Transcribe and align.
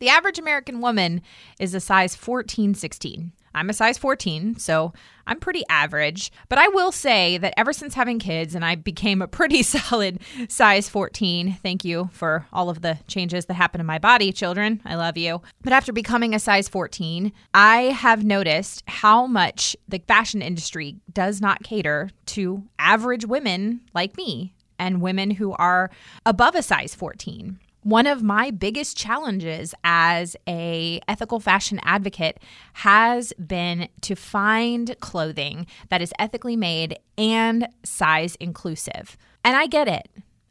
The 0.00 0.08
average 0.08 0.38
American 0.38 0.80
woman 0.80 1.20
is 1.58 1.74
a 1.74 1.80
size 1.80 2.16
14, 2.16 2.72
16. 2.72 3.32
I'm 3.54 3.68
a 3.68 3.74
size 3.74 3.98
14, 3.98 4.58
so 4.58 4.94
I'm 5.26 5.38
pretty 5.38 5.62
average. 5.68 6.32
But 6.48 6.58
I 6.58 6.68
will 6.68 6.90
say 6.90 7.36
that 7.36 7.52
ever 7.58 7.74
since 7.74 7.92
having 7.92 8.18
kids, 8.18 8.54
and 8.54 8.64
I 8.64 8.76
became 8.76 9.20
a 9.20 9.28
pretty 9.28 9.62
solid 9.64 10.20
size 10.48 10.88
14, 10.88 11.58
thank 11.62 11.84
you 11.84 12.08
for 12.14 12.46
all 12.50 12.70
of 12.70 12.80
the 12.80 12.98
changes 13.08 13.44
that 13.44 13.54
happen 13.54 13.78
in 13.78 13.86
my 13.86 13.98
body, 13.98 14.32
children. 14.32 14.80
I 14.86 14.94
love 14.94 15.18
you. 15.18 15.42
But 15.62 15.74
after 15.74 15.92
becoming 15.92 16.34
a 16.34 16.38
size 16.38 16.66
14, 16.66 17.30
I 17.52 17.82
have 17.82 18.24
noticed 18.24 18.82
how 18.86 19.26
much 19.26 19.76
the 19.86 19.98
fashion 19.98 20.40
industry 20.40 20.96
does 21.12 21.42
not 21.42 21.62
cater 21.62 22.08
to 22.26 22.62
average 22.78 23.26
women 23.26 23.82
like 23.92 24.16
me 24.16 24.54
and 24.78 25.02
women 25.02 25.32
who 25.32 25.52
are 25.52 25.90
above 26.24 26.54
a 26.54 26.62
size 26.62 26.94
14 26.94 27.58
one 27.82 28.06
of 28.06 28.22
my 28.22 28.50
biggest 28.50 28.96
challenges 28.96 29.74
as 29.84 30.36
a 30.46 31.00
ethical 31.08 31.40
fashion 31.40 31.80
advocate 31.82 32.38
has 32.74 33.32
been 33.34 33.88
to 34.02 34.14
find 34.14 34.94
clothing 35.00 35.66
that 35.88 36.02
is 36.02 36.12
ethically 36.18 36.56
made 36.56 36.98
and 37.16 37.68
size 37.82 38.36
inclusive. 38.36 39.16
And 39.44 39.56
I 39.56 39.66
get 39.66 39.88
it. 39.88 40.08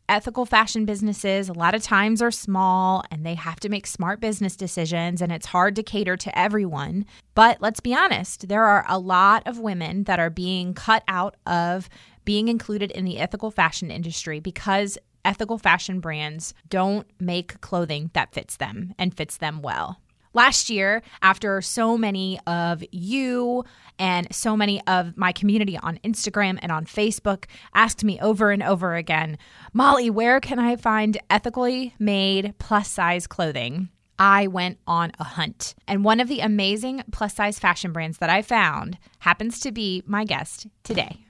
Ethical 0.08 0.48
fashion 0.48 0.86
businesses 0.86 1.50
a 1.50 1.54
lot 1.54 1.76
of 1.76 1.84
times 1.84 2.20
are 2.20 2.32
small 2.32 3.04
and 3.12 3.24
they 3.24 3.36
have 3.36 3.60
to 3.60 3.70
make 3.70 3.86
smart 3.86 4.20
business 4.20 4.56
decisions 4.56 5.22
and 5.22 5.32
it's 5.32 5.46
hard 5.46 5.76
to 5.76 5.84
cater 5.84 6.18
to 6.18 6.36
everyone. 6.38 7.06
But 7.36 7.62
let's 7.62 7.80
be 7.80 7.94
honest, 7.94 8.48
there 8.48 8.66
are 8.66 8.84
a 8.90 8.98
lot 8.98 9.44
of 9.46 9.60
women 9.60 10.06
that 10.06 10.20
are 10.20 10.32
being 10.32 10.74
cut 10.74 11.04
out 11.08 11.36
of 11.46 11.90
being 12.26 12.48
included 12.48 12.90
in 12.92 13.06
the 13.06 13.20
ethical 13.20 13.52
fashion 13.52 13.92
industry 13.92 14.40
because 14.40 14.98
ethical 15.26 15.58
fashion 15.58 16.00
brands 16.00 16.54
don't 16.70 17.08
make 17.20 17.62
clothing 17.62 18.10
that 18.14 18.34
fits 18.34 18.58
them 18.58 18.94
and 18.98 19.16
fits 19.16 19.38
them 19.38 19.62
well. 19.62 20.00
Last 20.34 20.70
year, 20.70 21.02
after 21.24 21.60
so 21.60 21.98
many 21.98 22.40
of 22.46 22.84
you 22.92 23.64
and 23.98 24.28
so 24.34 24.56
many 24.56 24.80
of 24.86 25.18
my 25.18 25.32
community 25.32 25.76
on 25.78 25.98
Instagram 26.04 26.60
and 26.62 26.72
on 26.72 26.86
Facebook 26.86 27.46
asked 27.74 28.04
me 28.04 28.20
over 28.20 28.52
and 28.52 28.62
over 28.62 28.96
again, 28.96 29.40
Molly, 29.74 30.12
where 30.12 30.40
can 30.40 30.60
I 30.60 30.76
find 30.76 31.18
ethically 31.32 31.96
made 31.98 32.54
plus 32.60 32.88
size 32.90 33.26
clothing? 33.26 33.90
I 34.20 34.48
went 34.48 34.78
on 34.86 35.14
a 35.18 35.24
hunt. 35.24 35.74
And 35.88 36.04
one 36.04 36.20
of 36.20 36.28
the 36.28 36.42
amazing 36.42 37.04
plus 37.12 37.34
size 37.34 37.58
fashion 37.58 37.92
brands 37.92 38.20
that 38.20 38.30
I 38.30 38.44
found 38.44 39.00
happens 39.20 39.60
to 39.62 39.72
be 39.72 40.04
my 40.06 40.26
guest 40.26 40.68
today. 40.84 41.26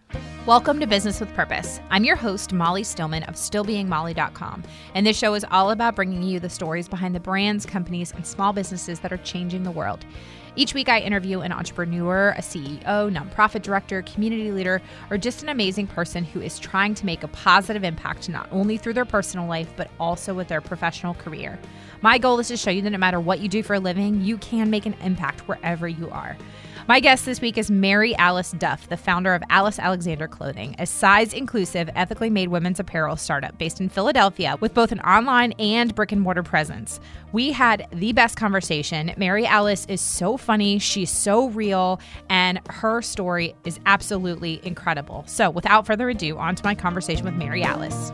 Welcome 0.50 0.80
to 0.80 0.88
Business 0.88 1.20
with 1.20 1.32
Purpose. 1.36 1.80
I'm 1.92 2.04
your 2.04 2.16
host, 2.16 2.54
Molly 2.54 2.84
Stillman 2.84 3.22
of 3.26 3.36
StillBeingMolly.com, 3.36 4.64
and 4.96 5.06
this 5.06 5.16
show 5.16 5.36
is 5.36 5.46
all 5.52 5.70
about 5.70 5.96
bringing 5.96 6.24
you 6.24 6.40
the 6.40 6.50
stories 6.50 6.88
behind 6.88 7.14
the 7.14 7.20
brands, 7.20 7.68
companies, 7.68 8.12
and 8.14 8.26
small 8.26 8.52
businesses 8.52 9.00
that 9.02 9.14
are 9.14 9.18
changing 9.18 9.62
the 9.62 9.70
world. 9.70 10.04
Each 10.56 10.74
week, 10.74 10.90
I 10.90 11.02
interview 11.02 11.42
an 11.42 11.52
entrepreneur, 11.52 12.30
a 12.36 12.42
CEO, 12.42 12.82
nonprofit 12.84 13.62
director, 13.62 14.02
community 14.02 14.52
leader, 14.52 14.82
or 15.12 15.20
just 15.20 15.44
an 15.44 15.50
amazing 15.50 15.86
person 15.86 16.24
who 16.24 16.42
is 16.42 16.58
trying 16.58 16.96
to 16.96 17.06
make 17.06 17.22
a 17.22 17.28
positive 17.28 17.84
impact 17.84 18.28
not 18.28 18.50
only 18.52 18.78
through 18.78 18.94
their 18.94 19.06
personal 19.06 19.46
life, 19.46 19.72
but 19.78 19.92
also 20.00 20.34
with 20.34 20.48
their 20.48 20.62
professional 20.62 21.14
career. 21.14 21.60
My 22.02 22.18
goal 22.18 22.40
is 22.40 22.48
to 22.48 22.58
show 22.58 22.72
you 22.72 22.82
that 22.82 22.90
no 22.90 22.98
matter 22.98 23.20
what 23.20 23.40
you 23.40 23.50
do 23.50 23.62
for 23.62 23.76
a 23.76 23.80
living, 23.80 24.22
you 24.22 24.40
can 24.40 24.72
make 24.72 24.88
an 24.88 24.96
impact 25.04 25.48
wherever 25.48 25.88
you 25.88 26.10
are. 26.10 26.36
My 26.90 27.00
guest 27.00 27.24
this 27.24 27.40
week 27.40 27.60
is 27.60 27.70
Mary 27.70 28.16
Alice 28.16 28.50
Duff, 28.50 28.90
the 28.90 28.98
founder 28.98 29.36
of 29.36 29.44
Alice 29.52 29.78
Alexander 29.78 30.28
Clothing, 30.28 30.76
a 30.80 30.88
size 30.88 31.36
inclusive, 31.36 31.88
ethically 31.94 32.32
made 32.32 32.48
women's 32.48 32.80
apparel 32.80 33.16
startup 33.16 33.56
based 33.60 33.80
in 33.80 33.90
Philadelphia 33.90 34.58
with 34.60 34.74
both 34.74 34.92
an 34.92 35.00
online 35.02 35.52
and 35.60 35.94
brick 35.94 36.12
and 36.12 36.20
mortar 36.20 36.42
presence. 36.42 37.00
We 37.32 37.52
had 37.52 37.88
the 37.94 38.12
best 38.14 38.38
conversation. 38.38 39.14
Mary 39.18 39.46
Alice 39.46 39.86
is 39.86 40.02
so 40.02 40.36
funny, 40.36 40.80
she's 40.80 41.12
so 41.12 41.50
real, 41.50 42.02
and 42.28 42.60
her 42.72 43.04
story 43.04 43.54
is 43.66 43.80
absolutely 43.86 44.60
incredible. 44.64 45.24
So, 45.28 45.52
without 45.52 45.86
further 45.86 46.10
ado, 46.10 46.40
on 46.40 46.56
to 46.56 46.64
my 46.64 46.74
conversation 46.74 47.24
with 47.24 47.36
Mary 47.36 47.62
Alice. 47.62 48.12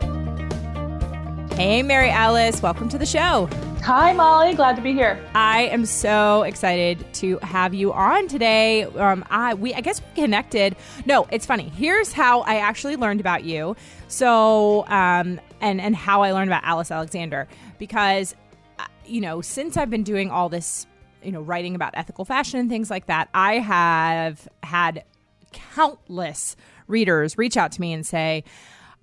Hey, 1.56 1.82
Mary 1.82 2.10
Alice, 2.10 2.60
welcome 2.60 2.86
to 2.90 2.98
the 2.98 3.06
show. 3.06 3.48
Hi, 3.82 4.12
Molly. 4.12 4.52
Glad 4.52 4.76
to 4.76 4.82
be 4.82 4.92
here. 4.92 5.18
I 5.34 5.62
am 5.62 5.86
so 5.86 6.42
excited 6.42 7.02
to 7.14 7.38
have 7.38 7.72
you 7.72 7.94
on 7.94 8.28
today. 8.28 8.82
Um, 8.82 9.24
I 9.30 9.54
we 9.54 9.72
I 9.72 9.80
guess 9.80 10.02
we 10.02 10.20
connected. 10.20 10.76
No, 11.06 11.26
it's 11.32 11.46
funny. 11.46 11.70
Here's 11.70 12.12
how 12.12 12.42
I 12.42 12.56
actually 12.56 12.96
learned 12.96 13.20
about 13.20 13.44
you. 13.44 13.74
So, 14.08 14.86
um, 14.88 15.40
and 15.62 15.80
and 15.80 15.96
how 15.96 16.20
I 16.20 16.32
learned 16.32 16.50
about 16.50 16.62
Alice 16.62 16.90
Alexander 16.90 17.48
because, 17.78 18.36
uh, 18.78 18.84
you 19.06 19.22
know, 19.22 19.40
since 19.40 19.78
I've 19.78 19.88
been 19.88 20.04
doing 20.04 20.30
all 20.30 20.50
this, 20.50 20.86
you 21.22 21.32
know, 21.32 21.40
writing 21.40 21.74
about 21.74 21.94
ethical 21.96 22.26
fashion 22.26 22.60
and 22.60 22.68
things 22.68 22.90
like 22.90 23.06
that, 23.06 23.30
I 23.32 23.60
have 23.60 24.46
had 24.62 25.04
countless 25.52 26.54
readers 26.86 27.38
reach 27.38 27.56
out 27.56 27.72
to 27.72 27.80
me 27.80 27.94
and 27.94 28.06
say 28.06 28.44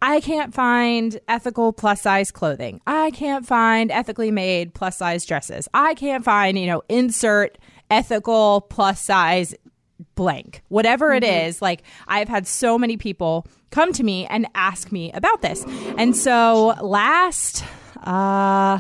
I 0.04 0.20
can't 0.20 0.54
find 0.54 1.18
ethical 1.30 1.72
plus 1.72 2.02
size 2.02 2.30
clothing. 2.30 2.82
I 2.86 3.12
can't 3.12 3.48
find 3.48 3.90
ethically 3.90 4.32
made 4.32 4.74
plus 4.74 4.98
size 4.98 5.26
dresses. 5.26 5.70
I 5.74 5.94
can't 5.94 6.26
find, 6.26 6.60
you 6.60 6.68
know, 6.68 6.84
insert 6.90 7.58
ethical 7.90 8.60
plus 8.70 9.00
size 9.00 9.56
blank. 10.16 10.62
Whatever 10.68 11.12
mm-hmm. 11.12 11.24
it 11.24 11.48
is, 11.48 11.62
like 11.62 11.84
I've 12.06 12.28
had 12.28 12.48
so 12.48 12.78
many 12.78 12.98
people 12.98 13.48
come 13.72 13.94
to 13.94 14.04
me 14.04 14.26
and 14.26 14.46
ask 14.56 14.92
me 14.92 15.10
about 15.14 15.42
this. 15.42 15.64
And 15.98 16.14
so 16.18 16.76
last 16.82 17.64
uh 18.04 18.80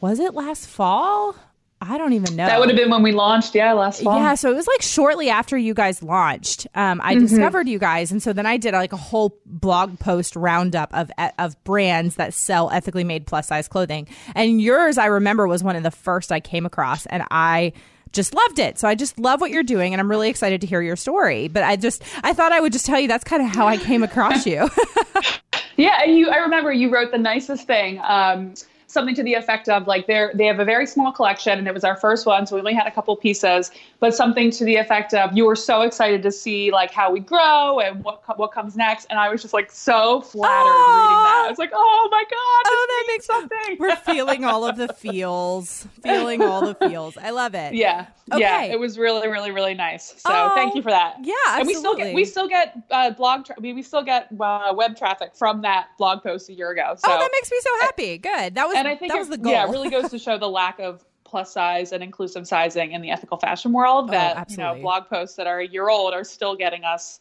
was 0.00 0.20
it 0.20 0.32
last 0.32 0.66
fall? 0.66 1.36
I 1.82 1.96
don't 1.96 2.12
even 2.12 2.36
know. 2.36 2.44
That 2.44 2.60
would 2.60 2.68
have 2.68 2.76
been 2.76 2.90
when 2.90 3.02
we 3.02 3.12
launched, 3.12 3.54
yeah, 3.54 3.72
last 3.72 4.02
fall. 4.02 4.18
Yeah, 4.18 4.34
so 4.34 4.50
it 4.50 4.54
was 4.54 4.66
like 4.66 4.82
shortly 4.82 5.30
after 5.30 5.56
you 5.56 5.72
guys 5.72 6.02
launched. 6.02 6.66
Um, 6.74 7.00
I 7.02 7.14
mm-hmm. 7.14 7.24
discovered 7.24 7.68
you 7.68 7.78
guys, 7.78 8.12
and 8.12 8.22
so 8.22 8.34
then 8.34 8.44
I 8.44 8.58
did 8.58 8.74
like 8.74 8.92
a 8.92 8.98
whole 8.98 9.38
blog 9.46 9.98
post 9.98 10.36
roundup 10.36 10.92
of 10.92 11.10
of 11.38 11.62
brands 11.64 12.16
that 12.16 12.34
sell 12.34 12.70
ethically 12.70 13.04
made 13.04 13.26
plus 13.26 13.46
size 13.46 13.66
clothing. 13.66 14.08
And 14.34 14.60
yours, 14.60 14.98
I 14.98 15.06
remember, 15.06 15.48
was 15.48 15.64
one 15.64 15.74
of 15.74 15.82
the 15.82 15.90
first 15.90 16.30
I 16.30 16.40
came 16.40 16.66
across, 16.66 17.06
and 17.06 17.24
I 17.30 17.72
just 18.12 18.34
loved 18.34 18.58
it. 18.58 18.78
So 18.78 18.86
I 18.86 18.94
just 18.94 19.18
love 19.18 19.40
what 19.40 19.50
you're 19.50 19.62
doing, 19.62 19.94
and 19.94 20.00
I'm 20.00 20.10
really 20.10 20.28
excited 20.28 20.60
to 20.60 20.66
hear 20.66 20.82
your 20.82 20.96
story. 20.96 21.48
But 21.48 21.62
I 21.62 21.76
just 21.76 22.02
I 22.22 22.34
thought 22.34 22.52
I 22.52 22.60
would 22.60 22.74
just 22.74 22.84
tell 22.84 23.00
you 23.00 23.08
that's 23.08 23.24
kind 23.24 23.42
of 23.42 23.48
how 23.48 23.66
I 23.66 23.78
came 23.78 24.02
across 24.02 24.46
you. 24.46 24.68
yeah, 25.76 26.02
and 26.02 26.16
you 26.16 26.28
I 26.28 26.36
remember 26.36 26.72
you 26.72 26.92
wrote 26.92 27.10
the 27.10 27.18
nicest 27.18 27.66
thing. 27.66 28.00
Um, 28.02 28.52
something 28.90 29.14
to 29.14 29.22
the 29.22 29.34
effect 29.34 29.68
of 29.68 29.86
like 29.86 30.06
they're 30.06 30.32
they 30.34 30.46
have 30.46 30.58
a 30.58 30.64
very 30.64 30.86
small 30.86 31.12
collection 31.12 31.58
and 31.58 31.68
it 31.68 31.74
was 31.74 31.84
our 31.84 31.96
first 31.96 32.26
one 32.26 32.46
so 32.46 32.56
we 32.56 32.60
only 32.60 32.74
had 32.74 32.86
a 32.86 32.90
couple 32.90 33.14
pieces 33.16 33.70
but 34.00 34.14
something 34.14 34.50
to 34.50 34.64
the 34.64 34.76
effect 34.76 35.14
of 35.14 35.36
you 35.36 35.44
were 35.44 35.56
so 35.56 35.82
excited 35.82 36.22
to 36.22 36.32
see 36.32 36.72
like 36.72 36.90
how 36.90 37.10
we 37.10 37.20
grow 37.20 37.78
and 37.78 38.02
what 38.02 38.20
what 38.38 38.52
comes 38.52 38.76
next 38.76 39.06
and 39.08 39.18
i 39.18 39.28
was 39.28 39.42
just 39.42 39.54
like 39.54 39.70
so 39.70 40.20
flattered 40.22 40.70
Aww. 40.70 41.02
reading 41.02 41.22
that. 41.22 41.44
I 41.46 41.48
was 41.48 41.58
like 41.58 41.70
oh 41.72 42.08
my 42.10 42.22
god 42.22 42.62
oh 42.66 42.86
that 42.88 43.04
makes 43.12 43.26
something. 43.26 43.76
We're 43.78 43.96
feeling 44.14 44.44
all 44.44 44.66
of 44.66 44.76
the 44.76 44.88
feels 44.94 45.86
feeling 46.02 46.42
all 46.42 46.66
the 46.66 46.74
feels. 46.74 47.16
I 47.16 47.30
love 47.30 47.54
it. 47.54 47.74
Yeah. 47.74 48.06
Okay. 48.32 48.40
yeah 48.40 48.62
it 48.64 48.78
was 48.78 48.98
really 48.98 49.28
really 49.28 49.50
really 49.50 49.74
nice. 49.74 50.14
So 50.18 50.30
oh, 50.30 50.52
thank 50.54 50.74
you 50.74 50.82
for 50.82 50.90
that. 50.90 51.16
Yeah 51.22 51.34
absolutely. 51.48 51.60
and 51.60 51.66
we 51.66 51.74
still 51.74 51.94
get 51.96 52.14
we 52.14 52.24
still 52.24 52.48
get 52.48 52.78
uh, 52.90 53.10
blog 53.10 53.44
tra- 53.46 53.56
we, 53.58 53.72
we 53.72 53.82
still 53.82 54.02
get 54.02 54.28
uh, 54.40 54.72
web 54.74 54.96
traffic 54.96 55.34
from 55.34 55.62
that 55.62 55.88
blog 55.98 56.22
post 56.22 56.48
a 56.48 56.52
year 56.52 56.70
ago 56.70 56.94
so 56.96 57.10
oh 57.10 57.18
that 57.18 57.30
makes 57.32 57.50
me 57.50 57.58
so 57.60 57.70
happy. 57.80 58.18
Good. 58.18 58.54
That 58.54 58.66
was 58.66 58.76
and 58.80 58.88
I 58.88 58.96
think 58.96 59.12
that 59.12 59.18
was 59.18 59.28
the 59.28 59.38
goal. 59.38 59.52
Yeah, 59.52 59.66
it 59.66 59.70
really 59.70 59.90
goes 59.90 60.10
to 60.10 60.18
show 60.18 60.38
the 60.38 60.48
lack 60.48 60.78
of 60.80 61.04
plus 61.24 61.52
size 61.52 61.92
and 61.92 62.02
inclusive 62.02 62.46
sizing 62.46 62.92
in 62.92 63.02
the 63.02 63.10
ethical 63.10 63.38
fashion 63.38 63.72
world. 63.72 64.08
Oh, 64.08 64.12
that 64.12 64.36
oh, 64.36 64.44
you 64.50 64.56
know, 64.56 64.74
blog 64.80 65.08
posts 65.08 65.36
that 65.36 65.46
are 65.46 65.60
a 65.60 65.66
year 65.66 65.88
old 65.88 66.12
are 66.12 66.24
still 66.24 66.56
getting 66.56 66.84
us 66.84 67.20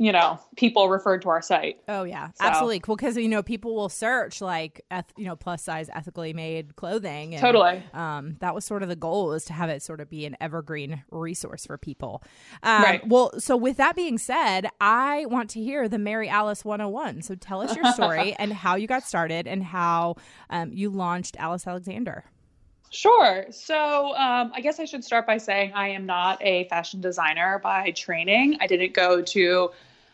you 0.00 0.12
know, 0.12 0.40
people 0.56 0.88
referred 0.88 1.20
to 1.20 1.28
our 1.28 1.42
site. 1.42 1.78
Oh 1.86 2.04
yeah, 2.04 2.28
so. 2.28 2.32
absolutely. 2.40 2.80
Cool 2.80 2.96
because 2.96 3.18
you 3.18 3.28
know 3.28 3.42
people 3.42 3.76
will 3.76 3.90
search 3.90 4.40
like 4.40 4.80
eth- 4.90 5.12
you 5.18 5.26
know 5.26 5.36
plus 5.36 5.62
size 5.62 5.90
ethically 5.94 6.32
made 6.32 6.74
clothing. 6.74 7.34
And, 7.34 7.40
totally. 7.42 7.82
Um, 7.92 8.36
that 8.40 8.54
was 8.54 8.64
sort 8.64 8.82
of 8.82 8.88
the 8.88 8.96
goal 8.96 9.34
is 9.34 9.44
to 9.44 9.52
have 9.52 9.68
it 9.68 9.82
sort 9.82 10.00
of 10.00 10.08
be 10.08 10.24
an 10.24 10.38
evergreen 10.40 11.02
resource 11.10 11.66
for 11.66 11.76
people. 11.76 12.22
Um, 12.62 12.82
right. 12.82 13.06
Well, 13.06 13.38
so 13.38 13.58
with 13.58 13.76
that 13.76 13.94
being 13.94 14.16
said, 14.16 14.68
I 14.80 15.26
want 15.26 15.50
to 15.50 15.60
hear 15.60 15.86
the 15.86 15.98
Mary 15.98 16.30
Alice 16.30 16.64
101. 16.64 17.20
So 17.20 17.34
tell 17.34 17.60
us 17.60 17.76
your 17.76 17.92
story 17.92 18.32
and 18.38 18.54
how 18.54 18.76
you 18.76 18.86
got 18.86 19.02
started 19.02 19.46
and 19.46 19.62
how 19.62 20.16
um, 20.48 20.72
you 20.72 20.88
launched 20.88 21.36
Alice 21.38 21.66
Alexander. 21.66 22.24
Sure. 22.90 23.46
So 23.50 24.16
um, 24.16 24.50
I 24.54 24.60
guess 24.62 24.80
I 24.80 24.84
should 24.84 25.04
start 25.04 25.26
by 25.26 25.36
saying 25.38 25.72
I 25.74 25.88
am 25.90 26.06
not 26.06 26.38
a 26.42 26.64
fashion 26.68 27.00
designer 27.00 27.60
by 27.62 27.92
training. 27.92 28.56
I 28.60 28.66
didn't 28.66 28.94
go 28.94 29.22
to 29.22 29.70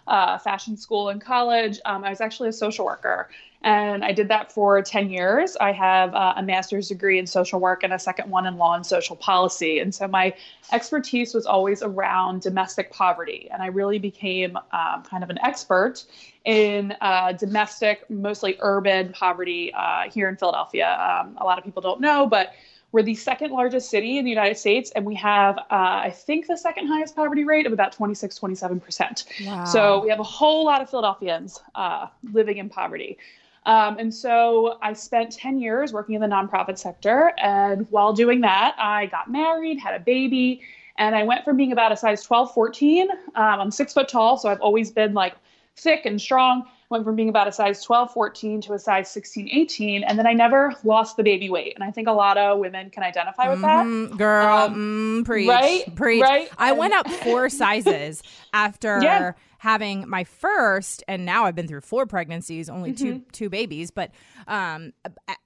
uh, 0.07 0.39
fashion 0.39 0.77
school 0.77 1.09
in 1.09 1.21
college. 1.21 1.79
Um, 1.85 2.05
I 2.05 2.11
was 2.11 2.21
actually 2.21 2.49
a 2.49 2.53
social 2.53 2.85
worker, 2.85 3.29
and 3.63 4.05
I 4.05 4.13
did 4.13 4.29
that 4.29 4.53
for 4.53 4.81
10 4.81 5.11
years. 5.11 5.57
I 5.61 5.73
have 5.73 6.15
uh, 6.15 6.35
a 6.37 6.43
master's 6.43 6.89
degree 6.89 7.19
in 7.19 7.27
social 7.27 7.59
work 7.59 7.83
and 7.83 7.93
a 7.93 7.99
second 7.99 8.31
one 8.31 8.47
in 8.47 8.57
law 8.57 8.75
and 8.75 8.87
social 8.87 9.17
policy. 9.17 9.81
And 9.81 9.95
so 9.95 10.07
my 10.07 10.35
expertise 10.73 11.35
was 11.35 11.47
always 11.47 11.83
around 11.83 12.43
domestic 12.43 12.93
poverty, 12.93 13.49
and 13.53 13.63
I 13.63 13.67
really 13.67 13.99
became 13.99 14.57
um, 14.57 15.03
kind 15.03 15.23
of 15.25 15.31
an 15.31 15.39
expert 15.43 16.05
in 16.45 16.95
uh, 17.01 17.33
domestic, 17.33 18.09
mostly 18.09 18.57
urban 18.61 19.13
poverty 19.13 19.73
uh, 19.75 20.09
here 20.11 20.29
in 20.29 20.37
Philadelphia. 20.37 20.97
Um, 21.01 21.37
a 21.41 21.45
lot 21.45 21.59
of 21.59 21.65
people 21.65 21.83
don't 21.83 22.01
know, 22.01 22.27
but 22.27 22.53
we're 22.97 23.03
the 23.03 23.15
second 23.15 23.51
largest 23.51 23.91
city 23.91 24.17
in 24.17 24.25
the 24.25 24.31
United 24.31 24.57
States, 24.57 24.91
and 24.93 25.05
we 25.05 25.15
have, 25.17 25.59
uh, 25.59 25.65
I 25.71 26.11
think, 26.11 26.47
the 26.47 26.57
second 26.57 26.87
highest 26.87 27.15
poverty 27.15 27.45
rate 27.45 27.67
of 27.67 27.75
about 27.75 27.93
26, 27.93 28.39
27%. 28.39 29.45
Wow. 29.45 29.65
So 29.67 30.03
we 30.03 30.09
have 30.09 30.19
a 30.19 30.23
whole 30.23 30.65
lot 30.65 30.81
of 30.81 30.89
Philadelphians 30.89 31.61
uh, 31.75 32.07
living 32.33 32.57
in 32.57 32.71
poverty. 32.71 33.19
Um, 33.67 33.99
and 33.99 34.15
so 34.15 34.79
I 34.81 34.95
spent 34.95 35.31
10 35.33 35.61
years 35.61 35.93
working 35.93 36.15
in 36.15 36.23
the 36.23 36.27
nonprofit 36.27 36.79
sector. 36.79 37.35
And 37.37 37.87
while 37.91 38.15
doing 38.15 38.41
that, 38.41 38.75
I 38.79 39.05
got 39.07 39.31
married, 39.31 39.79
had 39.79 39.95
a 39.95 40.01
baby, 40.01 40.63
and 40.97 41.15
I 41.15 41.23
went 41.23 41.45
from 41.45 41.59
being 41.59 41.73
about 41.73 41.93
a 41.93 41.99
size 41.99 42.23
12, 42.23 42.55
14. 42.55 43.11
Um, 43.11 43.17
I'm 43.35 43.71
six 43.71 43.93
foot 43.93 44.09
tall, 44.09 44.39
so 44.39 44.49
I've 44.49 44.63
always 44.63 44.91
been 44.91 45.13
like 45.13 45.35
thick 45.77 46.07
and 46.07 46.19
strong 46.19 46.67
went 46.91 47.05
from 47.05 47.17
being 47.17 47.29
about 47.29 47.49
a 47.49 47.53
size 47.53 47.83
12, 47.83 48.13
14 48.13 48.61
to 48.63 48.73
a 48.75 48.79
size 48.79 49.11
16, 49.11 49.49
18. 49.51 50.05
And 50.05 50.19
then 50.19 50.27
I 50.27 50.33
never 50.33 50.75
lost 50.85 51.17
the 51.17 51.23
baby 51.23 51.51
weight. 51.51 51.75
And 51.75 51.85
I 51.85 51.91
think 51.91 52.09
a 52.09 52.13
lot 52.13 52.39
of 52.39 52.59
women 52.59 52.91
can 52.91 53.03
identify 53.03 53.49
with 53.49 53.61
mm-hmm, 53.61 54.11
that. 54.11 54.19
Girl, 54.19 54.47
um, 54.47 55.23
mm, 55.23 55.25
preach. 55.25 55.49
Right? 55.49 55.95
Preach. 55.95 56.23
Right? 56.23 56.51
I 56.59 56.71
and- 56.71 56.79
went 56.79 56.95
up 56.95 57.09
four 57.09 57.49
sizes 57.51 58.23
after. 58.53 59.01
Yeah. 59.03 59.33
having 59.59 60.09
my 60.09 60.23
first 60.23 61.03
and 61.09 61.25
now 61.25 61.45
I've 61.45 61.55
been 61.55 61.67
through 61.67 61.81
four 61.81 62.07
pregnancies, 62.07 62.69
only 62.69 62.93
mm-hmm. 62.93 63.05
two 63.05 63.25
two 63.33 63.49
babies, 63.49 63.91
but 63.91 64.11
um 64.47 64.93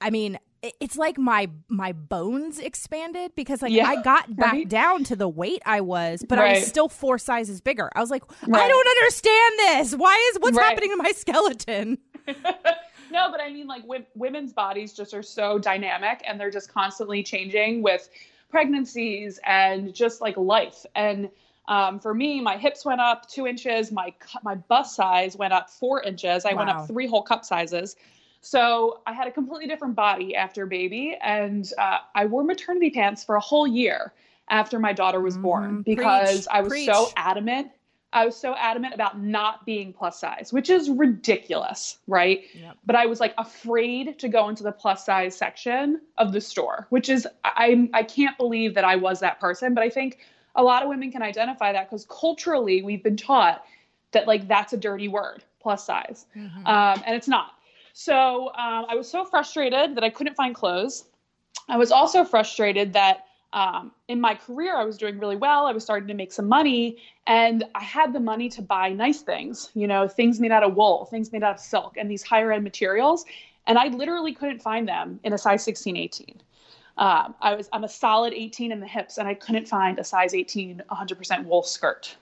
I 0.01 0.11
mean 0.11 0.39
it's 0.63 0.97
like 0.97 1.19
my 1.19 1.49
my 1.69 1.93
bones 1.93 2.59
expanded 2.59 3.33
because 3.35 3.63
like 3.63 3.73
yeah, 3.73 3.89
I 3.89 4.03
got 4.03 4.35
back 4.37 4.53
right? 4.53 4.69
down 4.69 5.05
to 5.05 5.17
the 5.17 5.29
weight 5.29 5.63
I 5.65 5.81
was, 5.81 6.25
but 6.29 6.39
right. 6.39 6.57
I 6.57 6.59
was 6.59 6.67
still 6.67 6.89
four 6.89 7.19
sizes 7.19 7.61
bigger. 7.61 7.91
I 7.95 8.01
was 8.01 8.11
like, 8.11 8.23
right. 8.47 8.63
I 8.63 8.69
don't 8.69 8.89
understand 8.89 9.59
this. 9.59 9.95
Why 9.95 10.31
is 10.33 10.39
what's 10.41 10.59
happening 10.59 10.91
to 10.91 10.97
my 10.97 11.13
skeleton? 11.13 11.99
no, 13.11 13.31
but 13.31 13.41
I 13.41 13.51
mean, 13.51 13.67
like 13.67 13.83
w- 13.83 14.05
women's 14.15 14.53
bodies 14.53 14.93
just 14.93 15.15
are 15.15 15.23
so 15.23 15.59
dynamic, 15.59 16.23
and 16.27 16.39
they're 16.39 16.51
just 16.51 16.73
constantly 16.73 17.23
changing 17.23 17.83
with 17.83 18.09
pregnancies 18.51 19.41
and 19.45 19.95
just 19.95 20.21
like 20.21 20.37
life. 20.37 20.85
And 20.95 21.31
um, 21.69 22.01
for 22.01 22.13
me, 22.13 22.41
my 22.41 22.57
hips 22.57 22.85
went 22.85 23.01
up 23.01 23.29
two 23.29 23.47
inches, 23.47 23.93
my 23.93 24.13
my 24.43 24.57
bust 24.57 24.95
size 24.95 25.37
went 25.37 25.53
up 25.53 25.71
four 25.71 26.03
inches. 26.03 26.45
I 26.45 26.53
wow. 26.53 26.59
went 26.59 26.71
up 26.71 26.87
three 26.87 27.07
whole 27.07 27.23
cup 27.23 27.45
sizes. 27.45 27.97
So 28.41 29.01
I 29.07 29.13
had 29.13 29.29
a 29.29 29.31
completely 29.31 29.67
different 29.67 29.95
body 29.95 30.35
after 30.35 30.67
baby, 30.67 31.17
and 31.23 31.71
uh, 31.79 31.99
I 32.15 32.27
wore 32.27 32.43
maternity 32.43 32.91
pants 32.91 33.23
for 33.23 33.37
a 33.37 33.41
whole 33.41 33.67
year 33.67 34.13
after 34.49 34.79
my 34.79 34.93
daughter 34.93 35.21
was 35.21 35.37
born 35.37 35.79
mm, 35.79 35.85
because 35.85 36.47
preach, 36.47 36.47
I 36.51 36.61
was 36.63 36.71
preach. 36.71 36.87
so 36.87 37.11
adamant. 37.17 37.71
I 38.13 38.25
was 38.25 38.35
so 38.35 38.57
adamant 38.57 38.93
about 38.93 39.21
not 39.21 39.65
being 39.65 39.93
plus 39.93 40.19
size, 40.19 40.53
which 40.53 40.69
is 40.69 40.91
ridiculous, 40.91 41.99
right? 42.09 42.43
Yep. 42.55 42.79
But 42.85 42.97
I 42.97 43.07
was 43.07 43.21
like 43.21 43.35
afraid 43.39 44.19
to 44.19 44.29
go 44.29 44.49
into 44.49 44.65
the 44.65 44.73
plus 44.73 45.07
size 45.07 45.37
section 45.37 46.01
of 46.19 46.33
the 46.33 46.41
store, 46.41 46.87
which 46.91 47.09
is 47.09 47.29
I 47.45 47.89
I 47.95 48.03
can't 48.03 48.37
believe 48.37 48.75
that 48.75 48.85
I 48.85 48.97
was 48.97 49.21
that 49.21 49.39
person, 49.39 49.75
but 49.75 49.85
I 49.85 49.91
think 49.91 50.19
a 50.57 50.63
lot 50.63 50.83
of 50.83 50.89
women 50.89 51.13
can 51.13 51.23
identify 51.23 51.73
that 51.73 51.89
because 51.89 52.07
culturally 52.07 52.83
we've 52.83 53.03
been 53.03 53.17
taught 53.17 53.65
that 54.11 54.27
like 54.27 54.49
that's 54.49 54.73
a 54.73 54.77
dirty 54.77 55.07
word, 55.07 55.45
plus 55.61 55.87
size, 55.87 56.27
mm-hmm. 56.37 56.67
um, 56.67 57.03
and 57.07 57.15
it's 57.15 57.29
not. 57.29 57.53
So 57.93 58.49
um, 58.49 58.87
I 58.89 58.95
was 58.95 59.11
so 59.11 59.25
frustrated 59.25 59.95
that 59.97 60.05
I 60.05 60.11
couldn't 60.11 60.35
find 60.35 60.55
clothes. 60.55 61.05
I 61.69 61.77
was 61.77 61.93
also 61.93 62.25
frustrated 62.25 62.93
that 62.95 63.27
um, 63.53 63.93
in 64.09 64.21
my 64.21 64.35
career 64.35 64.77
I 64.77 64.85
was 64.85 64.97
doing 64.97 65.19
really 65.19 65.37
well. 65.37 65.67
I 65.67 65.73
was 65.73 65.83
starting 65.83 66.09
to 66.09 66.15
make 66.15 66.33
some 66.33 66.49
money, 66.49 66.99
and 67.27 67.65
I 67.75 67.83
had 67.83 68.13
the 68.13 68.21
money 68.21 68.49
to 68.51 68.63
buy 68.63 68.91
nice 68.91 69.23
things, 69.23 69.71
you 69.75 69.87
know, 69.87 70.07
things 70.07 70.41
made 70.41 70.53
out 70.53 70.63
of 70.63 70.75
wool, 70.75 71.07
things 71.07 71.33
made 71.33 71.43
out 71.43 71.57
of 71.57 71.61
silk, 71.61 71.97
and 71.97 72.11
these 72.11 72.23
higher 72.23 72.53
end 72.53 72.65
materials. 72.65 73.25
And 73.67 73.79
I 73.79 73.89
literally 73.89 74.33
couldn't 74.33 74.63
find 74.63 74.89
them 74.89 75.21
in 75.25 75.33
a 75.33 75.39
size 75.39 75.63
16, 75.65 75.97
18. 75.97 76.43
Um, 76.97 77.35
I 77.41 77.55
was 77.55 77.69
I'm 77.73 77.85
a 77.85 77.89
solid 77.89 78.35
18 78.35 78.73
in 78.73 78.81
the 78.81 78.87
hips, 78.87 79.19
and 79.19 79.27
I 79.27 79.35
couldn't 79.35 79.67
find 79.67 79.99
a 79.99 80.05
size 80.05 80.35
18 80.35 80.83
100% 80.91 81.45
wool 81.47 81.63
skirt. 81.63 82.17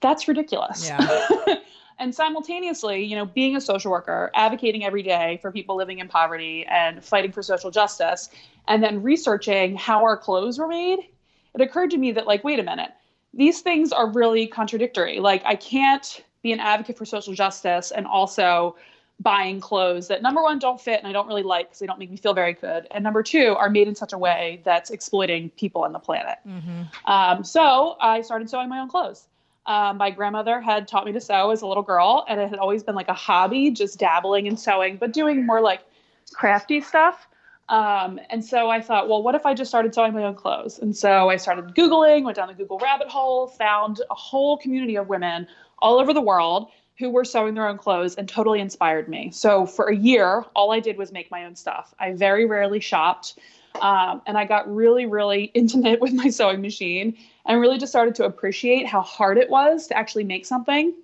That's 0.00 0.28
ridiculous. 0.28 0.88
Yeah. 0.88 1.56
and 1.98 2.14
simultaneously, 2.14 3.04
you 3.04 3.14
know, 3.14 3.26
being 3.26 3.56
a 3.56 3.60
social 3.60 3.90
worker, 3.90 4.30
advocating 4.34 4.84
every 4.84 5.02
day 5.02 5.38
for 5.42 5.52
people 5.52 5.76
living 5.76 5.98
in 5.98 6.08
poverty 6.08 6.64
and 6.66 7.04
fighting 7.04 7.32
for 7.32 7.42
social 7.42 7.70
justice, 7.70 8.30
and 8.66 8.82
then 8.82 9.02
researching 9.02 9.76
how 9.76 10.02
our 10.02 10.16
clothes 10.16 10.58
were 10.58 10.68
made, 10.68 11.00
it 11.54 11.60
occurred 11.60 11.90
to 11.90 11.98
me 11.98 12.12
that, 12.12 12.26
like, 12.26 12.42
wait 12.42 12.58
a 12.58 12.62
minute, 12.62 12.90
these 13.34 13.60
things 13.60 13.92
are 13.92 14.10
really 14.10 14.46
contradictory. 14.46 15.20
Like, 15.20 15.42
I 15.44 15.56
can't 15.56 16.24
be 16.42 16.52
an 16.52 16.60
advocate 16.60 16.96
for 16.96 17.04
social 17.04 17.34
justice 17.34 17.90
and 17.90 18.06
also 18.06 18.76
buying 19.20 19.60
clothes 19.60 20.08
that 20.08 20.22
number 20.22 20.42
one 20.42 20.58
don't 20.58 20.80
fit 20.80 20.98
and 20.98 21.06
I 21.06 21.12
don't 21.12 21.26
really 21.26 21.42
like 21.42 21.66
because 21.66 21.78
they 21.78 21.86
don't 21.86 21.98
make 21.98 22.10
me 22.10 22.16
feel 22.16 22.32
very 22.32 22.54
good, 22.54 22.86
and 22.90 23.04
number 23.04 23.22
two 23.22 23.54
are 23.58 23.68
made 23.68 23.86
in 23.86 23.94
such 23.94 24.14
a 24.14 24.18
way 24.18 24.62
that's 24.64 24.90
exploiting 24.90 25.50
people 25.50 25.84
on 25.84 25.92
the 25.92 25.98
planet. 25.98 26.38
Mm-hmm. 26.48 26.82
Um, 27.10 27.44
so 27.44 27.96
I 28.00 28.22
started 28.22 28.48
sewing 28.48 28.70
my 28.70 28.80
own 28.80 28.88
clothes. 28.88 29.26
Um, 29.66 29.98
my 29.98 30.10
grandmother 30.10 30.60
had 30.60 30.88
taught 30.88 31.04
me 31.04 31.12
to 31.12 31.20
sew 31.20 31.50
as 31.50 31.62
a 31.62 31.66
little 31.66 31.82
girl, 31.82 32.24
and 32.28 32.40
it 32.40 32.48
had 32.48 32.58
always 32.58 32.82
been 32.82 32.94
like 32.94 33.08
a 33.08 33.14
hobby, 33.14 33.70
just 33.70 33.98
dabbling 33.98 34.46
in 34.46 34.56
sewing, 34.56 34.96
but 34.96 35.12
doing 35.12 35.46
more 35.46 35.60
like 35.60 35.82
crafty 36.32 36.80
stuff. 36.80 37.26
Um, 37.68 38.18
and 38.30 38.44
so 38.44 38.68
I 38.68 38.80
thought, 38.80 39.08
well, 39.08 39.22
what 39.22 39.36
if 39.36 39.46
I 39.46 39.54
just 39.54 39.70
started 39.70 39.94
sewing 39.94 40.12
my 40.12 40.24
own 40.24 40.34
clothes? 40.34 40.80
And 40.80 40.96
so 40.96 41.30
I 41.30 41.36
started 41.36 41.74
Googling, 41.76 42.24
went 42.24 42.36
down 42.36 42.48
the 42.48 42.54
Google 42.54 42.78
rabbit 42.78 43.08
hole, 43.08 43.46
found 43.46 44.00
a 44.10 44.14
whole 44.14 44.56
community 44.56 44.96
of 44.96 45.08
women 45.08 45.46
all 45.78 46.00
over 46.00 46.12
the 46.12 46.20
world 46.20 46.68
who 46.98 47.10
were 47.10 47.24
sewing 47.24 47.54
their 47.54 47.68
own 47.68 47.78
clothes 47.78 48.16
and 48.16 48.28
totally 48.28 48.60
inspired 48.60 49.08
me. 49.08 49.30
So 49.32 49.66
for 49.66 49.86
a 49.86 49.96
year, 49.96 50.44
all 50.54 50.72
I 50.72 50.80
did 50.80 50.98
was 50.98 51.12
make 51.12 51.30
my 51.30 51.44
own 51.44 51.54
stuff. 51.54 51.94
I 51.98 52.12
very 52.12 52.44
rarely 52.44 52.80
shopped. 52.80 53.38
Um, 53.80 54.20
and 54.26 54.36
I 54.36 54.44
got 54.46 54.72
really, 54.72 55.06
really 55.06 55.44
intimate 55.54 56.00
with 56.00 56.12
my 56.12 56.28
sewing 56.28 56.60
machine 56.60 57.16
and 57.46 57.60
really 57.60 57.78
just 57.78 57.92
started 57.92 58.14
to 58.16 58.24
appreciate 58.24 58.86
how 58.86 59.00
hard 59.00 59.38
it 59.38 59.48
was 59.48 59.86
to 59.88 59.96
actually 59.96 60.24
make 60.24 60.46
something. 60.46 60.94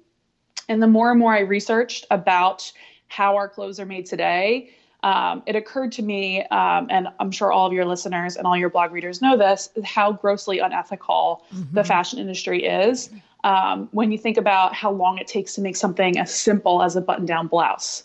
And 0.68 0.82
the 0.82 0.86
more 0.86 1.10
and 1.10 1.18
more 1.18 1.34
I 1.34 1.40
researched 1.40 2.06
about 2.10 2.70
how 3.08 3.36
our 3.36 3.48
clothes 3.48 3.78
are 3.78 3.86
made 3.86 4.06
today, 4.06 4.70
um, 5.02 5.42
it 5.46 5.54
occurred 5.54 5.92
to 5.92 6.02
me, 6.02 6.42
um, 6.46 6.88
and 6.90 7.08
I'm 7.20 7.30
sure 7.30 7.52
all 7.52 7.66
of 7.66 7.72
your 7.72 7.84
listeners 7.84 8.36
and 8.36 8.46
all 8.46 8.56
your 8.56 8.70
blog 8.70 8.92
readers 8.92 9.22
know 9.22 9.36
this, 9.36 9.68
how 9.84 10.12
grossly 10.12 10.58
unethical 10.58 11.44
mm-hmm. 11.54 11.74
the 11.74 11.84
fashion 11.84 12.18
industry 12.18 12.64
is. 12.66 13.10
Um, 13.44 13.88
when 13.92 14.10
you 14.10 14.18
think 14.18 14.36
about 14.36 14.74
how 14.74 14.90
long 14.90 15.18
it 15.18 15.28
takes 15.28 15.54
to 15.54 15.60
make 15.60 15.76
something 15.76 16.18
as 16.18 16.34
simple 16.34 16.82
as 16.82 16.96
a 16.96 17.00
button 17.00 17.26
down 17.26 17.46
blouse 17.46 18.02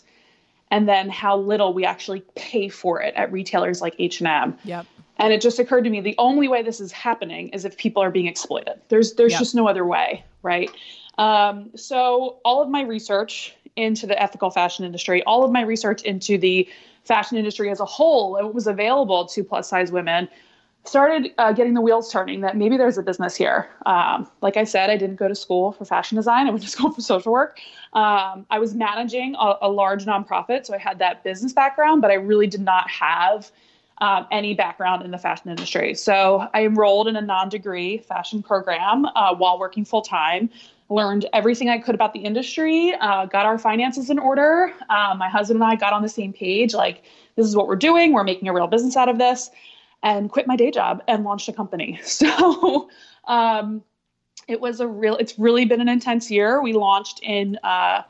and 0.70 0.88
then 0.88 1.10
how 1.10 1.36
little 1.36 1.74
we 1.74 1.84
actually 1.84 2.20
pay 2.34 2.68
for 2.68 3.02
it 3.02 3.14
at 3.14 3.30
retailers 3.32 3.80
like 3.80 3.94
H&M. 3.98 4.56
Yep. 4.64 4.86
And 5.22 5.32
it 5.32 5.40
just 5.40 5.60
occurred 5.60 5.84
to 5.84 5.90
me 5.90 6.00
the 6.00 6.16
only 6.18 6.48
way 6.48 6.62
this 6.62 6.80
is 6.80 6.90
happening 6.90 7.48
is 7.50 7.64
if 7.64 7.76
people 7.76 8.02
are 8.02 8.10
being 8.10 8.26
exploited. 8.26 8.80
There's 8.88 9.14
there's 9.14 9.38
just 9.38 9.54
no 9.54 9.68
other 9.68 9.86
way, 9.86 10.24
right? 10.42 10.68
Um, 11.16 11.70
so 11.76 12.38
all 12.44 12.60
of 12.60 12.68
my 12.68 12.82
research 12.82 13.54
into 13.76 14.06
the 14.06 14.20
ethical 14.20 14.50
fashion 14.50 14.84
industry, 14.84 15.22
all 15.22 15.44
of 15.44 15.52
my 15.52 15.62
research 15.62 16.02
into 16.02 16.38
the 16.38 16.68
fashion 17.04 17.38
industry 17.38 17.70
as 17.70 17.78
a 17.78 17.84
whole, 17.84 18.32
what 18.32 18.52
was 18.52 18.66
available 18.66 19.24
to 19.26 19.44
plus 19.44 19.68
size 19.68 19.92
women, 19.92 20.28
started 20.84 21.32
uh, 21.38 21.52
getting 21.52 21.74
the 21.74 21.80
wheels 21.80 22.10
turning 22.10 22.40
that 22.40 22.56
maybe 22.56 22.76
there's 22.76 22.98
a 22.98 23.02
business 23.02 23.36
here. 23.36 23.68
Um, 23.86 24.28
like 24.40 24.56
I 24.56 24.64
said, 24.64 24.90
I 24.90 24.96
didn't 24.96 25.16
go 25.16 25.28
to 25.28 25.34
school 25.34 25.72
for 25.72 25.84
fashion 25.84 26.16
design. 26.16 26.48
I 26.48 26.50
went 26.50 26.62
to 26.64 26.68
school 26.68 26.90
for 26.90 27.00
social 27.00 27.32
work. 27.32 27.60
Um, 27.92 28.44
I 28.50 28.58
was 28.58 28.74
managing 28.74 29.36
a, 29.36 29.54
a, 29.62 29.70
large 29.70 30.04
nonprofit, 30.04 30.66
so 30.66 30.74
I 30.74 30.78
had 30.78 30.98
that 30.98 31.22
business 31.22 31.52
background, 31.52 32.02
but 32.02 32.10
I 32.10 32.14
really 32.14 32.48
did 32.48 32.62
not 32.62 32.90
have 32.90 33.52
um, 34.02 34.26
any 34.32 34.52
background 34.52 35.04
in 35.04 35.12
the 35.12 35.16
fashion 35.16 35.48
industry. 35.48 35.94
So 35.94 36.48
I 36.52 36.64
enrolled 36.64 37.06
in 37.06 37.14
a 37.14 37.20
non 37.20 37.48
degree 37.48 37.98
fashion 37.98 38.42
program 38.42 39.06
uh, 39.06 39.32
while 39.32 39.60
working 39.60 39.84
full 39.84 40.02
time. 40.02 40.50
Learned 40.88 41.26
everything 41.32 41.70
I 41.70 41.78
could 41.78 41.94
about 41.94 42.12
the 42.12 42.18
industry, 42.18 42.94
uh, 43.00 43.26
got 43.26 43.46
our 43.46 43.58
finances 43.58 44.10
in 44.10 44.18
order. 44.18 44.72
Uh, 44.90 45.14
my 45.16 45.28
husband 45.28 45.62
and 45.62 45.70
I 45.70 45.76
got 45.76 45.92
on 45.92 46.02
the 46.02 46.08
same 46.08 46.32
page 46.32 46.74
like, 46.74 47.04
this 47.36 47.46
is 47.46 47.54
what 47.54 47.68
we're 47.68 47.76
doing. 47.76 48.12
We're 48.12 48.24
making 48.24 48.48
a 48.48 48.52
real 48.52 48.66
business 48.66 48.96
out 48.96 49.08
of 49.08 49.18
this 49.18 49.50
and 50.02 50.28
quit 50.30 50.48
my 50.48 50.56
day 50.56 50.72
job 50.72 51.00
and 51.06 51.22
launched 51.22 51.48
a 51.48 51.52
company. 51.52 51.98
So 52.04 52.90
um, 53.28 53.84
it 54.48 54.60
was 54.60 54.80
a 54.80 54.88
real, 54.88 55.16
it's 55.16 55.38
really 55.38 55.64
been 55.64 55.80
an 55.80 55.88
intense 55.88 56.28
year. 56.28 56.60
We 56.60 56.72
launched 56.72 57.20
in 57.22 57.56
uh, 57.62 58.02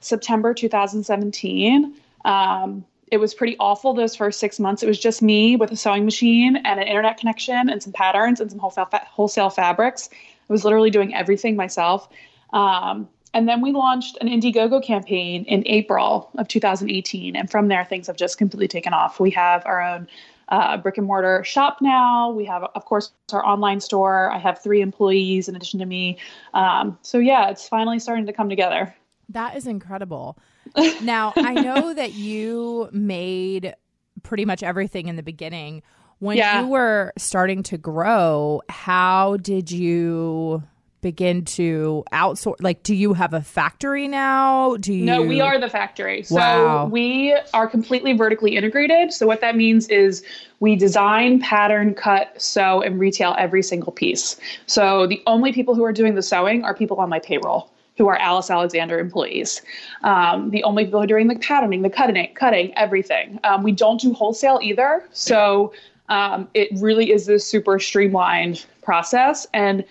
September 0.00 0.52
2017. 0.52 1.94
Um, 2.26 2.84
it 3.10 3.18
was 3.18 3.34
pretty 3.34 3.56
awful 3.58 3.94
those 3.94 4.16
first 4.16 4.38
six 4.38 4.58
months. 4.58 4.82
It 4.82 4.86
was 4.86 4.98
just 4.98 5.22
me 5.22 5.56
with 5.56 5.70
a 5.70 5.76
sewing 5.76 6.04
machine 6.04 6.56
and 6.56 6.80
an 6.80 6.86
internet 6.86 7.18
connection 7.18 7.68
and 7.68 7.82
some 7.82 7.92
patterns 7.92 8.40
and 8.40 8.50
some 8.50 8.58
wholesale, 8.58 8.88
wholesale 8.92 9.50
fabrics. 9.50 10.08
I 10.12 10.52
was 10.52 10.64
literally 10.64 10.90
doing 10.90 11.14
everything 11.14 11.56
myself. 11.56 12.08
Um, 12.52 13.08
and 13.34 13.48
then 13.48 13.60
we 13.60 13.72
launched 13.72 14.16
an 14.20 14.28
Indiegogo 14.28 14.82
campaign 14.82 15.44
in 15.44 15.62
April 15.66 16.30
of 16.38 16.48
2018. 16.48 17.36
And 17.36 17.50
from 17.50 17.68
there, 17.68 17.84
things 17.84 18.06
have 18.06 18.16
just 18.16 18.38
completely 18.38 18.68
taken 18.68 18.94
off. 18.94 19.20
We 19.20 19.30
have 19.32 19.64
our 19.66 19.82
own 19.82 20.08
uh, 20.48 20.78
brick 20.78 20.96
and 20.96 21.06
mortar 21.06 21.44
shop 21.44 21.78
now. 21.82 22.30
We 22.30 22.46
have, 22.46 22.64
of 22.74 22.84
course, 22.86 23.12
our 23.32 23.44
online 23.44 23.80
store. 23.80 24.30
I 24.30 24.38
have 24.38 24.62
three 24.62 24.80
employees 24.80 25.48
in 25.48 25.56
addition 25.56 25.78
to 25.80 25.86
me. 25.86 26.18
Um, 26.54 26.98
so, 27.02 27.18
yeah, 27.18 27.50
it's 27.50 27.68
finally 27.68 27.98
starting 27.98 28.26
to 28.26 28.32
come 28.32 28.48
together. 28.48 28.94
That 29.28 29.56
is 29.56 29.66
incredible. 29.66 30.38
now, 31.02 31.32
I 31.36 31.54
know 31.54 31.94
that 31.94 32.14
you 32.14 32.88
made 32.92 33.74
pretty 34.22 34.44
much 34.44 34.62
everything 34.62 35.08
in 35.08 35.16
the 35.16 35.22
beginning. 35.22 35.82
When 36.18 36.36
Yeah. 36.36 36.62
you 36.62 36.68
were 36.68 37.12
starting 37.16 37.62
to 37.64 37.78
grow, 37.78 38.60
how 38.68 39.36
did 39.36 39.70
you 39.70 40.62
begin 41.00 41.44
to 41.44 42.02
outsource? 42.12 42.56
Like, 42.60 42.82
do 42.82 42.92
you 42.92 43.14
have 43.14 43.32
a 43.32 43.40
factory 43.40 44.08
now? 44.08 44.76
Do 44.78 44.92
you? 44.92 45.04
No, 45.04 45.22
we 45.22 45.40
are 45.40 45.60
the 45.60 45.68
factory. 45.68 46.24
So 46.24 46.88
we 46.90 47.38
are 47.54 47.68
completely 47.68 48.14
vertically 48.14 48.56
integrated. 48.56 49.12
So 49.12 49.24
what 49.26 49.40
that 49.40 49.54
means 49.54 49.88
is 49.88 50.24
we 50.58 50.74
design, 50.74 51.40
pattern, 51.40 51.94
cut, 51.94 52.40
sew, 52.42 52.82
and 52.82 52.98
retail 52.98 53.36
every 53.38 53.62
single 53.62 53.92
piece. 53.92 54.36
So 54.66 55.06
the 55.06 55.22
only 55.28 55.52
people 55.52 55.76
who 55.76 55.84
are 55.84 55.92
doing 55.92 56.16
the 56.16 56.22
sewing 56.22 56.64
are 56.64 56.74
people 56.74 56.96
on 56.98 57.08
my 57.08 57.20
payroll 57.20 57.70
who 57.98 58.06
are 58.06 58.16
Alice 58.16 58.48
Alexander 58.48 58.98
employees. 58.98 59.60
Um, 60.04 60.50
the 60.50 60.62
only 60.62 60.84
people 60.84 61.00
who 61.00 61.04
are 61.04 61.08
doing 61.08 61.26
the 61.26 61.34
patterning, 61.36 61.82
the 61.82 61.90
cutting, 61.90 62.32
cutting, 62.34 62.72
everything. 62.76 63.40
Um, 63.44 63.64
we 63.64 63.72
don't 63.72 64.00
do 64.00 64.12
wholesale 64.14 64.60
either. 64.62 65.04
So 65.12 65.72
um, 66.08 66.48
it 66.54 66.68
really 66.80 67.12
is 67.12 67.26
this 67.26 67.44
super 67.44 67.78
streamlined 67.78 68.64
process. 68.82 69.46
And 69.52 69.84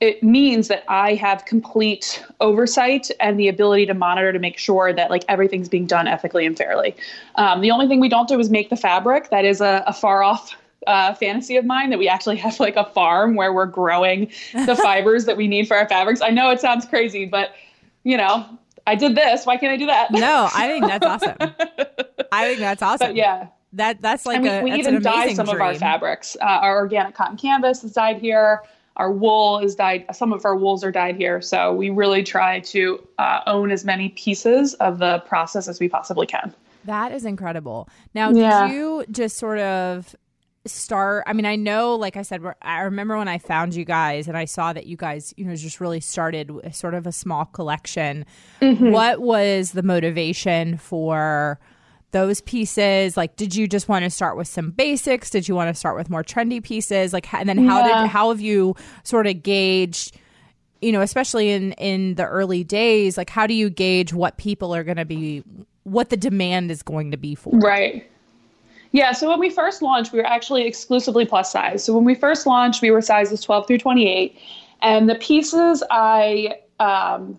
it 0.00 0.22
means 0.22 0.68
that 0.68 0.84
I 0.86 1.14
have 1.14 1.44
complete 1.44 2.24
oversight 2.40 3.10
and 3.18 3.38
the 3.38 3.48
ability 3.48 3.86
to 3.86 3.94
monitor 3.94 4.32
to 4.32 4.38
make 4.38 4.56
sure 4.56 4.92
that 4.92 5.10
like 5.10 5.24
everything's 5.28 5.68
being 5.68 5.86
done 5.86 6.06
ethically 6.06 6.46
and 6.46 6.56
fairly. 6.56 6.94
Um, 7.34 7.60
the 7.60 7.72
only 7.72 7.88
thing 7.88 7.98
we 7.98 8.08
don't 8.08 8.28
do 8.28 8.38
is 8.38 8.48
make 8.48 8.70
the 8.70 8.76
fabric. 8.76 9.30
That 9.30 9.44
is 9.44 9.60
a, 9.60 9.82
a 9.88 9.92
far 9.92 10.22
off 10.22 10.54
uh, 10.86 11.14
fantasy 11.14 11.56
of 11.56 11.64
mine 11.64 11.90
that 11.90 11.98
we 11.98 12.08
actually 12.08 12.36
have 12.36 12.58
like 12.60 12.76
a 12.76 12.84
farm 12.84 13.34
where 13.34 13.52
we're 13.52 13.66
growing 13.66 14.30
the 14.52 14.76
fibers 14.82 15.24
that 15.24 15.36
we 15.36 15.48
need 15.48 15.66
for 15.66 15.76
our 15.76 15.88
fabrics. 15.88 16.20
I 16.20 16.30
know 16.30 16.50
it 16.50 16.60
sounds 16.60 16.86
crazy, 16.86 17.24
but 17.26 17.50
you 18.04 18.16
know, 18.16 18.46
I 18.86 18.94
did 18.94 19.14
this. 19.14 19.44
Why 19.44 19.56
can't 19.56 19.72
I 19.72 19.76
do 19.76 19.86
that? 19.86 20.10
No, 20.12 20.48
I 20.54 20.68
think 20.68 20.86
that's 20.86 21.04
awesome. 21.04 21.36
I 22.32 22.46
think 22.46 22.60
that's 22.60 22.82
awesome. 22.82 23.08
But 23.08 23.16
yeah, 23.16 23.48
that 23.74 24.00
that's 24.00 24.24
like 24.24 24.40
we, 24.40 24.48
a 24.48 24.62
we 24.62 24.72
even 24.72 25.02
dye 25.02 25.34
some 25.34 25.48
of 25.48 25.60
our 25.60 25.74
fabrics. 25.74 26.36
Uh, 26.40 26.44
our 26.44 26.78
organic 26.78 27.14
cotton 27.14 27.36
canvas 27.36 27.84
is 27.84 27.92
dyed 27.92 28.18
here. 28.18 28.62
Our 28.96 29.12
wool 29.12 29.60
is 29.60 29.74
dyed. 29.74 30.06
Some 30.12 30.32
of 30.32 30.44
our 30.44 30.56
wools 30.56 30.82
are 30.82 30.90
dyed 30.90 31.16
here. 31.16 31.40
So 31.40 31.72
we 31.74 31.90
really 31.90 32.22
try 32.24 32.60
to 32.60 33.06
uh, 33.18 33.40
own 33.46 33.70
as 33.70 33.84
many 33.84 34.08
pieces 34.10 34.74
of 34.74 34.98
the 34.98 35.20
process 35.20 35.68
as 35.68 35.78
we 35.78 35.88
possibly 35.88 36.26
can. 36.26 36.52
That 36.84 37.12
is 37.12 37.24
incredible. 37.24 37.88
Now, 38.14 38.30
Yeah. 38.30 38.66
did 38.66 38.74
you 38.74 39.04
just 39.10 39.36
sort 39.36 39.58
of 39.58 40.16
start? 40.66 41.24
I 41.26 41.32
mean, 41.32 41.46
I 41.46 41.56
know, 41.56 41.94
like 41.96 42.16
I 42.16 42.22
said, 42.22 42.42
I 42.62 42.80
remember 42.80 43.16
when 43.16 43.28
I 43.28 43.38
found 43.38 43.74
you 43.74 43.84
guys 43.84 44.28
and 44.28 44.36
I 44.36 44.44
saw 44.44 44.72
that 44.72 44.86
you 44.86 44.96
guys, 44.96 45.32
you 45.36 45.44
know, 45.44 45.54
just 45.54 45.80
really 45.80 46.00
started 46.00 46.50
with 46.50 46.74
sort 46.74 46.94
of 46.94 47.06
a 47.06 47.12
small 47.12 47.44
collection. 47.46 48.26
Mm-hmm. 48.60 48.90
What 48.90 49.20
was 49.20 49.72
the 49.72 49.82
motivation 49.82 50.76
for? 50.76 51.58
Those 52.10 52.40
pieces, 52.40 53.18
like, 53.18 53.36
did 53.36 53.54
you 53.54 53.68
just 53.68 53.86
want 53.86 54.02
to 54.04 54.08
start 54.08 54.38
with 54.38 54.48
some 54.48 54.70
basics? 54.70 55.28
Did 55.28 55.46
you 55.46 55.54
want 55.54 55.68
to 55.68 55.78
start 55.78 55.94
with 55.94 56.08
more 56.08 56.24
trendy 56.24 56.62
pieces? 56.62 57.12
Like, 57.12 57.32
and 57.34 57.46
then 57.46 57.58
how 57.58 57.86
Yeah. 57.86 58.00
did 58.00 58.06
how 58.08 58.30
have 58.30 58.40
you 58.40 58.74
sort 59.04 59.26
of 59.26 59.42
gauged 59.42 60.16
you 60.80 60.90
know 60.90 61.02
especially 61.02 61.50
in 61.50 61.72
in 61.72 62.14
the 62.14 62.24
early 62.24 62.64
days 62.64 63.18
like 63.18 63.28
how 63.28 63.46
do 63.46 63.52
you 63.52 63.68
gauge 63.68 64.14
what 64.14 64.38
people 64.38 64.74
are 64.74 64.84
going 64.84 64.96
to 64.96 65.04
be 65.04 65.42
what 65.82 66.08
the 66.08 66.16
demand 66.16 66.70
is 66.70 66.82
going 66.82 67.10
to 67.10 67.16
be 67.18 67.34
for 67.34 67.50
Right. 67.58 68.10
Yeah, 68.92 69.12
so 69.12 69.28
when 69.28 69.38
we 69.38 69.50
first 69.50 69.82
launched, 69.82 70.12
we 70.12 70.18
were 70.18 70.26
actually 70.26 70.66
exclusively 70.66 71.24
plus 71.26 71.52
size. 71.52 71.84
So 71.84 71.94
when 71.94 72.04
we 72.04 72.14
first 72.14 72.46
launched, 72.46 72.80
we 72.82 72.90
were 72.90 73.02
sizes 73.02 73.40
12 73.42 73.66
through 73.66 73.78
28. 73.78 74.38
And 74.80 75.08
the 75.10 75.16
pieces 75.16 75.82
I 75.90 76.56
um, 76.80 77.38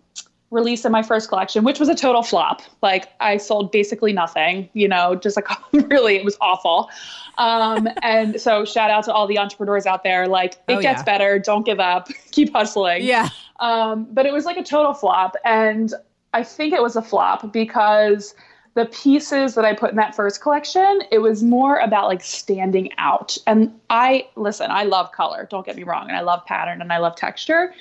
released 0.51 0.85
in 0.85 0.91
my 0.91 1.01
first 1.01 1.29
collection, 1.29 1.63
which 1.63 1.79
was 1.79 1.89
a 1.89 1.95
total 1.95 2.21
flop, 2.21 2.61
like 2.81 3.09
I 3.19 3.37
sold 3.37 3.71
basically 3.71 4.13
nothing, 4.13 4.69
you 4.73 4.87
know, 4.87 5.15
just 5.15 5.37
like 5.37 5.47
really, 5.89 6.17
it 6.17 6.25
was 6.25 6.37
awful. 6.41 6.89
Um, 7.37 7.87
and 8.03 8.39
so 8.39 8.65
shout 8.65 8.91
out 8.91 9.05
to 9.05 9.13
all 9.13 9.25
the 9.25 9.39
entrepreneurs 9.39 9.85
out 9.85 10.03
there. 10.03 10.27
Like, 10.27 10.53
it 10.67 10.73
Oh, 10.75 10.81
gets 10.81 10.99
yeah. 10.99 11.03
better. 11.03 11.39
Don't 11.39 11.65
give 11.65 11.79
up. 11.79 12.09
Keep 12.31 12.53
hustling. 12.53 13.03
yeah 13.03 13.29
Um, 13.59 14.07
but 14.11 14.25
it 14.25 14.33
was 14.33 14.45
like 14.45 14.57
a 14.57 14.63
total 14.63 14.93
flop. 14.93 15.35
And 15.45 15.93
I 16.33 16.43
think 16.43 16.73
it 16.73 16.81
was 16.81 16.95
a 16.95 17.01
flop 17.01 17.51
because 17.53 18.35
the 18.79 18.85
pieces 18.85 19.55
that 19.55 19.65
I 19.65 19.73
put 19.73 19.89
in 19.89 19.97
that 19.97 20.15
first 20.15 20.41
collection, 20.41 21.01
it 21.11 21.17
was 21.17 21.43
more 21.43 21.79
about 21.79 22.07
like 22.07 22.23
standing 22.23 22.91
out. 22.97 23.37
And 23.45 23.77
I, 23.89 24.29
listen, 24.37 24.71
I 24.71 24.83
love 24.83 25.11
color, 25.11 25.49
don't 25.51 25.65
get 25.65 25.75
me 25.75 25.83
wrong. 25.83 26.07
And 26.07 26.15
I 26.15 26.21
love 26.21 26.45
pattern 26.45 26.81
and 26.81 26.93
I 26.93 26.97
love 26.97 27.17
texture. 27.17 27.73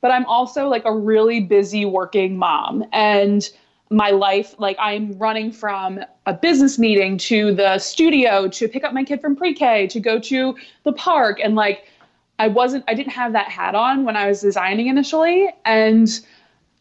But 0.00 0.12
I'm 0.12 0.24
also 0.24 0.66
like 0.66 0.86
a 0.86 0.94
really 0.94 1.40
busy 1.40 1.84
working 1.84 2.38
mom. 2.38 2.86
And 2.94 3.46
my 3.90 4.10
life, 4.10 4.54
like 4.58 4.78
I'm 4.80 5.18
running 5.18 5.52
from 5.52 6.00
a 6.24 6.32
business 6.32 6.78
meeting 6.78 7.18
to 7.18 7.54
the 7.54 7.78
studio 7.78 8.48
to 8.48 8.66
pick 8.66 8.82
up 8.82 8.94
my 8.94 9.04
kid 9.04 9.20
from 9.20 9.36
pre 9.36 9.52
K 9.52 9.86
to 9.88 10.00
go 10.00 10.18
to 10.20 10.56
the 10.84 10.92
park. 10.94 11.38
And 11.44 11.54
like, 11.54 11.84
I 12.38 12.48
wasn't, 12.48 12.84
I 12.88 12.94
didn't 12.94 13.12
have 13.12 13.34
that 13.34 13.48
hat 13.48 13.74
on 13.74 14.06
when 14.06 14.16
I 14.16 14.26
was 14.26 14.40
designing 14.40 14.86
initially. 14.86 15.50
And 15.66 16.08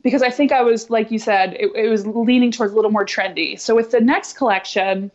because 0.05 0.21
I 0.21 0.29
think 0.29 0.51
I 0.51 0.61
was, 0.61 0.91
like 0.91 1.09
you 1.09 1.17
said, 1.17 1.55
it, 1.55 1.71
it 1.75 1.89
was 1.89 2.05
leaning 2.05 2.51
towards 2.51 2.73
a 2.73 2.75
little 2.75 2.91
more 2.91 3.07
trendy. 3.07 3.59
So 3.59 3.73
with 3.73 3.89
the 3.89 3.99
next 3.99 4.33
collection, 4.33 5.09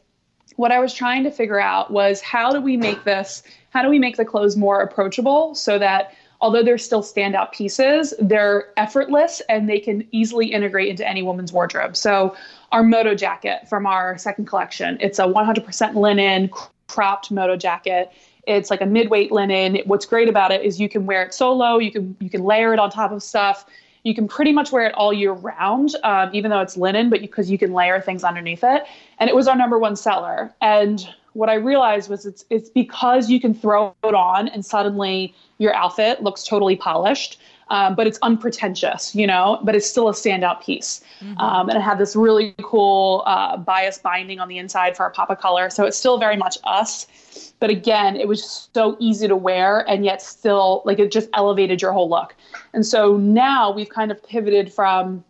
what 0.57 0.73
I 0.73 0.81
was 0.81 0.93
trying 0.93 1.23
to 1.23 1.31
figure 1.31 1.61
out 1.61 1.93
was 1.93 2.21
how 2.21 2.51
do 2.51 2.61
we 2.61 2.77
make 2.77 3.05
this, 3.05 3.45
how 3.71 3.83
do 3.83 3.89
we 3.89 4.01
make 4.01 4.17
the 4.17 4.25
clothes 4.25 4.57
more 4.57 4.81
approachable 4.81 5.55
so 5.55 5.79
that 5.79 6.13
although 6.41 6.65
they're 6.65 6.77
still 6.77 7.05
standout 7.05 7.53
pieces, 7.53 8.15
they're 8.19 8.73
effortless 8.77 9.41
and 9.49 9.69
they 9.69 9.79
can 9.79 10.09
easily 10.11 10.47
integrate 10.47 10.89
into 10.89 11.09
any 11.09 11.23
woman's 11.23 11.53
wardrobe. 11.53 11.97
So 11.97 12.35
our 12.73 12.83
moto 12.83 13.15
jacket 13.15 13.69
from 13.69 13.87
our 13.87 14.19
second 14.19 14.47
collection, 14.47 14.99
it's 15.01 15.21
a 15.21 15.25
100% 15.25 15.95
linen 15.95 16.51
cropped 16.89 17.31
moto 17.31 17.57
jacket. 17.57 18.11
It's 18.45 18.71
like 18.71 18.81
a 18.81 18.87
mid-weight 18.87 19.31
linen. 19.31 19.79
What's 19.85 20.05
great 20.05 20.29
about 20.29 20.51
it 20.51 20.63
is 20.63 20.81
you 20.81 20.89
can 20.89 21.07
wear 21.07 21.23
it 21.23 21.33
solo. 21.33 21.79
You 21.79 21.93
can 21.93 22.17
you 22.19 22.29
can 22.29 22.43
layer 22.43 22.73
it 22.73 22.81
on 22.81 22.91
top 22.91 23.13
of 23.13 23.23
stuff. 23.23 23.67
You 24.03 24.15
can 24.15 24.29
pretty 24.29 24.53
much 24.53 24.73
wear 24.73 24.87
it 24.87 24.95
all 24.95 25.13
year 25.13 25.33
round, 25.33 25.95
um, 26.05 26.31
even 26.33 26.51
though 26.51 26.61
it's 26.61 26.77
linen, 26.77 27.11
but 27.11 27.21
because 27.21 27.51
you, 27.51 27.59
can 27.59 27.73
layer 27.73 28.01
things 28.01 28.25
underneath 28.25 28.65
it. 28.65 28.85
And 29.19 29.29
it 29.29 29.37
was 29.37 29.47
our 29.47 29.57
number 29.57 29.79
one 29.79 29.97
seller. 29.97 30.55
And 30.61 31.07
what 31.35 31.49
I 31.49 31.55
realized 31.55 32.11
was 32.11 32.27
it's 32.27 32.45
it's 32.51 32.69
because 32.69 33.31
you 33.31 33.41
can 33.41 33.55
throw 33.55 33.95
it 34.03 34.15
on 34.15 34.49
and 34.49 34.65
suddenly 34.65 35.35
your 35.59 35.75
outfit 35.75 36.23
looks 36.23 36.45
totally 36.45 36.77
polished, 36.77 37.39
um, 37.69 37.95
but 37.95 38.07
it's 38.07 38.19
unpretentious, 38.23 39.15
you 39.15 39.27
know, 39.27 39.61
but 39.63 39.75
it's 39.75 39.89
still 39.89 40.09
a 40.09 40.13
standout 40.13 40.63
piece. 40.63 41.03
Um, 41.39 41.69
and 41.69 41.79
it 41.79 41.83
had 41.83 41.99
this 41.99 42.17
really 42.17 42.55
cool 42.63 43.23
uh, 43.27 43.57
bias 43.59 43.99
binding 43.99 44.41
on 44.41 44.49
the 44.49 44.59
inside 44.59 44.97
for 44.97 45.05
our 45.05 45.13
of 45.29 45.39
color. 45.39 45.71
So 45.71 45.85
it's 45.85 45.97
still 45.97 46.19
very 46.19 46.37
much 46.37 46.59
us. 46.65 47.50
But 47.61 47.71
again, 47.71 48.17
it 48.17 48.27
was 48.27 48.69
so 48.73 48.97
easy 48.99 49.29
to 49.29 49.37
wear 49.37 49.89
and 49.89 50.05
yet 50.05 50.23
still 50.23 50.83
like 50.85 50.99
it 50.99 51.13
just 51.13 51.29
elevated 51.35 51.81
your 51.81 51.93
whole 51.93 52.09
look. 52.09 52.35
And 52.73 52.85
so 52.85 53.17
now 53.19 53.71
we've 53.71 53.91
kind 53.91 54.11
of 54.11 54.23
pivoted 54.23 54.73
from 54.73 55.23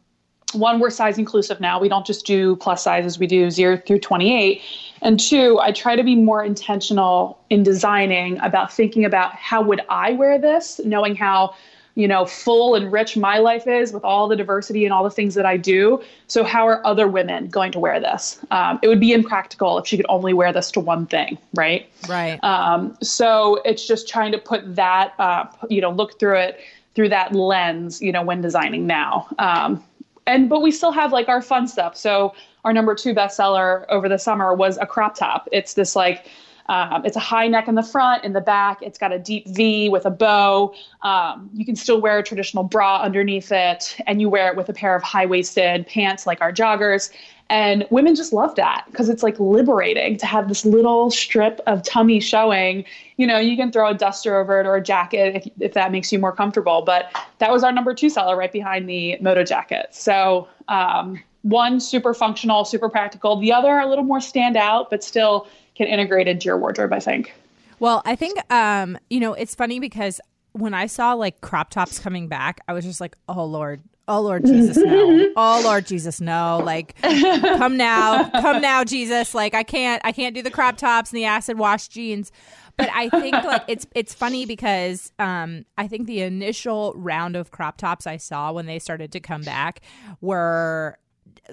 one, 0.53 0.81
we're 0.81 0.91
size 0.91 1.19
inclusive 1.19 1.61
now. 1.61 1.81
We 1.81 1.89
don't 1.89 2.07
just 2.07 2.27
do 2.27 2.57
plus 2.57 2.83
sizes, 2.83 3.19
we 3.19 3.27
do 3.27 3.51
zero 3.51 3.77
through 3.77 4.01
28. 4.01 4.61
And 5.03 5.19
two, 5.19 5.59
I 5.61 5.73
try 5.73 5.97
to 5.97 6.03
be 6.03 6.17
more 6.17 6.45
intentional 6.45 7.39
in 7.51 7.63
designing 7.63 8.39
about 8.41 8.73
thinking 8.73 9.05
about 9.05 9.35
how 9.35 9.63
would 9.63 9.81
I 9.89 10.13
wear 10.13 10.39
this, 10.39 10.81
knowing 10.85 11.15
how 11.15 11.55
you 11.95 12.07
know 12.07 12.25
full 12.25 12.75
and 12.75 12.93
rich 12.93 13.17
my 13.17 13.39
life 13.39 13.67
is 13.67 13.93
with 13.93 14.05
all 14.05 14.29
the 14.29 14.37
diversity 14.37 14.85
and 14.85 14.93
all 14.93 15.05
the 15.05 15.11
things 15.11 15.35
that 15.35 15.47
i 15.47 15.57
do 15.57 16.03
so 16.27 16.45
how 16.45 16.67
are 16.67 16.85
other 16.87 17.09
women 17.09 17.49
going 17.49 17.73
to 17.73 17.79
wear 17.79 18.01
this 18.01 18.39
um, 18.51 18.79
it 18.83 18.89
would 18.89 19.01
be 19.01 19.13
impractical 19.13 19.79
if 19.79 19.87
she 19.87 19.97
could 19.97 20.07
only 20.09 20.33
wear 20.33 20.53
this 20.53 20.71
to 20.71 20.81
one 20.81 21.07
thing 21.07 21.37
right 21.55 21.91
right 22.09 22.43
um, 22.45 22.97
so 23.03 23.61
it's 23.65 23.87
just 23.87 24.09
trying 24.09 24.33
to 24.33 24.39
put 24.39 24.77
that, 24.77 25.15
uh, 25.19 25.45
you 25.69 25.81
know, 25.81 25.91
look 25.91 26.19
through 26.19 26.39
it 26.39 26.61
through 26.95 27.09
that 27.09 27.35
lens, 27.35 28.01
you 28.03 28.13
know, 28.13 28.23
when 28.23 28.41
designing 28.41 28.87
now. 28.87 29.29
Um, 29.39 29.83
and 30.27 30.49
but 30.49 30.61
we 30.61 30.71
still 30.71 30.93
have 30.93 31.13
like 31.13 31.29
our 31.29 31.43
fun 31.43 31.67
stuff. 31.67 31.97
So 31.97 32.35
our 32.65 32.73
number 32.73 32.95
two 32.95 33.15
bestseller 33.15 33.87
over 33.89 34.09
the 34.09 34.19
summer 34.19 34.55
was 34.55 34.77
a 34.79 34.87
crop 34.87 35.17
top. 35.17 35.49
It's 35.53 35.75
this 35.75 35.97
like. 35.97 36.27
Um, 36.71 37.05
it's 37.05 37.17
a 37.17 37.21
high 37.21 37.49
neck 37.49 37.67
in 37.67 37.75
the 37.75 37.83
front, 37.83 38.23
in 38.23 38.33
the 38.33 38.41
back. 38.41 38.81
It's 38.81 38.97
got 38.97 39.13
a 39.13 39.19
deep 39.19 39.49
V 39.49 39.89
with 39.89 40.07
a 40.07 40.11
bow. 40.11 40.73
Um, 41.03 41.51
you 41.53 41.65
can 41.67 41.75
still 41.75 42.01
wear 42.01 42.19
a 42.19 42.23
traditional 42.23 42.63
bra 42.63 43.03
underneath 43.03 43.51
it, 43.51 43.97
and 44.07 44.21
you 44.21 44.29
wear 44.29 44.49
it 44.53 44.57
with 44.57 44.69
a 44.69 44.73
pair 44.73 44.95
of 44.95 45.03
high 45.03 45.27
waisted 45.27 45.85
pants 45.89 46.29
like 46.29 46.41
our 46.41 46.53
joggers. 46.53 47.11
And 47.49 47.85
women 47.91 48.15
just 48.15 48.33
love 48.33 48.55
that 48.55 48.85
because 48.89 49.09
it's 49.09 49.25
like 49.25 49.41
liberating 49.41 50.17
to 50.19 50.27
have 50.27 50.47
this 50.47 50.65
little 50.65 51.11
strip 51.11 51.61
of 51.67 51.83
tummy 51.83 52.21
showing. 52.21 52.85
You 53.17 53.27
know, 53.27 53.39
you 53.39 53.57
can 53.57 53.73
throw 53.73 53.91
a 53.91 53.95
duster 53.95 54.39
over 54.39 54.61
it 54.61 54.67
or 54.67 54.77
a 54.77 54.81
jacket 54.81 55.35
if, 55.35 55.49
if 55.59 55.75
that 55.75 55.91
makes 55.91 56.13
you 56.13 56.21
more 56.21 56.31
comfortable. 56.31 56.83
But 56.83 57.11
that 57.39 57.51
was 57.51 57.65
our 57.65 57.73
number 57.73 57.93
two 57.95 58.09
seller 58.09 58.37
right 58.37 58.53
behind 58.53 58.89
the 58.89 59.19
Moto 59.21 59.43
jacket. 59.43 59.89
So, 59.91 60.47
um, 60.69 61.21
one, 61.43 61.81
super 61.81 62.15
functional, 62.15 62.65
super 62.65 62.89
practical. 62.89 63.41
The 63.41 63.53
other, 63.53 63.79
a 63.79 63.89
little 63.89 64.05
more 64.05 64.19
standout, 64.19 64.91
but 64.91 65.03
still 65.03 65.49
can 65.81 65.89
integrate 65.89 66.29
into 66.29 66.45
your 66.45 66.59
wardrobe, 66.59 66.93
I 66.93 67.01
think. 67.01 67.33
well 67.79 68.03
i 68.05 68.15
think 68.15 68.39
um 68.53 68.99
you 69.09 69.19
know 69.19 69.33
it's 69.33 69.55
funny 69.55 69.81
because 69.81 70.21
when 70.53 70.75
i 70.75 70.87
saw 70.87 71.15
like 71.15 71.41
crop 71.41 71.71
tops 71.71 71.99
coming 71.99 72.29
back 72.29 72.61
i 72.69 72.73
was 72.75 72.85
just 72.85 73.01
like 73.01 73.17
oh 73.29 73.45
lord. 73.45 73.81
Oh 74.07 74.21
lord 74.21 74.45
jesus 74.45 74.77
no. 74.77 75.33
Oh 75.37 75.61
lord 75.65 75.87
jesus 75.87 76.21
no. 76.21 76.61
Like 76.65 77.01
come 77.01 77.77
now. 77.77 78.29
Come 78.31 78.61
now 78.61 78.83
jesus. 78.85 79.35
Like 79.35 79.55
i 79.55 79.63
can't 79.63 80.03
i 80.05 80.11
can't 80.13 80.35
do 80.35 80.43
the 80.43 80.51
crop 80.51 80.77
tops 80.77 81.11
and 81.13 81.17
the 81.19 81.25
acid 81.27 81.57
wash 81.59 81.89
jeans. 81.89 82.33
But 82.77 82.91
I 82.93 83.09
think 83.09 83.35
like 83.45 83.63
it's 83.69 83.87
it's 83.95 84.13
funny 84.13 84.47
because 84.47 85.13
um 85.19 85.65
I 85.79 85.87
think 85.87 86.07
the 86.09 86.23
initial 86.23 86.93
round 86.97 87.37
of 87.37 87.51
crop 87.53 87.77
tops 87.77 88.07
I 88.07 88.17
saw 88.17 88.53
when 88.53 88.67
they 88.67 88.79
started 88.81 89.13
to 89.13 89.21
come 89.21 89.43
back 89.43 89.81
were 90.21 90.99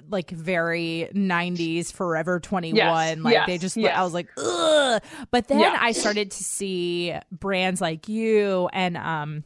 like 0.08 0.30
very 0.30 1.08
90s 1.14 1.92
forever 1.92 2.40
21 2.40 2.76
Yes, 2.76 3.18
like 3.18 3.32
yes, 3.32 3.46
they 3.46 3.58
just 3.58 3.76
yes. 3.76 3.96
i 3.96 4.02
was 4.02 4.14
like 4.14 4.28
ugh 4.38 5.02
but 5.30 5.48
then 5.48 5.60
Yeah. 5.60 5.76
i 5.80 5.92
started 5.92 6.30
to 6.30 6.44
see 6.44 7.14
brands 7.32 7.80
like 7.80 8.08
you 8.08 8.68
and 8.72 8.96
um 8.96 9.44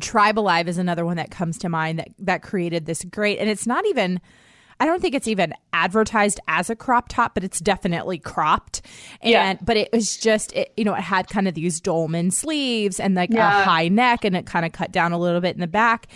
tribe 0.00 0.38
alive 0.38 0.68
is 0.68 0.78
another 0.78 1.04
one 1.04 1.16
that 1.16 1.30
comes 1.30 1.58
to 1.58 1.68
mind 1.68 1.98
that 1.98 2.08
that 2.18 2.42
created 2.42 2.86
this 2.86 3.04
great 3.04 3.38
and 3.38 3.48
it's 3.48 3.66
not 3.66 3.86
even 3.86 4.20
I 4.80 4.86
don't 4.86 5.02
think 5.02 5.16
it's 5.16 5.26
even 5.26 5.54
advertised 5.72 6.38
as 6.46 6.70
a 6.70 6.76
crop 6.76 7.08
top, 7.08 7.34
but 7.34 7.42
it's 7.42 7.58
definitely 7.58 8.16
cropped. 8.16 8.80
And 9.22 9.32
Yeah. 9.32 9.54
but 9.60 9.76
it 9.76 9.88
was 9.92 10.16
just 10.16 10.52
it, 10.52 10.72
you 10.76 10.84
know, 10.84 10.94
it 10.94 11.00
had 11.00 11.26
kind 11.28 11.48
of 11.48 11.54
these 11.54 11.80
dolman 11.80 12.30
sleeves 12.30 13.00
and 13.00 13.16
like 13.16 13.34
a 13.34 13.50
high 13.50 13.88
neck 13.88 14.24
and 14.24 14.36
it 14.36 14.46
kind 14.46 14.64
of 14.64 14.70
cut 14.70 14.92
down 14.92 15.10
a 15.10 15.18
little 15.18 15.40
bit 15.40 15.56
in 15.56 15.60
the 15.60 15.66
back. 15.66 16.06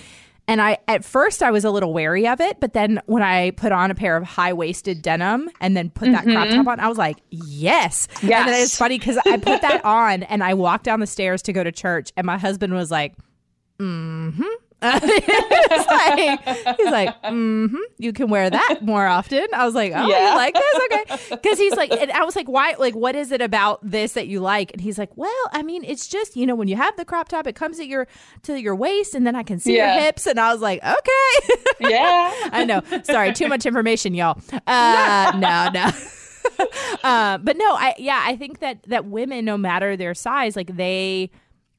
And 0.48 0.60
I 0.60 0.78
at 0.88 1.04
first 1.04 1.42
I 1.42 1.50
was 1.50 1.64
a 1.64 1.70
little 1.70 1.92
wary 1.92 2.26
of 2.26 2.40
it, 2.40 2.58
but 2.60 2.72
then 2.72 3.00
when 3.06 3.22
I 3.22 3.52
put 3.52 3.70
on 3.72 3.90
a 3.90 3.94
pair 3.94 4.16
of 4.16 4.24
high 4.24 4.52
waisted 4.52 5.00
denim 5.00 5.48
and 5.60 5.76
then 5.76 5.88
put 5.88 6.10
that 6.12 6.24
crop 6.24 6.48
top 6.48 6.66
on, 6.66 6.80
I 6.80 6.88
was 6.88 6.98
like, 6.98 7.18
yes. 7.30 8.08
And 8.40 8.48
then 8.48 8.54
Mm-hmm. 8.54 8.62
It's 8.64 8.76
funny 8.76 8.98
because 8.98 9.18
I 9.24 9.36
put 9.36 9.62
that 9.62 9.84
on 9.84 10.24
and 10.24 10.42
I 10.42 10.54
walked 10.54 10.84
down 10.84 11.00
the 11.00 11.06
stairs 11.06 11.42
to 11.42 11.52
go 11.52 11.62
to 11.62 11.70
church, 11.72 12.12
and 12.16 12.26
my 12.26 12.38
husband 12.38 12.74
was 12.74 12.90
like, 12.90 13.14
mm-hmm. 13.78 14.42
he's 15.02 15.86
like, 15.86 16.76
he's 16.76 16.90
like, 16.90 17.22
mm-hmm. 17.22 17.76
You 17.98 18.12
can 18.12 18.28
wear 18.28 18.50
that 18.50 18.78
more 18.82 19.06
often. 19.06 19.46
I 19.54 19.64
was 19.64 19.74
like, 19.74 19.92
oh, 19.94 20.06
Yeah. 20.08 20.30
you 20.30 20.36
like 20.36 20.54
this? 20.54 20.80
Okay. 20.84 21.02
Because 21.42 21.58
he's 21.58 21.74
like, 21.74 21.92
and 21.92 22.10
I 22.12 22.24
was 22.24 22.34
like, 22.36 22.48
why? 22.48 22.74
Like, 22.78 22.94
what 22.94 23.14
is 23.14 23.32
it 23.32 23.40
about 23.40 23.78
this 23.88 24.12
that 24.14 24.26
you 24.28 24.40
like? 24.40 24.72
And 24.72 24.80
he's 24.80 24.98
like, 24.98 25.16
well, 25.16 25.32
I 25.52 25.62
mean, 25.62 25.84
it's 25.84 26.06
just 26.08 26.36
you 26.36 26.46
know, 26.46 26.54
when 26.54 26.68
you 26.68 26.76
have 26.76 26.96
the 26.96 27.04
crop 27.04 27.28
top, 27.28 27.46
it 27.46 27.54
comes 27.54 27.78
at 27.80 27.86
your 27.86 28.06
to 28.42 28.60
your 28.60 28.74
waist, 28.74 29.14
and 29.14 29.26
then 29.26 29.36
I 29.36 29.42
can 29.42 29.58
see 29.58 29.76
Yeah. 29.76 29.94
your 29.94 30.04
hips. 30.04 30.26
And 30.26 30.38
I 30.40 30.52
was 30.52 30.60
like, 30.62 30.82
okay. 30.82 31.54
Yeah. 31.80 32.32
I 32.52 32.64
know. 32.64 32.82
Sorry, 33.04 33.32
too 33.32 33.48
much 33.48 33.66
information, 33.66 34.14
y'all. 34.14 34.40
Uh, 34.66 35.32
no, 35.36 35.70
no. 35.72 35.90
uh, 37.04 37.38
but 37.38 37.56
no, 37.56 37.74
I 37.74 37.94
yeah, 37.98 38.20
I 38.24 38.36
think 38.36 38.60
that 38.60 38.82
that 38.84 39.06
women, 39.06 39.44
no 39.44 39.56
matter 39.56 39.96
their 39.96 40.14
size, 40.14 40.56
like 40.56 40.76
they 40.76 41.30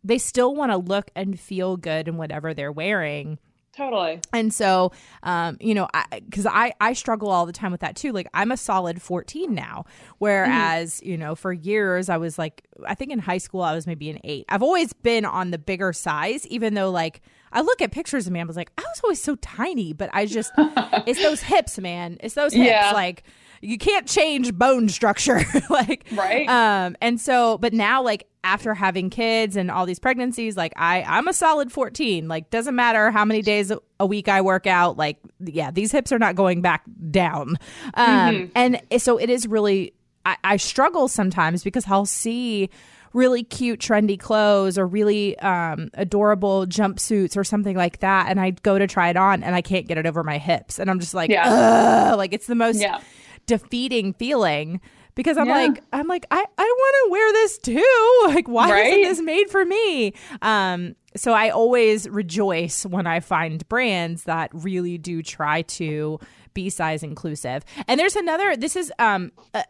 they 0.04 0.18
still 0.18 0.56
want 0.56 0.72
to 0.72 0.78
look 0.78 1.10
and 1.16 1.40
feel 1.40 1.78
good 1.78 2.08
in 2.08 2.18
whatever 2.18 2.54
they're 2.54 2.72
wearing. 2.72 3.40
Totally. 3.76 4.20
And 4.32 4.54
so, 4.54 4.92
um, 5.24 5.58
you 5.60 5.74
know, 5.74 5.88
because 6.30 6.46
I, 6.46 6.74
I 6.80 6.94
struggle 6.94 7.30
all 7.32 7.48
the 7.48 7.52
time 7.54 7.72
with 7.72 7.82
that 7.82 7.96
too. 7.96 8.12
Like 8.12 8.28
I'm 8.32 8.52
a 8.52 8.58
solid 8.58 9.02
14 9.02 9.52
now, 9.52 9.86
whereas 10.20 11.02
you 11.04 11.18
know 11.18 11.34
for 11.36 11.52
years 11.52 12.08
I 12.10 12.18
was 12.18 12.38
like 12.38 12.64
I 12.86 12.94
think 12.96 13.12
in 13.12 13.18
high 13.20 13.38
school 13.40 13.62
I 13.62 13.74
was 13.74 13.88
maybe 13.88 14.10
an 14.12 14.20
eight. 14.24 14.46
I've 14.50 14.62
always 14.64 14.94
been 14.94 15.26
on 15.26 15.50
the 15.52 15.58
bigger 15.58 15.92
size, 15.92 16.46
even 16.48 16.76
though 16.76 16.92
like 16.92 17.22
I 17.52 17.62
look 17.62 17.82
at 17.82 17.92
pictures 17.92 18.28
of 18.28 18.34
me, 18.34 18.40
and 18.40 18.46
I 18.46 18.50
was 18.50 18.58
like 18.58 18.72
I 18.78 18.82
was 18.82 19.02
always 19.04 19.22
so 19.22 19.36
tiny, 19.38 19.92
but 19.94 20.10
I 20.14 20.26
just 20.28 20.52
it's 20.58 21.22
those 21.22 21.42
hips, 21.42 21.80
man. 21.80 22.18
It's 22.22 22.36
those 22.36 22.54
hips, 22.54 22.68
Yeah. 22.68 22.92
like. 22.94 23.24
You 23.66 23.78
can't 23.78 24.06
change 24.06 24.54
bone 24.54 24.90
structure, 24.90 25.40
like 25.70 26.06
Right. 26.12 26.50
Um, 26.50 26.98
and 27.02 27.18
so, 27.22 27.58
but 27.60 27.72
now, 27.72 28.04
like 28.04 28.28
after 28.44 28.74
having 28.74 29.10
kids 29.10 29.56
and 29.56 29.72
all 29.72 29.86
these 29.86 30.00
pregnancies, 30.00 30.58
like 30.58 30.74
I, 30.76 31.04
I'm 31.04 31.28
a 31.28 31.34
solid 31.34 31.72
14. 31.72 32.28
Like 32.28 32.50
doesn't 32.50 32.76
matter 32.76 33.10
how 33.12 33.24
many 33.26 33.42
days 33.42 33.72
a- 34.00 34.06
week 34.06 34.28
I 34.28 34.42
work 34.42 34.68
out. 34.68 34.98
Like, 34.98 35.18
yeah, 35.40 35.72
these 35.72 35.92
hips 35.92 36.12
are 36.12 36.20
not 36.20 36.36
going 36.36 36.62
back 36.62 36.84
down. 37.10 37.58
Um, 37.94 38.52
and 38.56 38.82
so 38.98 39.18
it 39.18 39.30
is 39.30 39.48
really, 39.48 39.94
I, 40.26 40.38
I 40.44 40.58
struggle 40.58 41.08
sometimes 41.08 41.64
because 41.64 41.86
I'll 41.88 42.06
see 42.06 42.70
really 43.14 43.44
cute 43.44 43.80
trendy 43.80 44.20
clothes 44.20 44.78
or 44.78 44.88
really 44.88 45.38
um, 45.40 45.90
adorable 45.94 46.66
jumpsuits 46.66 47.38
or 47.38 47.44
something 47.44 47.78
like 47.78 48.00
that 48.00 48.28
and 48.28 48.40
i 48.42 48.50
go 48.50 48.80
to 48.80 48.88
try 48.88 49.10
it 49.10 49.16
on 49.16 49.44
and 49.44 49.54
i 49.54 49.62
can't 49.62 49.88
get 49.88 50.00
it 50.00 50.08
over 50.08 50.24
my 50.24 50.40
hips 50.40 50.80
and 50.80 50.90
i'm 50.90 51.00
just 51.00 51.14
like 51.14 51.30
Yeah. 51.30 51.44
Ugh, 51.48 52.18
like 52.18 52.34
it's 52.34 52.48
the 52.48 52.56
most 52.56 52.82
Yeah. 52.82 53.00
defeating 53.46 54.14
feeling 54.14 54.82
because 55.16 55.38
I'm 55.38 55.48
Yeah. 55.48 55.54
like 55.68 55.84
I'm 55.94 56.08
like 56.08 56.26
I 56.32 56.46
I 56.58 56.64
want 56.64 56.96
to 57.06 57.12
wear 57.12 57.34
this 57.34 57.58
too. 57.60 58.22
Like 58.34 58.48
why 58.48 58.82
isn't 58.82 59.02
this 59.02 59.22
made 59.22 59.50
for 59.50 59.66
me? 59.66 60.14
Um 60.42 60.96
so 61.16 61.34
I 61.34 61.50
always 61.50 62.10
rejoice 62.10 62.86
when 62.86 63.06
I 63.06 63.20
find 63.20 63.68
brands 63.70 64.24
that 64.24 64.50
really 64.54 64.98
do 64.98 65.22
try 65.22 65.62
to 65.64 66.20
be 66.54 66.70
size 66.70 67.04
inclusive. 67.04 67.64
And 67.88 68.00
there's 68.00 68.16
another 68.16 68.56
this 68.56 68.76
is 68.76 68.92
um 69.00 69.32
a, 69.54 69.64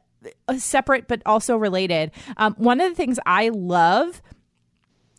a 0.48 0.60
separate 0.60 1.08
but 1.08 1.22
also 1.26 1.58
related. 1.58 2.12
Um 2.38 2.54
one 2.58 2.80
of 2.80 2.90
the 2.90 2.96
things 2.96 3.20
I 3.26 3.50
love 3.50 4.22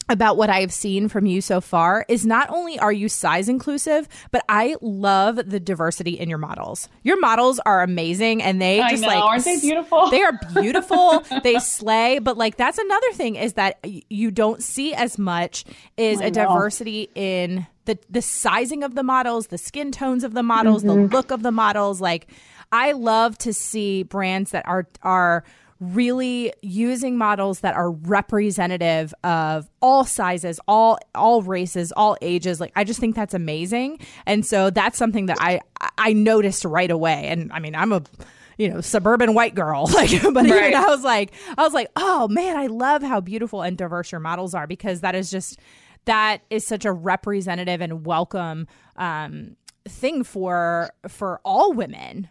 about 0.09 0.37
what 0.37 0.51
I 0.51 0.61
have 0.61 0.73
seen 0.73 1.09
from 1.09 1.25
you 1.25 1.41
so 1.41 1.61
far 1.63 2.05
is 2.09 2.27
not 2.27 2.51
only 2.51 2.79
are 2.79 2.93
you 2.93 3.09
size 3.09 3.49
inclusive, 3.49 4.07
but 4.31 4.45
I 4.51 4.77
love 4.83 5.37
the 5.37 5.59
diversity 5.59 6.13
in 6.19 6.29
your 6.29 6.37
models. 6.39 6.89
Your 7.03 7.19
models 7.19 7.59
are 7.65 7.83
amazing 7.83 8.43
and 8.43 8.61
they 8.61 8.81
I 8.81 8.91
just 8.91 9.03
know. 9.03 9.09
like 9.09 9.23
Aren't 9.23 9.45
they 9.45 9.59
beautiful? 9.61 10.11
They 10.11 10.23
are 10.23 10.39
beautiful. 10.61 11.23
they 11.43 11.59
slay, 11.59 12.19
but 12.19 12.37
like 12.37 12.57
that's 12.57 12.77
another 12.79 13.13
thing 13.15 13.37
is 13.37 13.55
that 13.55 13.79
you 14.11 14.31
don't 14.31 14.63
see 14.63 14.93
as 14.95 15.19
much 15.19 15.65
is 15.97 16.21
I 16.21 16.25
a 16.27 16.31
know. 16.31 16.49
diversity 16.49 17.09
in 17.15 17.67
the 17.87 17.99
the 18.11 18.21
sizing 18.23 18.83
of 18.83 18.95
the 18.95 19.03
models, 19.03 19.47
the 19.47 19.59
skin 19.59 19.91
tones 19.91 20.23
of 20.23 20.35
the 20.35 20.43
models, 20.43 20.83
the 20.83 20.89
Mm-hmm. 20.91 21.15
look 21.15 21.31
of 21.31 21.43
the 21.43 21.53
models. 21.53 22.01
Like 22.03 22.29
I 22.73 22.93
love 22.93 23.39
to 23.39 23.53
see 23.55 24.03
brands 24.03 24.51
that 24.51 24.67
are 24.67 24.87
are 25.03 25.45
really 25.93 26.53
using 26.63 27.19
models 27.19 27.61
that 27.61 27.75
are 27.75 27.91
representative 27.91 29.13
of 29.25 29.69
all 29.83 30.05
sizes 30.05 30.59
all 30.67 30.99
all 31.15 31.43
races 31.43 31.93
all 31.93 32.17
ages. 32.23 32.61
Like 32.61 32.73
i 32.77 32.85
just 32.85 33.01
think 33.01 33.15
that's 33.15 33.35
amazing. 33.35 33.99
And 34.27 34.45
so 34.47 34.71
that's 34.71 34.97
something 34.99 35.27
that 35.27 35.39
i 35.41 35.61
i 35.99 36.13
noticed 36.13 36.65
right 36.65 36.91
away. 36.91 37.27
And 37.29 37.53
i 37.53 37.59
mean 37.61 37.75
i'm 37.75 37.93
a 37.93 38.03
you 38.59 38.69
know 38.69 38.81
suburban 38.81 39.35
white 39.35 39.55
girl. 39.55 39.87
Like 39.95 40.11
but 40.23 40.35
Right. 40.35 40.47
even 40.69 40.75
i 40.75 40.87
was 40.87 41.03
like 41.05 41.33
i 41.59 41.63
was 41.63 41.73
like 41.75 41.89
oh 41.97 42.29
man 42.29 42.57
i 42.57 42.67
love 42.67 43.03
how 43.03 43.21
beautiful 43.21 43.63
and 43.63 43.77
diverse 43.77 44.13
your 44.13 44.21
models 44.21 44.55
are 44.55 44.67
because 44.67 45.01
that 45.01 45.15
is 45.15 45.31
just 45.31 45.59
that 46.07 46.43
is 46.51 46.67
such 46.67 46.85
a 46.85 46.93
representative 46.93 47.81
and 47.81 48.05
welcome 48.07 48.67
um 48.97 49.57
thing 49.87 50.23
for 50.25 50.91
for 51.09 51.41
all 51.45 51.73
women 51.73 52.29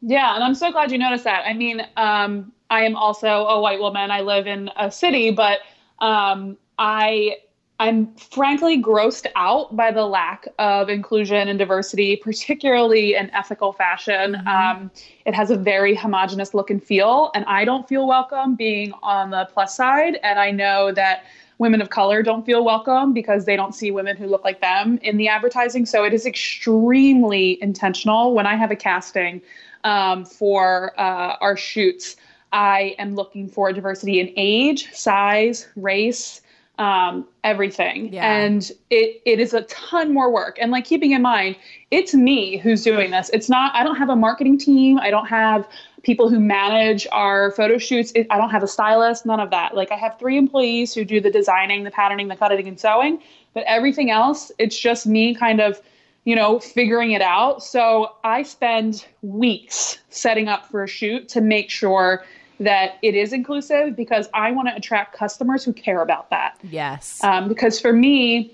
Yeah, 0.00 0.34
and 0.34 0.44
I'm 0.44 0.54
so 0.54 0.70
glad 0.70 0.92
you 0.92 0.98
noticed 0.98 1.24
that. 1.24 1.44
I 1.46 1.52
mean, 1.52 1.82
um, 1.96 2.52
I 2.70 2.84
am 2.84 2.96
also 2.96 3.28
a 3.28 3.60
white 3.60 3.80
woman. 3.80 4.10
I 4.10 4.20
live 4.20 4.46
in 4.46 4.70
a 4.76 4.90
city, 4.90 5.30
but 5.30 5.58
um, 5.98 6.56
I 6.78 7.36
I'm 7.82 8.14
frankly 8.14 8.80
grossed 8.80 9.26
out 9.34 9.74
by 9.74 9.90
the 9.90 10.06
lack 10.06 10.46
of 10.60 10.88
inclusion 10.88 11.48
and 11.48 11.58
diversity, 11.58 12.14
particularly 12.14 13.16
in 13.16 13.28
ethical 13.30 13.72
fashion. 13.72 14.36
Um, 14.46 14.90
it 15.26 15.34
has 15.34 15.50
a 15.50 15.56
very 15.56 15.92
homogenous 15.96 16.54
look 16.54 16.70
and 16.70 16.82
feel, 16.82 17.32
and 17.34 17.44
I 17.46 17.64
don't 17.64 17.88
feel 17.88 18.06
welcome 18.06 18.54
being 18.54 18.92
on 19.02 19.30
the 19.30 19.48
plus 19.52 19.76
side. 19.76 20.20
And 20.22 20.38
I 20.38 20.52
know 20.52 20.92
that 20.92 21.24
women 21.58 21.80
of 21.80 21.90
color 21.90 22.22
don't 22.22 22.44
feel 22.44 22.64
welcome 22.64 23.12
because 23.12 23.44
they 23.44 23.56
don't 23.56 23.74
see 23.74 23.90
women 23.90 24.16
who 24.16 24.26
look 24.26 24.44
like 24.44 24.60
them 24.60 24.98
in 25.02 25.16
the 25.16 25.28
advertising. 25.28 25.86
So 25.86 26.04
it 26.04 26.12
is 26.12 26.26
extremely 26.26 27.62
intentional. 27.62 28.34
When 28.34 28.46
I 28.46 28.56
have 28.56 28.70
a 28.70 28.76
casting 28.76 29.40
um, 29.84 30.24
for 30.24 30.98
uh, 30.98 31.36
our 31.40 31.56
shoots, 31.56 32.16
I 32.52 32.94
am 32.98 33.14
looking 33.14 33.48
for 33.48 33.72
diversity 33.72 34.20
in 34.20 34.32
age, 34.36 34.92
size, 34.92 35.68
race, 35.76 36.40
um, 36.78 37.26
everything. 37.44 38.12
Yeah. 38.12 38.30
And 38.30 38.70
it, 38.90 39.22
it 39.24 39.38
is 39.38 39.54
a 39.54 39.62
ton 39.62 40.12
more 40.12 40.32
work. 40.32 40.58
And 40.60 40.70
like 40.70 40.84
keeping 40.84 41.12
in 41.12 41.22
mind, 41.22 41.56
it's 41.90 42.14
me 42.14 42.56
who's 42.56 42.82
doing 42.82 43.10
this. 43.10 43.30
It's 43.32 43.48
not, 43.48 43.74
I 43.74 43.84
don't 43.84 43.96
have 43.96 44.10
a 44.10 44.16
marketing 44.16 44.58
team. 44.58 44.98
I 44.98 45.10
don't 45.10 45.26
have 45.26 45.68
people 46.02 46.28
who 46.28 46.40
manage 46.40 47.06
our 47.12 47.52
photo 47.52 47.78
shoots. 47.78 48.12
I 48.30 48.36
don't 48.36 48.50
have 48.50 48.62
a 48.62 48.68
stylist, 48.68 49.24
none 49.24 49.40
of 49.40 49.50
that. 49.50 49.76
Like 49.76 49.92
I 49.92 49.96
have 49.96 50.18
three 50.18 50.36
employees 50.36 50.94
who 50.94 51.04
do 51.04 51.20
the 51.20 51.30
designing, 51.30 51.84
the 51.84 51.90
patterning, 51.90 52.28
the 52.28 52.36
cutting 52.36 52.66
and 52.66 52.78
sewing, 52.78 53.22
but 53.54 53.64
everything 53.66 54.10
else, 54.10 54.50
it's 54.58 54.78
just 54.78 55.06
me 55.06 55.34
kind 55.34 55.60
of, 55.60 55.80
you 56.24 56.34
know, 56.34 56.58
figuring 56.58 57.12
it 57.12 57.22
out. 57.22 57.62
So 57.62 58.16
I 58.24 58.42
spend 58.42 59.06
weeks 59.22 59.98
setting 60.08 60.48
up 60.48 60.68
for 60.70 60.82
a 60.82 60.88
shoot 60.88 61.28
to 61.30 61.40
make 61.40 61.70
sure 61.70 62.24
that 62.60 62.98
it 63.02 63.14
is 63.14 63.32
inclusive 63.32 63.96
because 63.96 64.28
I 64.34 64.52
want 64.52 64.68
to 64.68 64.76
attract 64.76 65.16
customers 65.16 65.64
who 65.64 65.72
care 65.72 66.02
about 66.02 66.30
that. 66.30 66.58
yes 66.70 67.22
Um, 67.24 67.48
because 67.48 67.80
for 67.80 67.92
me, 67.92 68.52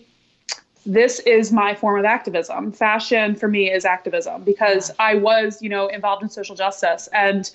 this 0.89 1.21
is 1.21 1.53
my 1.53 1.75
form 1.75 1.99
of 1.99 2.07
activism. 2.07 2.73
Fashion 2.73 3.35
for 3.35 3.47
me 3.47 3.71
is 3.71 3.85
activism 3.85 4.43
because 4.43 4.91
I 4.99 5.17
was, 5.17 5.61
you 5.61 5.69
know, 5.69 5.87
involved 5.89 6.23
in 6.23 6.31
social 6.31 6.57
justice 6.57 7.09
and 7.13 7.51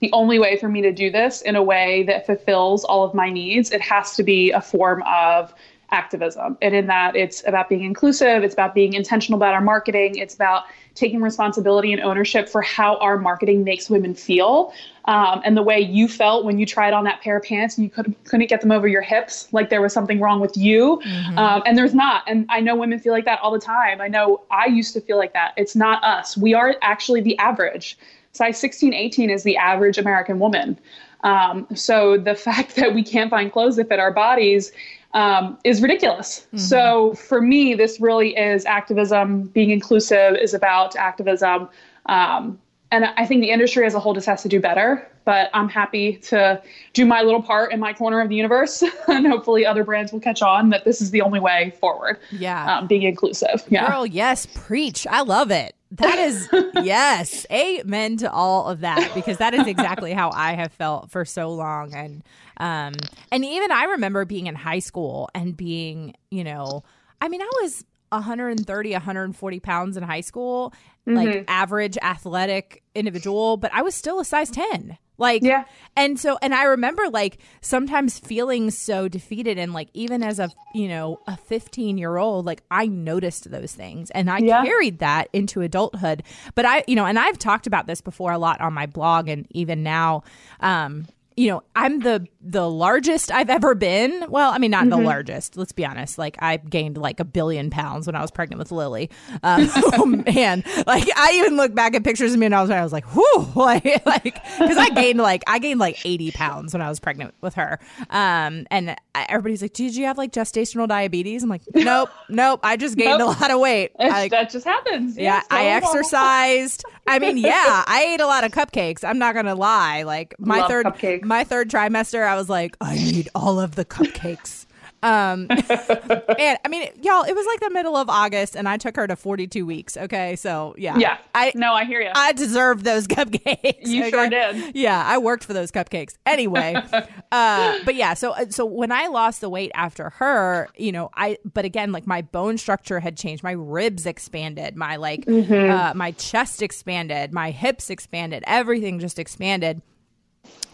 the 0.00 0.10
only 0.12 0.38
way 0.38 0.56
for 0.56 0.68
me 0.68 0.80
to 0.80 0.92
do 0.92 1.10
this 1.10 1.42
in 1.42 1.54
a 1.54 1.62
way 1.62 2.04
that 2.04 2.24
fulfills 2.24 2.84
all 2.84 3.04
of 3.04 3.12
my 3.12 3.30
needs, 3.30 3.72
it 3.72 3.82
has 3.82 4.16
to 4.16 4.22
be 4.22 4.52
a 4.52 4.62
form 4.62 5.02
of 5.06 5.52
activism. 5.90 6.58
And 6.60 6.74
in 6.74 6.86
that 6.86 7.16
it's 7.16 7.46
about 7.46 7.68
being 7.68 7.82
inclusive 7.82 8.44
it's 8.44 8.52
about 8.52 8.74
being 8.74 8.92
intentional 8.92 9.38
about 9.38 9.54
our 9.54 9.60
marketing 9.60 10.16
it's 10.16 10.34
about 10.34 10.64
taking 10.94 11.22
responsibility 11.22 11.92
and 11.92 12.02
ownership 12.02 12.48
for 12.48 12.60
how 12.60 12.96
our 12.98 13.16
marketing 13.16 13.64
makes 13.64 13.88
women 13.88 14.14
feel 14.14 14.72
um, 15.06 15.40
and 15.44 15.56
the 15.56 15.62
way 15.62 15.80
you 15.80 16.06
felt 16.06 16.44
when 16.44 16.58
you 16.58 16.66
tried 16.66 16.92
on 16.92 17.04
that 17.04 17.22
pair 17.22 17.38
of 17.38 17.44
pants 17.44 17.78
and 17.78 17.84
you 17.84 17.90
could, 17.90 18.14
couldn't 18.24 18.48
get 18.48 18.60
them 18.60 18.70
over 18.70 18.86
your 18.86 19.00
hips 19.00 19.48
like 19.52 19.70
there 19.70 19.80
was 19.80 19.92
something 19.92 20.20
wrong 20.20 20.40
with 20.40 20.56
you. 20.56 21.00
Mm-hmm. 21.06 21.38
um, 21.38 21.62
and 21.64 21.78
there's 21.78 21.94
not. 21.94 22.22
And 22.26 22.44
i 22.50 22.60
know 22.60 22.76
women 22.76 22.98
feel 22.98 23.12
like 23.12 23.24
that 23.24 23.40
all 23.40 23.50
the 23.50 23.58
time. 23.58 24.00
I 24.00 24.08
know 24.08 24.42
i 24.50 24.66
used 24.66 24.92
to 24.94 25.00
feel 25.00 25.16
like 25.16 25.32
that. 25.32 25.54
It's 25.56 25.74
not 25.74 26.04
us. 26.04 26.36
We 26.36 26.52
are 26.52 26.76
actually 26.82 27.22
the 27.22 27.38
average. 27.38 27.96
Size 28.32 28.58
16 28.58 28.92
18 28.92 29.30
is 29.30 29.42
the 29.42 29.56
average 29.56 29.96
american 29.96 30.38
woman. 30.38 30.78
Um, 31.24 31.66
so 31.74 32.18
the 32.18 32.34
fact 32.46 32.76
that 32.76 32.94
we 32.94 33.02
can't 33.02 33.30
find 33.30 33.50
clothes 33.50 33.76
that 33.76 33.88
fit 33.88 33.98
our 33.98 34.12
bodies 34.12 34.72
um, 35.14 35.58
is 35.64 35.80
ridiculous. 35.80 36.40
Mm-hmm. 36.40 36.58
So 36.58 37.14
for 37.14 37.40
me, 37.40 37.74
this 37.74 38.00
really 38.00 38.36
is 38.36 38.64
activism. 38.66 39.44
Being 39.44 39.70
inclusive 39.70 40.36
is 40.36 40.54
about 40.54 40.96
activism. 40.96 41.68
Um, 42.06 42.58
and 42.90 43.04
I 43.04 43.26
think 43.26 43.42
the 43.42 43.50
industry 43.50 43.84
as 43.84 43.94
a 43.94 44.00
whole 44.00 44.14
just 44.14 44.26
has 44.26 44.42
to 44.42 44.48
do 44.48 44.60
better. 44.60 45.06
But 45.24 45.50
I'm 45.52 45.68
happy 45.68 46.16
to 46.28 46.62
do 46.94 47.04
my 47.04 47.20
little 47.20 47.42
part 47.42 47.70
in 47.70 47.80
my 47.80 47.92
corner 47.92 48.22
of 48.22 48.30
the 48.30 48.34
universe, 48.34 48.82
and 49.08 49.26
hopefully 49.26 49.66
other 49.66 49.84
brands 49.84 50.10
will 50.10 50.20
catch 50.20 50.40
on 50.40 50.70
that 50.70 50.84
this 50.86 51.02
is 51.02 51.10
the 51.10 51.20
only 51.20 51.38
way 51.38 51.74
forward. 51.78 52.18
Yeah, 52.30 52.78
um, 52.78 52.86
being 52.86 53.02
inclusive. 53.02 53.62
Yeah, 53.68 53.90
girl, 53.90 54.06
yes, 54.06 54.46
preach. 54.46 55.06
I 55.06 55.20
love 55.20 55.50
it. 55.50 55.74
That 55.92 56.18
is 56.18 56.48
yes, 56.82 57.46
amen 57.50 58.18
to 58.18 58.30
all 58.30 58.66
of 58.66 58.80
that 58.80 59.10
because 59.14 59.38
that 59.38 59.54
is 59.54 59.66
exactly 59.66 60.12
how 60.12 60.30
I 60.30 60.52
have 60.52 60.72
felt 60.72 61.10
for 61.10 61.24
so 61.24 61.50
long, 61.50 61.94
and 61.94 62.22
um, 62.58 62.94
and 63.32 63.44
even 63.44 63.72
I 63.72 63.84
remember 63.84 64.24
being 64.24 64.48
in 64.48 64.54
high 64.54 64.80
school 64.80 65.30
and 65.34 65.56
being, 65.56 66.14
you 66.30 66.44
know, 66.44 66.84
I 67.20 67.28
mean, 67.28 67.40
I 67.40 67.50
was 67.62 67.84
130, 68.10 68.92
140 68.92 69.60
pounds 69.60 69.96
in 69.96 70.02
high 70.02 70.20
school, 70.20 70.74
mm-hmm. 71.06 71.16
like 71.16 71.44
average 71.48 71.96
athletic 71.98 72.82
individual, 72.94 73.56
but 73.56 73.72
I 73.72 73.82
was 73.82 73.94
still 73.94 74.20
a 74.20 74.24
size 74.24 74.50
10. 74.50 74.98
Like, 75.18 75.42
yeah. 75.42 75.64
And 75.96 76.18
so, 76.18 76.38
and 76.40 76.54
I 76.54 76.64
remember 76.64 77.08
like 77.10 77.38
sometimes 77.60 78.18
feeling 78.18 78.70
so 78.70 79.08
defeated. 79.08 79.58
And 79.58 79.72
like, 79.72 79.88
even 79.92 80.22
as 80.22 80.38
a, 80.38 80.50
you 80.74 80.88
know, 80.88 81.20
a 81.26 81.36
15 81.36 81.98
year 81.98 82.16
old, 82.16 82.46
like 82.46 82.62
I 82.70 82.86
noticed 82.86 83.50
those 83.50 83.72
things 83.72 84.10
and 84.12 84.30
I 84.30 84.38
yeah. 84.38 84.64
carried 84.64 85.00
that 85.00 85.28
into 85.32 85.60
adulthood. 85.60 86.22
But 86.54 86.64
I, 86.64 86.84
you 86.86 86.94
know, 86.94 87.04
and 87.04 87.18
I've 87.18 87.38
talked 87.38 87.66
about 87.66 87.86
this 87.86 88.00
before 88.00 88.32
a 88.32 88.38
lot 88.38 88.60
on 88.60 88.72
my 88.72 88.86
blog 88.86 89.28
and 89.28 89.46
even 89.50 89.82
now, 89.82 90.22
um, 90.60 91.06
you 91.38 91.48
know, 91.48 91.62
I'm 91.76 92.00
the 92.00 92.26
the 92.40 92.68
largest 92.68 93.30
I've 93.30 93.48
ever 93.48 93.74
been. 93.76 94.24
Well, 94.28 94.50
I 94.50 94.58
mean, 94.58 94.72
not 94.72 94.86
mm-hmm. 94.86 94.90
the 94.90 94.96
largest. 94.96 95.56
Let's 95.56 95.70
be 95.70 95.86
honest. 95.86 96.18
Like, 96.18 96.36
I 96.40 96.56
gained 96.56 96.98
like 96.98 97.20
a 97.20 97.24
billion 97.24 97.70
pounds 97.70 98.06
when 98.06 98.16
I 98.16 98.22
was 98.22 98.32
pregnant 98.32 98.58
with 98.58 98.72
Lily. 98.72 99.08
Um, 99.44 99.70
oh 99.76 100.04
man, 100.04 100.64
like 100.86 101.08
I 101.16 101.34
even 101.34 101.56
look 101.56 101.74
back 101.74 101.94
at 101.94 102.02
pictures 102.02 102.32
of 102.32 102.40
me 102.40 102.46
and 102.46 102.54
I 102.54 102.60
was 102.60 102.70
I 102.70 102.82
was 102.82 102.92
like, 102.92 103.14
whoo, 103.14 103.46
like, 103.54 104.04
like 104.04 104.42
because 104.58 104.76
I 104.76 104.88
gained 104.90 105.20
like 105.20 105.44
I 105.46 105.60
gained 105.60 105.78
like 105.78 106.04
eighty 106.04 106.32
pounds 106.32 106.72
when 106.72 106.82
I 106.82 106.88
was 106.88 106.98
pregnant 106.98 107.34
with 107.40 107.54
her. 107.54 107.78
Um, 108.10 108.66
and 108.72 108.96
everybody's 109.14 109.62
like, 109.62 109.74
did 109.74 109.94
you 109.94 110.06
have 110.06 110.18
like 110.18 110.32
gestational 110.32 110.88
diabetes? 110.88 111.44
I'm 111.44 111.48
like, 111.48 111.62
nope, 111.72 112.10
nope. 112.28 112.60
I 112.64 112.76
just 112.76 112.96
gained 112.96 113.20
nope. 113.20 113.36
a 113.36 113.40
lot 113.40 113.50
of 113.52 113.60
weight. 113.60 113.92
I, 114.00 114.28
that 114.28 114.50
just 114.50 114.66
happens. 114.66 115.16
Yeah, 115.16 115.36
yeah 115.36 115.42
I 115.50 115.66
exercised. 115.66 116.84
I 117.06 117.20
mean, 117.20 117.38
yeah, 117.38 117.84
I 117.86 118.14
ate 118.14 118.20
a 118.20 118.26
lot 118.26 118.42
of 118.42 118.50
cupcakes. 118.50 119.04
I'm 119.04 119.18
not 119.18 119.34
gonna 119.36 119.54
lie. 119.54 120.02
Like 120.02 120.34
my 120.38 120.60
Love 120.60 120.68
third 120.68 120.86
cupcakes. 120.86 121.27
My 121.28 121.44
third 121.44 121.70
trimester, 121.70 122.26
I 122.26 122.34
was 122.34 122.48
like, 122.48 122.76
I 122.80 122.96
need 122.96 123.28
all 123.34 123.60
of 123.60 123.74
the 123.74 123.84
cupcakes. 123.84 124.66
Um, 125.02 125.46
and 125.50 126.58
I 126.64 126.68
mean, 126.68 126.88
y'all, 127.02 127.22
it 127.22 127.34
was 127.34 127.46
like 127.46 127.60
the 127.60 127.70
middle 127.70 127.96
of 127.96 128.10
August, 128.10 128.56
and 128.56 128.68
I 128.68 128.78
took 128.78 128.96
her 128.96 129.06
to 129.06 129.14
42 129.14 129.64
weeks. 129.64 129.96
Okay, 129.96 130.34
so 130.34 130.74
yeah, 130.76 130.96
yeah, 130.98 131.18
I 131.34 131.52
no, 131.54 131.72
I 131.72 131.84
hear 131.84 132.00
you. 132.00 132.10
I 132.14 132.32
deserve 132.32 132.82
those 132.82 133.06
cupcakes. 133.08 133.86
You 133.86 134.02
okay? 134.02 134.10
sure 134.10 134.28
did. 134.28 134.74
Yeah, 134.74 135.00
I 135.06 135.18
worked 135.18 135.44
for 135.44 135.52
those 135.52 135.70
cupcakes. 135.70 136.16
Anyway, 136.26 136.74
uh, 137.32 137.78
but 137.84 137.94
yeah, 137.94 138.14
so 138.14 138.32
uh, 138.32 138.46
so 138.50 138.64
when 138.64 138.90
I 138.90 139.06
lost 139.06 139.40
the 139.40 139.48
weight 139.48 139.70
after 139.74 140.10
her, 140.10 140.68
you 140.76 140.90
know, 140.90 141.10
I 141.14 141.38
but 141.44 141.64
again, 141.64 141.92
like 141.92 142.06
my 142.06 142.22
bone 142.22 142.58
structure 142.58 142.98
had 142.98 143.16
changed, 143.16 143.44
my 143.44 143.52
ribs 143.52 144.04
expanded, 144.04 144.74
my 144.74 144.96
like 144.96 145.26
mm-hmm. 145.26 145.70
uh, 145.70 145.94
my 145.94 146.10
chest 146.12 146.60
expanded, 146.60 147.32
my 147.32 147.52
hips 147.52 147.88
expanded, 147.88 148.42
everything 148.46 148.98
just 148.98 149.20
expanded 149.20 149.80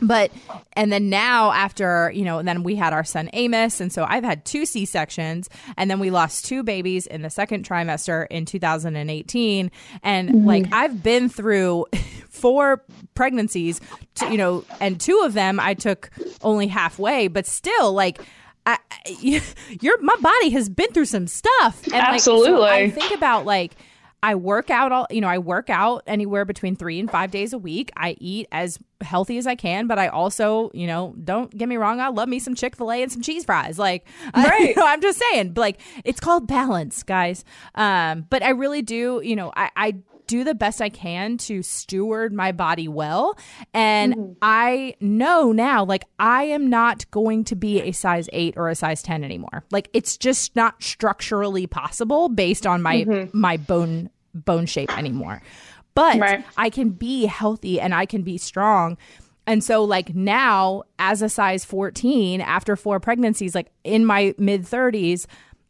but 0.00 0.30
and 0.74 0.92
then 0.92 1.08
now 1.08 1.52
after 1.52 2.10
you 2.14 2.24
know 2.24 2.42
then 2.42 2.62
we 2.62 2.74
had 2.74 2.92
our 2.92 3.04
son 3.04 3.30
amos 3.32 3.80
and 3.80 3.92
so 3.92 4.04
i've 4.08 4.24
had 4.24 4.44
two 4.44 4.66
c-sections 4.66 5.48
and 5.76 5.90
then 5.90 5.98
we 5.98 6.10
lost 6.10 6.44
two 6.44 6.62
babies 6.62 7.06
in 7.06 7.22
the 7.22 7.30
second 7.30 7.66
trimester 7.66 8.26
in 8.30 8.44
2018 8.44 9.70
and 10.02 10.28
mm-hmm. 10.28 10.46
like 10.46 10.66
i've 10.72 11.02
been 11.02 11.28
through 11.28 11.86
four 12.28 12.82
pregnancies 13.14 13.80
to, 14.14 14.30
you 14.30 14.38
know 14.38 14.64
and 14.80 15.00
two 15.00 15.22
of 15.24 15.34
them 15.34 15.58
i 15.60 15.74
took 15.74 16.10
only 16.42 16.66
halfway 16.66 17.28
but 17.28 17.46
still 17.46 17.92
like 17.92 18.20
I, 18.66 18.78
your 19.20 20.00
my 20.00 20.16
body 20.22 20.50
has 20.50 20.70
been 20.70 20.90
through 20.92 21.04
some 21.04 21.26
stuff. 21.26 21.84
And 21.84 21.96
absolutely 21.96 22.52
like, 22.52 22.60
so 22.60 22.74
i 22.74 22.90
think 22.90 23.14
about 23.14 23.44
like 23.44 23.76
I 24.24 24.36
work 24.36 24.70
out 24.70 24.90
all, 24.90 25.06
you 25.10 25.20
know, 25.20 25.28
I 25.28 25.36
work 25.36 25.68
out 25.68 26.02
anywhere 26.06 26.46
between 26.46 26.76
three 26.76 26.98
and 26.98 27.10
five 27.10 27.30
days 27.30 27.52
a 27.52 27.58
week. 27.58 27.92
I 27.94 28.16
eat 28.18 28.48
as 28.50 28.78
healthy 29.02 29.36
as 29.36 29.46
I 29.46 29.54
can, 29.54 29.86
but 29.86 29.98
I 29.98 30.08
also, 30.08 30.70
you 30.72 30.86
know, 30.86 31.14
don't 31.22 31.54
get 31.54 31.68
me 31.68 31.76
wrong, 31.76 32.00
I 32.00 32.08
love 32.08 32.30
me 32.30 32.38
some 32.38 32.54
Chick 32.54 32.74
fil 32.74 32.90
A 32.90 33.02
and 33.02 33.12
some 33.12 33.20
cheese 33.20 33.44
fries. 33.44 33.78
Like, 33.78 34.06
right. 34.34 34.50
I, 34.50 34.58
you 34.60 34.74
know, 34.76 34.86
I'm 34.86 35.02
just 35.02 35.18
saying, 35.18 35.52
like, 35.56 35.78
it's 36.06 36.20
called 36.20 36.48
balance, 36.48 37.02
guys. 37.02 37.44
Um, 37.74 38.26
but 38.30 38.42
I 38.42 38.50
really 38.50 38.80
do, 38.80 39.20
you 39.22 39.36
know, 39.36 39.52
I, 39.54 39.70
I 39.76 39.94
do 40.26 40.42
the 40.42 40.54
best 40.54 40.80
I 40.80 40.88
can 40.88 41.36
to 41.36 41.62
steward 41.62 42.32
my 42.32 42.50
body 42.50 42.88
well. 42.88 43.38
And 43.74 44.14
mm-hmm. 44.14 44.32
I 44.40 44.94
know 45.00 45.52
now, 45.52 45.84
like, 45.84 46.06
I 46.18 46.44
am 46.44 46.70
not 46.70 47.10
going 47.10 47.44
to 47.44 47.56
be 47.56 47.82
a 47.82 47.92
size 47.92 48.30
eight 48.32 48.54
or 48.56 48.70
a 48.70 48.74
size 48.74 49.02
10 49.02 49.22
anymore. 49.22 49.64
Like, 49.70 49.90
it's 49.92 50.16
just 50.16 50.56
not 50.56 50.82
structurally 50.82 51.66
possible 51.66 52.30
based 52.30 52.66
on 52.66 52.80
my, 52.80 53.04
mm-hmm. 53.04 53.38
my 53.38 53.58
bone 53.58 54.08
bone 54.34 54.66
shape 54.66 54.96
anymore. 54.96 55.42
But 55.94 56.18
right. 56.18 56.44
I 56.56 56.70
can 56.70 56.90
be 56.90 57.26
healthy 57.26 57.80
and 57.80 57.94
I 57.94 58.06
can 58.06 58.22
be 58.22 58.36
strong. 58.36 58.96
And 59.46 59.62
so, 59.62 59.84
like 59.84 60.14
now, 60.14 60.84
as 60.98 61.22
a 61.22 61.28
size 61.28 61.64
14, 61.64 62.40
after 62.40 62.76
four 62.76 62.98
pregnancies, 62.98 63.54
like 63.54 63.70
in 63.84 64.04
my 64.04 64.34
mid 64.38 64.62
30s, 64.62 65.26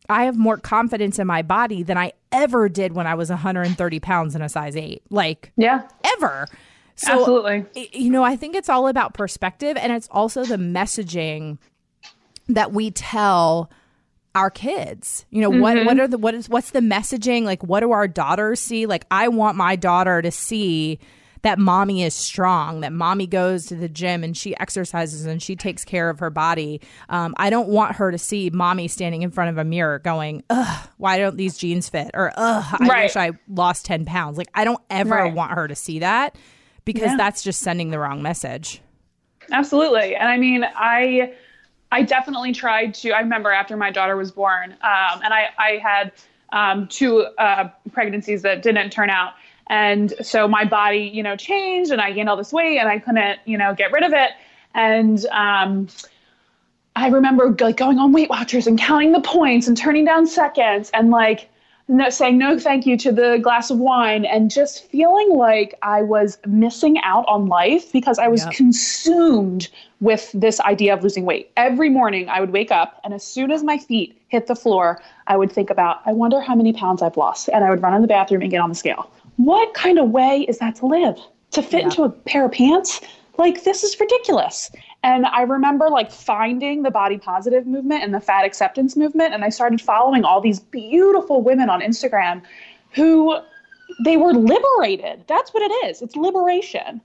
I 0.09 0.25
have 0.25 0.37
more 0.37 0.57
confidence 0.57 1.19
in 1.19 1.27
my 1.27 1.43
body 1.43 1.83
than 1.83 1.99
I 1.99 2.13
ever 2.31 2.69
did 2.69 2.93
when 2.93 3.07
I 3.07 3.15
was 3.15 3.31
130 3.31 4.01
pounds 4.01 4.35
in 4.35 4.43
a 4.43 4.49
size 4.49 4.77
eight. 4.77 5.03
Like, 5.11 5.53
yeah, 5.57 5.89
ever. 6.17 6.47
So, 6.97 7.19
Absolutely. 7.19 7.67
You 7.93 8.11
know, 8.11 8.23
I 8.23 8.37
think 8.37 8.55
it's 8.55 8.69
all 8.69 8.87
about 8.87 9.15
perspective 9.15 9.77
and 9.77 9.93
it's 9.93 10.09
also 10.11 10.45
the 10.45 10.57
messaging 10.57 11.59
that 12.49 12.73
we 12.73 12.91
tell 12.91 13.71
our 14.35 14.51
kids 14.51 15.25
you 15.31 15.41
know 15.41 15.51
mm-hmm. 15.51 15.61
what 15.61 15.85
what 15.87 16.01
are 16.01 16.09
the 16.09 16.19
what 16.19 16.35
is 16.35 16.49
what's 16.49 16.71
the 16.71 16.81
messaging 16.81 17.45
like 17.45 17.63
what 17.63 17.81
do 17.81 17.93
our 17.93 18.09
daughters 18.09 18.61
see 18.61 18.87
like 18.87 19.07
i 19.11 19.29
want 19.29 19.57
my 19.57 19.77
daughter 19.77 20.21
to 20.21 20.31
see 20.31 20.99
that 21.43 21.59
mommy 21.59 22.03
is 22.03 22.15
strong 22.15 22.81
that 22.81 22.93
mommy 22.93 23.27
goes 23.27 23.67
to 23.67 23.77
the 23.77 23.89
gym 23.89 24.25
and 24.25 24.37
she 24.37 24.57
exercises 24.59 25.27
and 25.27 25.43
she 25.43 25.55
takes 25.55 25.85
care 25.85 26.11
of 26.11 26.19
her 26.19 26.31
body 26.31 26.81
um, 27.11 27.33
i 27.37 27.49
don't 27.49 27.69
want 27.69 27.95
her 27.95 28.11
to 28.11 28.19
see 28.19 28.51
mommy 28.51 28.89
standing 28.89 29.23
in 29.23 29.31
front 29.31 29.51
of 29.51 29.59
a 29.59 29.65
mirror 29.65 30.01
going 30.01 30.43
ugh 30.51 30.89
why 30.97 31.17
don't 31.17 31.37
these 31.37 31.57
jeans 31.57 31.89
fit 31.89 32.11
or 32.15 32.33
ugh 32.37 32.65
i 32.81 32.87
right. 32.89 33.03
wish 33.05 33.17
i 33.17 33.31
lost 33.49 33.85
10 33.85 34.05
pounds 34.05 34.37
like 34.37 34.49
i 34.55 34.65
don't 34.65 34.83
ever 34.91 35.15
right. 35.15 35.35
want 35.35 35.53
her 35.53 35.69
to 35.69 35.77
see 35.77 36.01
that 36.01 36.37
because 36.85 37.03
yeah. 37.03 37.17
that's 37.17 37.43
just 37.43 37.61
sending 37.61 37.91
the 37.91 37.99
wrong 38.01 38.21
message 38.21 38.81
absolutely 39.53 40.17
and 40.17 40.29
i 40.29 40.37
mean 40.37 40.65
i 40.75 41.33
I 41.95 42.03
definitely 42.03 42.51
tried 42.51 42.93
to. 42.95 43.13
I 43.13 43.21
remember 43.21 43.53
after 43.53 43.77
my 43.77 43.93
daughter 43.93 44.17
was 44.17 44.33
born, 44.33 44.73
um, 44.73 45.21
and 45.23 45.33
I, 45.33 45.51
I 45.57 45.81
had 45.81 46.11
um, 46.53 46.89
two 46.89 47.21
uh, 47.39 47.69
pregnancies 47.93 48.43
that 48.43 48.63
didn't 48.63 48.91
turn 48.91 49.11
out. 49.11 49.35
And 49.69 50.13
so 50.21 50.49
my 50.49 50.65
body, 50.65 51.09
you 51.15 51.23
know, 51.23 51.37
changed 51.37 51.93
and 51.93 52.01
I 52.01 52.11
gained 52.11 52.29
all 52.29 52.37
this 52.37 52.53
weight 52.53 52.79
and 52.79 52.89
I 52.89 52.99
couldn't, 52.99 53.39
you 53.45 53.57
know, 53.57 53.75
get 53.77 53.93
rid 53.93 54.03
of 54.03 54.13
it. 54.13 54.33
And 54.75 55.25
um, 55.27 55.87
I 56.97 57.09
remember 57.11 57.55
like 57.61 57.77
going 57.77 58.01
on 58.01 58.13
Weight 58.13 58.29
Watchers 58.29 58.67
and 58.67 58.77
counting 58.77 59.13
the 59.13 59.21
points 59.21 59.69
and 59.69 59.77
turning 59.77 60.05
down 60.05 60.27
seconds 60.27 60.91
and 60.93 61.13
like 61.13 61.49
no, 61.87 62.09
saying 62.09 62.39
no 62.39 62.59
thank 62.59 62.87
you 62.87 62.97
to 62.99 63.13
the 63.13 63.39
glass 63.43 63.71
of 63.71 63.79
wine 63.79 64.25
and 64.25 64.51
just 64.51 64.89
feeling 64.91 65.31
like 65.31 65.75
I 65.83 66.03
was 66.03 66.39
missing 66.47 66.99
out 67.03 67.25
on 67.29 67.47
life 67.47 67.93
because 67.93 68.19
I 68.19 68.29
was 68.29 68.45
yep. 68.45 68.55
consumed 68.55 69.69
with 70.01 70.31
this 70.33 70.61
idea 70.61 70.95
of 70.95 71.03
losing 71.03 71.25
weight. 71.25 71.51
Every 71.57 71.91
morning 71.91 72.29
I 72.29 72.41
would 72.41 72.51
wake 72.51 72.71
up 72.71 73.01
and 73.05 73.13
as 73.13 73.23
soon 73.23 73.51
as 73.51 73.63
my 73.63 73.77
feet 73.77 74.19
hit 74.29 74.47
the 74.47 74.57
floor, 74.57 75.01
I 75.27 75.37
would 75.37 75.53
think 75.53 75.69
about, 75.69 76.01
I 76.07 76.13
wonder 76.13 76.41
how 76.41 76.55
many 76.55 76.73
pounds 76.73 77.03
I've 77.03 77.17
lost. 77.17 77.51
And 77.53 77.65
I 77.65 77.71
would 77.71 77.83
run 77.83 77.95
in 77.95 78.03
the 78.03 78.09
bathroom 78.09 78.41
and 78.43 78.51
get 78.51 78.61
on 78.61 78.71
the 78.71 78.75
scale. 78.75 79.11
What 79.37 79.75
kind 79.75 79.99
of 79.99 80.11
way 80.11 80.47
is 80.49 80.59
that 80.59 80.77
to 80.77 80.87
live? 80.87 81.19
To 81.53 81.63
fit 81.63 81.85
into 81.85 82.03
a 82.03 82.09
pair 82.09 82.47
of 82.47 82.53
pants? 82.53 83.01
Like, 83.37 83.65
this 83.65 83.83
is 83.83 83.99
ridiculous. 83.99 84.71
And 85.05 85.27
I 85.27 85.43
remember 85.43 85.91
like 85.91 86.11
finding 86.11 86.83
the 86.83 86.91
body 86.91 87.19
positive 87.19 87.67
movement 87.67 88.03
and 88.03 88.15
the 88.15 88.21
fat 88.21 88.47
acceptance 88.47 88.97
movement. 88.97 89.35
And 89.35 89.45
I 89.45 89.51
started 89.51 89.83
following 89.83 90.25
all 90.25 90.41
these 90.41 90.59
beautiful 90.59 91.43
women 91.43 91.69
on 91.69 91.83
Instagram 91.83 92.41
who 92.93 93.37
they 94.03 94.17
were 94.17 94.33
liberated. 94.33 95.25
That's 95.27 95.53
what 95.53 95.63
it 95.63 95.91
is. 95.91 96.01
It's 96.01 96.17
liberation 96.17 97.03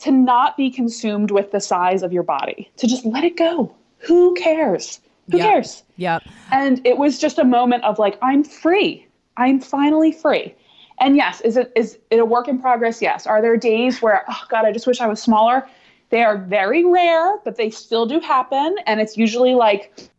to 0.00 0.10
not 0.10 0.58
be 0.58 0.70
consumed 0.70 1.30
with 1.30 1.52
the 1.52 1.60
size 1.60 2.02
of 2.02 2.12
your 2.12 2.22
body, 2.22 2.70
to 2.76 2.86
just 2.86 3.06
let 3.06 3.24
it 3.24 3.38
go. 3.38 3.74
Who 4.00 4.34
cares? 4.34 5.00
Who 5.30 5.38
Yep. 5.38 5.46
cares? 5.46 5.82
Yep. 5.96 6.22
And 6.52 6.86
it 6.86 6.98
was 6.98 7.18
just 7.18 7.38
a 7.38 7.44
moment 7.44 7.82
of 7.84 7.98
like, 7.98 8.18
I'm 8.20 8.44
free. 8.44 9.06
I'm 9.38 9.58
finally 9.58 10.12
free. 10.12 10.54
And 11.00 11.16
yes, 11.16 11.40
is 11.40 11.56
it 11.56 11.72
is 11.74 11.98
it 12.10 12.18
a 12.18 12.26
work 12.26 12.46
in 12.46 12.58
progress? 12.58 13.00
Yes. 13.00 13.26
Are 13.26 13.40
there 13.40 13.56
days 13.56 14.02
where, 14.02 14.22
oh 14.28 14.42
God, 14.50 14.66
I 14.66 14.72
just 14.72 14.86
wish 14.86 15.00
I 15.00 15.06
was 15.06 15.22
smaller? 15.22 15.66
They 16.12 16.22
are 16.22 16.36
very 16.36 16.84
rare, 16.84 17.38
but 17.38 17.56
they 17.56 17.70
still 17.70 18.04
do 18.04 18.20
happen. 18.20 18.76
And 18.86 19.00
it's 19.00 19.16
usually 19.16 19.54
like, 19.54 20.10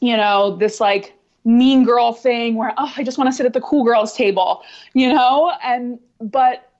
you 0.00 0.16
know, 0.16 0.54
this 0.56 0.80
like 0.80 1.12
mean 1.44 1.82
girl 1.84 2.12
thing 2.12 2.54
where, 2.54 2.72
oh, 2.78 2.92
I 2.96 3.02
just 3.02 3.18
want 3.18 3.28
to 3.28 3.36
sit 3.36 3.44
at 3.44 3.52
the 3.52 3.60
cool 3.60 3.82
girls 3.82 4.14
table, 4.14 4.62
you 4.94 5.12
know? 5.12 5.52
And 5.64 5.98
but 6.20 6.70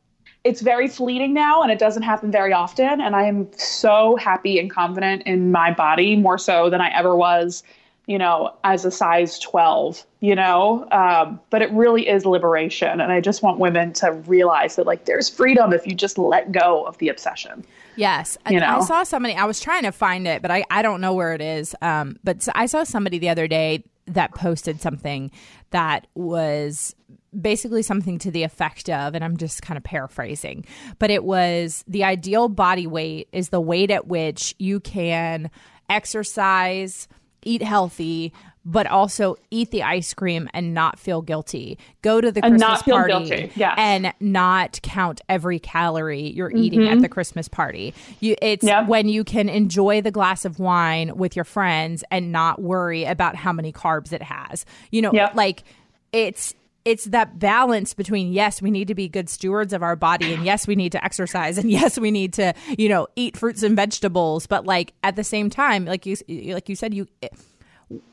it's 0.44 0.60
very 0.60 0.86
fleeting 0.86 1.34
now 1.34 1.62
and 1.62 1.72
it 1.72 1.80
doesn't 1.80 2.04
happen 2.04 2.30
very 2.30 2.52
often. 2.52 3.00
And 3.00 3.16
I 3.16 3.24
am 3.24 3.48
so 3.56 4.14
happy 4.14 4.60
and 4.60 4.70
confident 4.70 5.24
in 5.24 5.50
my 5.50 5.72
body 5.72 6.14
more 6.14 6.38
so 6.38 6.70
than 6.70 6.80
I 6.80 6.96
ever 6.96 7.16
was, 7.16 7.64
you 8.06 8.18
know, 8.18 8.54
as 8.62 8.84
a 8.84 8.92
size 8.92 9.40
12, 9.40 10.06
you 10.20 10.36
know? 10.36 10.86
Um, 10.92 11.40
but 11.50 11.60
it 11.60 11.72
really 11.72 12.08
is 12.08 12.24
liberation. 12.24 13.00
And 13.00 13.10
I 13.10 13.20
just 13.20 13.42
want 13.42 13.58
women 13.58 13.92
to 13.94 14.12
realize 14.12 14.76
that, 14.76 14.86
like, 14.86 15.06
there's 15.06 15.28
freedom 15.28 15.72
if 15.72 15.88
you 15.88 15.94
just 15.96 16.18
let 16.18 16.52
go 16.52 16.84
of 16.84 16.96
the 16.98 17.08
obsession. 17.08 17.64
Yes. 17.98 18.38
You 18.48 18.58
I- 18.58 18.60
I 18.78 18.80
saw 18.84 19.02
somebody, 19.02 19.34
I 19.34 19.44
was 19.44 19.60
trying 19.60 19.82
to 19.82 19.92
find 19.92 20.26
it, 20.26 20.40
but 20.42 20.50
I, 20.50 20.64
I 20.70 20.82
don't 20.82 21.00
know 21.00 21.14
where 21.14 21.34
it 21.34 21.40
is. 21.40 21.74
Um, 21.82 22.16
but 22.24 22.46
I 22.54 22.66
saw 22.66 22.84
somebody 22.84 23.18
the 23.18 23.28
other 23.28 23.46
day 23.48 23.84
that 24.06 24.34
posted 24.34 24.80
something 24.80 25.30
that 25.70 26.06
was 26.14 26.94
basically 27.38 27.82
something 27.82 28.18
to 28.20 28.30
the 28.30 28.42
effect 28.42 28.88
of, 28.88 29.14
and 29.14 29.22
I'm 29.22 29.36
just 29.36 29.60
kind 29.60 29.76
of 29.76 29.84
paraphrasing, 29.84 30.64
but 30.98 31.10
it 31.10 31.24
was 31.24 31.84
the 31.86 32.04
ideal 32.04 32.48
body 32.48 32.86
weight 32.86 33.28
is 33.32 33.50
the 33.50 33.60
weight 33.60 33.90
at 33.90 34.06
which 34.06 34.54
you 34.58 34.80
can 34.80 35.50
exercise, 35.90 37.06
eat 37.44 37.62
healthy, 37.62 38.32
but 38.70 38.86
also 38.86 39.34
eat 39.50 39.70
the 39.70 39.82
ice 39.82 40.12
cream 40.12 40.46
and 40.52 40.74
not 40.74 40.98
feel 40.98 41.22
guilty. 41.22 41.78
Go 42.02 42.20
to 42.20 42.30
the 42.30 42.44
And 42.44 42.58
Christmas 42.58 42.82
party 42.82 43.50
yes. 43.56 43.74
and 43.78 44.12
not 44.20 44.78
count 44.82 45.22
every 45.26 45.58
calorie 45.58 46.28
you're 46.32 46.54
eating 46.54 46.86
at 46.86 47.00
the 47.00 47.08
Christmas 47.08 47.48
party. 47.48 47.94
You 48.20 48.36
it's 48.42 48.62
Yeah. 48.64 48.84
when 48.86 49.08
you 49.08 49.24
can 49.24 49.48
enjoy 49.48 50.02
the 50.02 50.10
glass 50.10 50.44
of 50.44 50.58
wine 50.58 51.16
with 51.16 51.34
your 51.34 51.46
friends 51.46 52.04
and 52.10 52.30
not 52.30 52.60
worry 52.60 53.04
about 53.04 53.36
how 53.36 53.54
many 53.54 53.72
carbs 53.72 54.12
it 54.12 54.22
has. 54.22 54.66
You 54.92 55.00
know, 55.00 55.12
Yep. 55.14 55.34
like 55.34 55.64
it's 56.12 56.52
it's 56.84 57.04
that 57.06 57.38
balance 57.38 57.94
between 57.94 58.32
yes, 58.34 58.60
we 58.60 58.70
need 58.70 58.88
to 58.88 58.94
be 58.94 59.08
good 59.08 59.30
stewards 59.30 59.72
of 59.72 59.82
our 59.82 59.96
body 59.96 60.34
and 60.34 60.44
yes, 60.44 60.66
we 60.66 60.76
need 60.76 60.92
to 60.92 61.02
exercise 61.02 61.56
and 61.56 61.70
yes, 61.78 61.98
we 61.98 62.10
need 62.10 62.34
to, 62.34 62.52
you 62.76 62.90
know, 62.90 63.06
eat 63.16 63.34
fruits 63.34 63.62
and 63.62 63.76
vegetables, 63.76 64.46
but 64.46 64.66
like 64.66 64.92
at 65.02 65.16
the 65.16 65.24
same 65.24 65.48
time, 65.48 65.86
like 65.86 66.04
you 66.04 66.16
like 66.52 66.68
you 66.68 66.76
said 66.76 66.92
you 66.92 67.06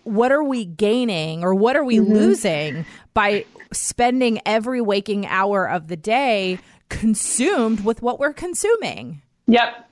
what 0.04 0.32
are 0.32 0.44
we 0.44 0.66
gaining 0.66 1.44
or 1.44 1.54
what 1.56 1.76
are 1.76 1.84
we 1.84 1.98
Mm-hmm. 1.98 2.14
losing 2.14 2.86
by 3.14 3.46
spending 3.74 4.40
every 4.46 4.82
waking 4.82 5.26
hour 5.28 5.68
of 5.70 5.88
the 5.88 5.98
day 5.98 6.60
consumed 6.90 7.84
with 7.84 8.02
what 8.02 8.20
we're 8.20 8.34
consuming? 8.34 9.22
Yep. 9.48 9.90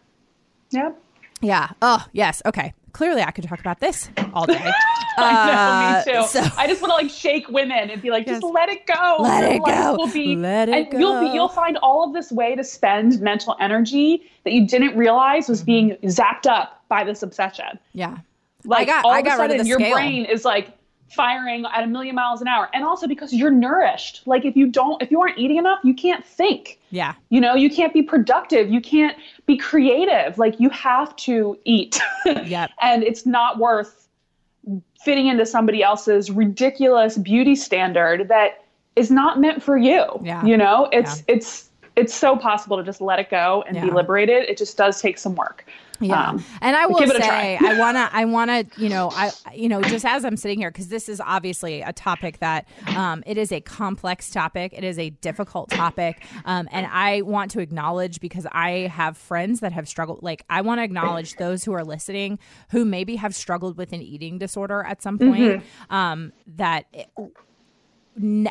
Yep. 0.72 1.00
Yeah. 1.42 1.70
Oh, 1.82 2.06
yes. 2.14 2.42
Okay. 2.46 2.74
Clearly, 2.94 3.22
I 3.24 3.32
could 3.32 3.44
talk 3.48 3.60
about 3.60 3.80
this 3.80 4.10
all 4.34 4.46
day. 4.46 4.72
I 5.18 6.04
know, 6.06 6.12
me 6.12 6.18
Uh, 6.18 6.24
too. 6.24 6.28
so- 6.28 6.48
I 6.58 6.68
just 6.68 6.82
want 6.82 6.92
to 6.92 6.96
like 6.96 7.10
shake 7.10 7.50
women 7.50 7.90
and 7.90 8.02
be 8.02 8.10
like, 8.12 8.26
just 8.28 8.42
Yes. 8.44 8.52
let 8.54 8.70
it 8.70 8.86
go. 8.86 9.18
Let 9.20 9.42
Your 9.44 9.54
it 9.56 9.64
go. 9.66 9.96
Will 9.98 10.08
be, 10.08 10.36
Let 10.36 10.70
it 10.70 10.92
and 10.94 11.00
You'll 11.02 11.20
be, 11.20 11.28
go. 11.28 11.34
you'll 11.34 11.48
find 11.50 11.78
all 11.78 12.08
of 12.08 12.14
this 12.14 12.32
way 12.32 12.56
to 12.56 12.64
spend 12.64 13.20
mental 13.20 13.56
energy 13.60 14.24
that 14.44 14.54
you 14.54 14.66
didn't 14.68 14.96
realize 14.96 15.50
was 15.50 15.64
being 15.64 15.98
zapped 16.04 16.46
up 16.48 16.84
by 16.88 17.04
this 17.04 17.22
obsession. 17.24 17.80
yeah. 17.94 18.18
Like 18.66 18.88
got- 18.88 19.06
all 19.06 19.12
I 19.12 19.20
of 19.20 19.28
a 19.28 19.30
sudden, 19.32 19.66
your 19.66 19.80
scale. 19.80 19.94
brain 19.94 20.26
is 20.26 20.46
like 20.46 20.72
firing 21.10 21.64
at 21.66 21.84
a 21.84 21.88
million 21.88 22.16
miles 22.16 22.42
an 22.42 22.48
hour, 22.48 22.70
and 22.74 22.84
also 22.84 23.08
because 23.08 23.34
you're 23.34 23.52
nourished. 23.52 24.24
Like 24.26 24.46
if 24.46 24.56
you 24.56 24.68
don't, 24.68 25.02
if 25.02 25.12
you 25.12 25.22
aren't 25.22 25.38
eating 25.38 25.58
enough, 25.58 25.80
you 25.84 25.94
can't 25.94 26.26
think. 26.26 26.80
Yeah. 26.90 27.14
You 27.30 27.40
know, 27.42 27.56
you 27.56 27.70
can't 27.70 27.94
be 27.94 28.02
productive. 28.02 28.70
You 28.72 28.82
can't 28.82 29.16
be 29.46 29.58
creative. 29.58 30.38
Like 30.38 30.60
you 30.60 30.70
have 30.70 31.16
to 31.18 31.58
eat. 31.66 32.00
Yep. 32.26 32.72
and 32.82 33.04
it's 33.04 33.26
not 33.26 33.58
worth 33.60 34.08
fitting 35.04 35.28
into 35.28 35.46
somebody 35.46 35.84
else's 35.84 36.32
ridiculous 36.32 37.18
beauty 37.18 37.56
standard 37.56 38.30
that 38.30 38.64
is 38.96 39.12
not 39.12 39.40
meant 39.40 39.62
for 39.62 39.78
you. 39.78 40.06
Yeah. 40.24 40.44
You 40.46 40.56
know, 40.58 40.88
it's 40.92 41.24
it's 41.28 41.70
it's 41.96 42.14
so 42.14 42.36
possible 42.38 42.78
to 42.78 42.84
just 42.84 43.02
let 43.02 43.20
it 43.20 43.30
go 43.30 43.64
and 43.68 43.80
be 43.80 43.92
liberated. 43.92 44.44
It 44.50 44.58
just 44.58 44.78
does 44.78 45.02
take 45.02 45.18
some 45.18 45.36
work. 45.36 45.66
Yeah, 46.00 46.30
Um, 46.30 46.44
and 46.62 46.76
I 46.76 46.88
will 46.88 47.00
give 47.00 47.10
it 47.10 47.18
a 47.18 47.22
say. 47.22 47.58
I 47.62 47.78
wanna, 47.78 48.10
I 48.12 48.26
wanna, 48.26 48.66
you 48.78 48.90
know, 48.90 49.10
I, 49.14 49.32
you 49.54 49.70
know, 49.70 49.82
just 49.82 50.06
as 50.06 50.26
I'm 50.26 50.36
sitting 50.36 50.60
here, 50.60 50.72
because 50.72 50.88
this 50.88 51.08
is 51.08 51.22
obviously 51.22 51.82
a 51.82 51.94
topic 51.94 52.40
that, 52.40 52.68
um, 52.96 53.24
it 53.26 53.38
is 53.38 53.52
a 53.52 53.62
complex 53.62 54.30
topic, 54.30 54.74
it 54.76 54.84
is 54.84 54.98
a 55.00 55.12
difficult 55.12 55.70
topic, 55.70 56.26
um, 56.46 56.68
and 56.72 56.88
I 56.92 57.22
want 57.22 57.52
to 57.52 57.60
acknowledge 57.60 58.20
because 58.20 58.48
I 58.52 58.92
have 58.92 59.18
friends 59.18 59.60
that 59.62 59.72
have 59.72 59.88
struggled. 59.88 60.24
Like, 60.24 60.44
I 60.50 60.62
want 60.62 60.80
to 60.80 60.84
acknowledge 60.84 61.36
those 61.36 61.64
who 61.64 61.74
are 61.74 61.84
listening 61.84 62.40
who 62.72 62.86
maybe 62.86 63.16
have 63.18 63.36
struggled 63.36 63.78
with 63.78 63.94
an 63.94 64.02
eating 64.02 64.40
disorder 64.40 64.84
at 64.84 65.02
some 65.02 65.18
point. 65.18 65.40
Mm-hmm. 65.40 65.96
Um, 65.96 66.34
that. 66.48 66.86
It, 66.92 67.08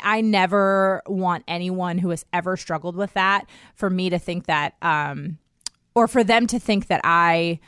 I 0.03 0.19
never 0.19 1.01
want 1.07 1.45
anyone 1.47 1.97
who 1.97 2.09
has 2.09 2.25
ever 2.33 2.57
struggled 2.57 2.97
with 2.97 3.13
that 3.13 3.47
for 3.75 3.89
me 3.89 4.09
to 4.09 4.19
think 4.19 4.47
that, 4.47 4.75
um, 4.81 5.37
or 5.95 6.07
for 6.07 6.23
them 6.23 6.47
to 6.47 6.59
think 6.59 6.87
that 6.87 7.01
I 7.03 7.59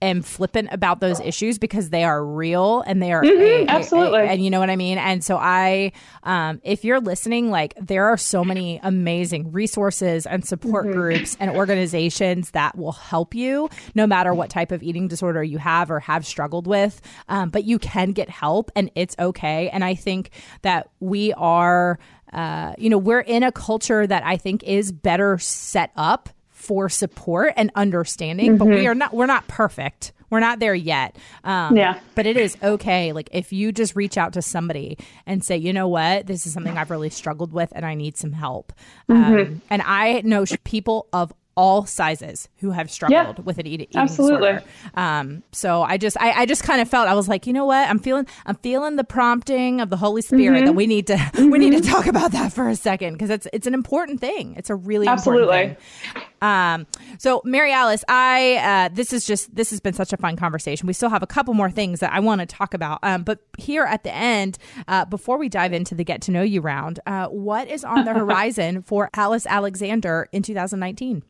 am 0.00 0.22
flippant 0.22 0.68
about 0.70 1.00
those 1.00 1.18
issues 1.18 1.58
because 1.58 1.90
they 1.90 2.04
are 2.04 2.24
real 2.24 2.82
and 2.86 3.02
they 3.02 3.10
are 3.10 3.20
a- 3.24 3.26
a- 3.26 3.30
Mm-hmm. 3.30 3.68
absolutely. 3.68 4.20
and 4.28 4.44
you 4.44 4.48
know 4.48 4.60
what 4.60 4.70
I 4.70 4.76
mean. 4.76 4.96
And 4.96 5.24
so 5.24 5.36
I, 5.36 5.90
um, 6.22 6.60
if 6.62 6.84
you're 6.84 7.00
listening, 7.00 7.50
like 7.50 7.74
there 7.80 8.06
are 8.06 8.16
so 8.16 8.44
many 8.44 8.78
amazing 8.84 9.50
resources 9.50 10.24
and 10.24 10.44
support 10.44 10.84
Mm-hmm. 10.86 10.94
groups 10.94 11.36
and 11.40 11.50
organizations 11.50 12.52
that 12.52 12.78
will 12.78 12.92
help 12.92 13.34
you 13.34 13.68
no 13.96 14.06
matter 14.06 14.32
what 14.32 14.50
type 14.50 14.70
of 14.70 14.84
eating 14.84 15.08
disorder 15.08 15.42
you 15.42 15.58
have 15.58 15.90
or 15.90 15.98
have 15.98 16.24
struggled 16.24 16.68
with. 16.68 17.00
Um, 17.28 17.50
but 17.50 17.64
you 17.64 17.80
can 17.80 18.12
get 18.12 18.30
help 18.30 18.70
and 18.76 18.92
it's 18.94 19.16
okay. 19.18 19.68
And 19.70 19.82
I 19.82 19.96
think 19.96 20.30
that 20.62 20.90
we 21.00 21.32
are, 21.32 21.98
uh, 22.32 22.74
you 22.78 22.88
know, 22.88 22.98
we're 22.98 23.18
in 23.18 23.42
a 23.42 23.50
culture 23.50 24.06
that 24.06 24.22
I 24.24 24.36
think 24.36 24.62
is 24.62 24.92
better 24.92 25.38
set 25.38 25.90
up 25.96 26.28
for 26.68 26.90
support 26.90 27.54
and 27.56 27.70
understanding, 27.74 28.58
but 28.58 28.66
we 28.68 28.86
are 28.86 28.94
not 28.94 29.14
we're 29.14 29.24
not 29.24 29.48
perfect. 29.48 30.12
We're 30.28 30.40
not 30.40 30.58
there 30.58 30.74
yet. 30.74 31.16
Um, 31.42 31.74
Yeah. 31.74 31.98
But 32.14 32.26
it 32.26 32.36
is 32.36 32.58
okay. 32.62 33.12
Like 33.12 33.30
if 33.32 33.50
you 33.54 33.72
just 33.72 33.96
reach 33.96 34.18
out 34.18 34.34
to 34.34 34.42
somebody 34.42 34.98
and 35.24 35.42
say, 35.42 35.56
you 35.56 35.72
know 35.72 35.88
what, 35.88 36.26
this 36.26 36.44
is 36.46 36.52
something 36.52 36.76
I've 36.76 36.90
really 36.90 37.08
struggled 37.08 37.54
with 37.54 37.72
and 37.74 37.86
I 37.86 37.94
need 37.94 38.18
some 38.18 38.32
help. 38.32 38.74
Um, 39.08 39.62
and 39.70 39.80
I 39.80 40.20
know 40.26 40.44
people 40.64 41.08
of 41.14 41.32
all 41.58 41.84
sizes 41.86 42.48
who 42.58 42.70
have 42.70 42.88
struggled 42.88 43.44
with 43.44 43.58
an 43.58 43.66
eat- 43.66 43.80
eating 43.80 43.96
absolutely. 43.96 44.52
disorder. 44.52 44.64
Um, 44.94 45.42
so 45.50 45.82
I 45.82 45.96
just, 45.98 46.16
I, 46.20 46.30
I 46.42 46.46
just 46.46 46.62
kind 46.62 46.80
of 46.80 46.88
felt 46.88 47.08
I 47.08 47.14
was 47.14 47.26
like, 47.26 47.48
you 47.48 47.52
know 47.52 47.64
what, 47.64 47.88
I'm 47.88 47.98
feeling, 47.98 48.28
I'm 48.46 48.54
feeling 48.54 48.94
the 48.94 49.02
prompting 49.02 49.80
of 49.80 49.90
the 49.90 49.96
Holy 49.96 50.22
Spirit 50.22 50.38
Mm-hmm. 50.38 50.66
that 50.66 50.72
we 50.74 50.86
need 50.86 51.08
to, 51.08 51.18
we 51.50 51.58
need 51.58 51.72
to 51.72 51.80
talk 51.80 52.06
about 52.06 52.30
that 52.30 52.52
for 52.52 52.68
a 52.68 52.76
second 52.76 53.14
because 53.14 53.28
it's, 53.28 53.48
it's 53.52 53.66
an 53.66 53.74
important 53.74 54.20
thing. 54.20 54.54
It's 54.56 54.70
a 54.70 54.76
really 54.76 55.08
Absolutely. 55.08 55.42
important 55.62 55.78
thing. 56.14 56.22
Um, 56.40 56.86
so 57.18 57.42
Mary 57.44 57.72
Alice, 57.72 58.04
I 58.06 58.56
uh, 58.62 58.94
this 58.94 59.12
is 59.12 59.26
just 59.26 59.52
this 59.56 59.70
has 59.70 59.80
been 59.80 59.94
such 59.94 60.12
a 60.12 60.16
fun 60.16 60.36
conversation. 60.36 60.86
We 60.86 60.92
still 60.92 61.08
have 61.08 61.24
a 61.24 61.26
couple 61.26 61.52
more 61.52 61.68
things 61.68 61.98
that 61.98 62.12
I 62.12 62.20
want 62.20 62.40
to 62.40 62.46
talk 62.46 62.74
about. 62.74 63.00
Um, 63.02 63.24
but 63.24 63.40
here 63.58 63.82
at 63.82 64.04
the 64.04 64.14
end, 64.14 64.56
uh, 64.86 65.04
before 65.06 65.36
we 65.36 65.48
dive 65.48 65.72
into 65.72 65.96
the 65.96 66.04
get 66.04 66.22
to 66.22 66.30
know 66.30 66.42
you 66.42 66.60
round, 66.60 67.00
uh, 67.06 67.26
what 67.26 67.66
is 67.66 67.82
on 67.82 68.04
the 68.04 68.14
horizon 68.20 68.82
for 68.82 69.10
Alice 69.14 69.46
Alexander 69.46 70.28
in 70.30 70.42
2019? 70.44 71.24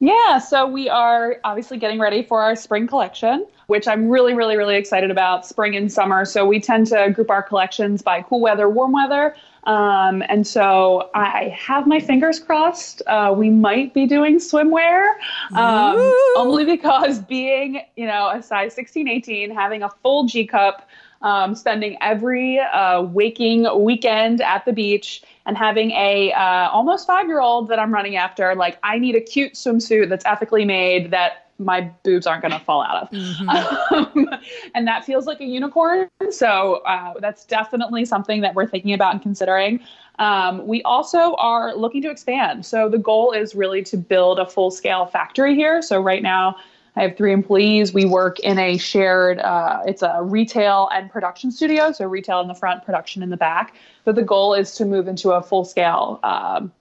Yeah, 0.00 0.38
so 0.38 0.66
we 0.66 0.88
are 0.88 1.38
obviously 1.42 1.76
getting 1.76 1.98
ready 1.98 2.22
for 2.22 2.40
our 2.40 2.54
spring 2.54 2.86
collection, 2.86 3.44
which 3.66 3.88
I'm 3.88 4.08
really, 4.08 4.32
really, 4.32 4.56
really 4.56 4.76
excited 4.76 5.10
about 5.10 5.44
spring 5.44 5.74
and 5.74 5.90
summer. 5.90 6.24
So 6.24 6.46
we 6.46 6.60
tend 6.60 6.86
to 6.88 7.10
group 7.10 7.30
our 7.30 7.42
collections 7.42 8.00
by 8.00 8.22
cool 8.22 8.40
weather, 8.40 8.68
warm 8.68 8.92
weather. 8.92 9.34
Um, 9.64 10.22
and 10.28 10.46
so 10.46 11.10
I 11.14 11.48
have 11.58 11.88
my 11.88 11.98
fingers 11.98 12.38
crossed. 12.38 13.02
Uh, 13.08 13.34
we 13.36 13.50
might 13.50 13.92
be 13.92 14.06
doing 14.06 14.36
swimwear, 14.38 15.14
um, 15.54 15.96
only 16.36 16.64
because 16.64 17.18
being, 17.18 17.80
you 17.96 18.06
know, 18.06 18.30
a 18.30 18.40
size 18.40 18.74
16, 18.74 19.08
18, 19.08 19.50
having 19.50 19.82
a 19.82 19.90
full 20.02 20.26
G 20.26 20.46
cup, 20.46 20.88
um, 21.22 21.54
spending 21.54 21.96
every 22.00 22.60
uh, 22.60 23.02
waking 23.02 23.66
weekend 23.82 24.40
at 24.40 24.64
the 24.64 24.72
beach 24.72 25.22
and 25.46 25.56
having 25.56 25.90
a 25.92 26.32
uh, 26.32 26.68
almost 26.70 27.06
five 27.06 27.26
year 27.26 27.40
old 27.40 27.68
that 27.68 27.78
I'm 27.78 27.92
running 27.92 28.16
after. 28.16 28.54
Like 28.54 28.78
I 28.82 28.98
need 28.98 29.16
a 29.16 29.20
cute 29.20 29.54
swimsuit 29.54 30.08
that's 30.08 30.24
ethically 30.26 30.64
made 30.64 31.10
that 31.10 31.48
my 31.58 31.80
boobs 32.04 32.26
aren't 32.26 32.42
going 32.42 32.52
to 32.52 32.60
fall 32.60 32.82
out 32.82 33.02
of. 33.02 33.10
Mm-hmm. 33.10 33.48
Um, 33.48 34.30
and 34.74 34.86
that 34.86 35.04
feels 35.04 35.26
like 35.26 35.40
a 35.40 35.44
unicorn. 35.44 36.08
So 36.30 36.82
uh, 36.86 37.14
that's 37.20 37.44
definitely 37.44 38.04
something 38.04 38.40
that 38.42 38.54
we're 38.54 38.66
thinking 38.66 38.92
about 38.92 39.12
and 39.12 39.22
considering. 39.22 39.80
Um, 40.20 40.66
we 40.66 40.82
also 40.82 41.34
are 41.34 41.74
looking 41.74 42.02
to 42.02 42.10
expand. 42.10 42.64
So 42.64 42.88
the 42.88 42.98
goal 42.98 43.32
is 43.32 43.54
really 43.54 43.82
to 43.84 43.96
build 43.96 44.38
a 44.38 44.46
full 44.46 44.70
scale 44.70 45.06
factory 45.06 45.54
here. 45.54 45.82
So 45.82 46.00
right 46.00 46.22
now, 46.22 46.56
I 46.98 47.02
have 47.02 47.16
three 47.16 47.32
employees. 47.32 47.94
We 47.94 48.06
work 48.06 48.40
in 48.40 48.58
a 48.58 48.76
shared, 48.76 49.38
uh, 49.38 49.82
it's 49.86 50.02
a 50.02 50.20
retail 50.20 50.88
and 50.92 51.08
production 51.08 51.52
studio. 51.52 51.92
So 51.92 52.06
retail 52.06 52.40
in 52.40 52.48
the 52.48 52.54
front, 52.54 52.84
production 52.84 53.22
in 53.22 53.30
the 53.30 53.36
back. 53.36 53.76
But 54.04 54.16
the 54.16 54.24
goal 54.24 54.52
is 54.52 54.74
to 54.74 54.84
move 54.84 55.06
into 55.06 55.30
a 55.30 55.40
full 55.40 55.64
scale 55.64 56.18
um, 56.24 56.72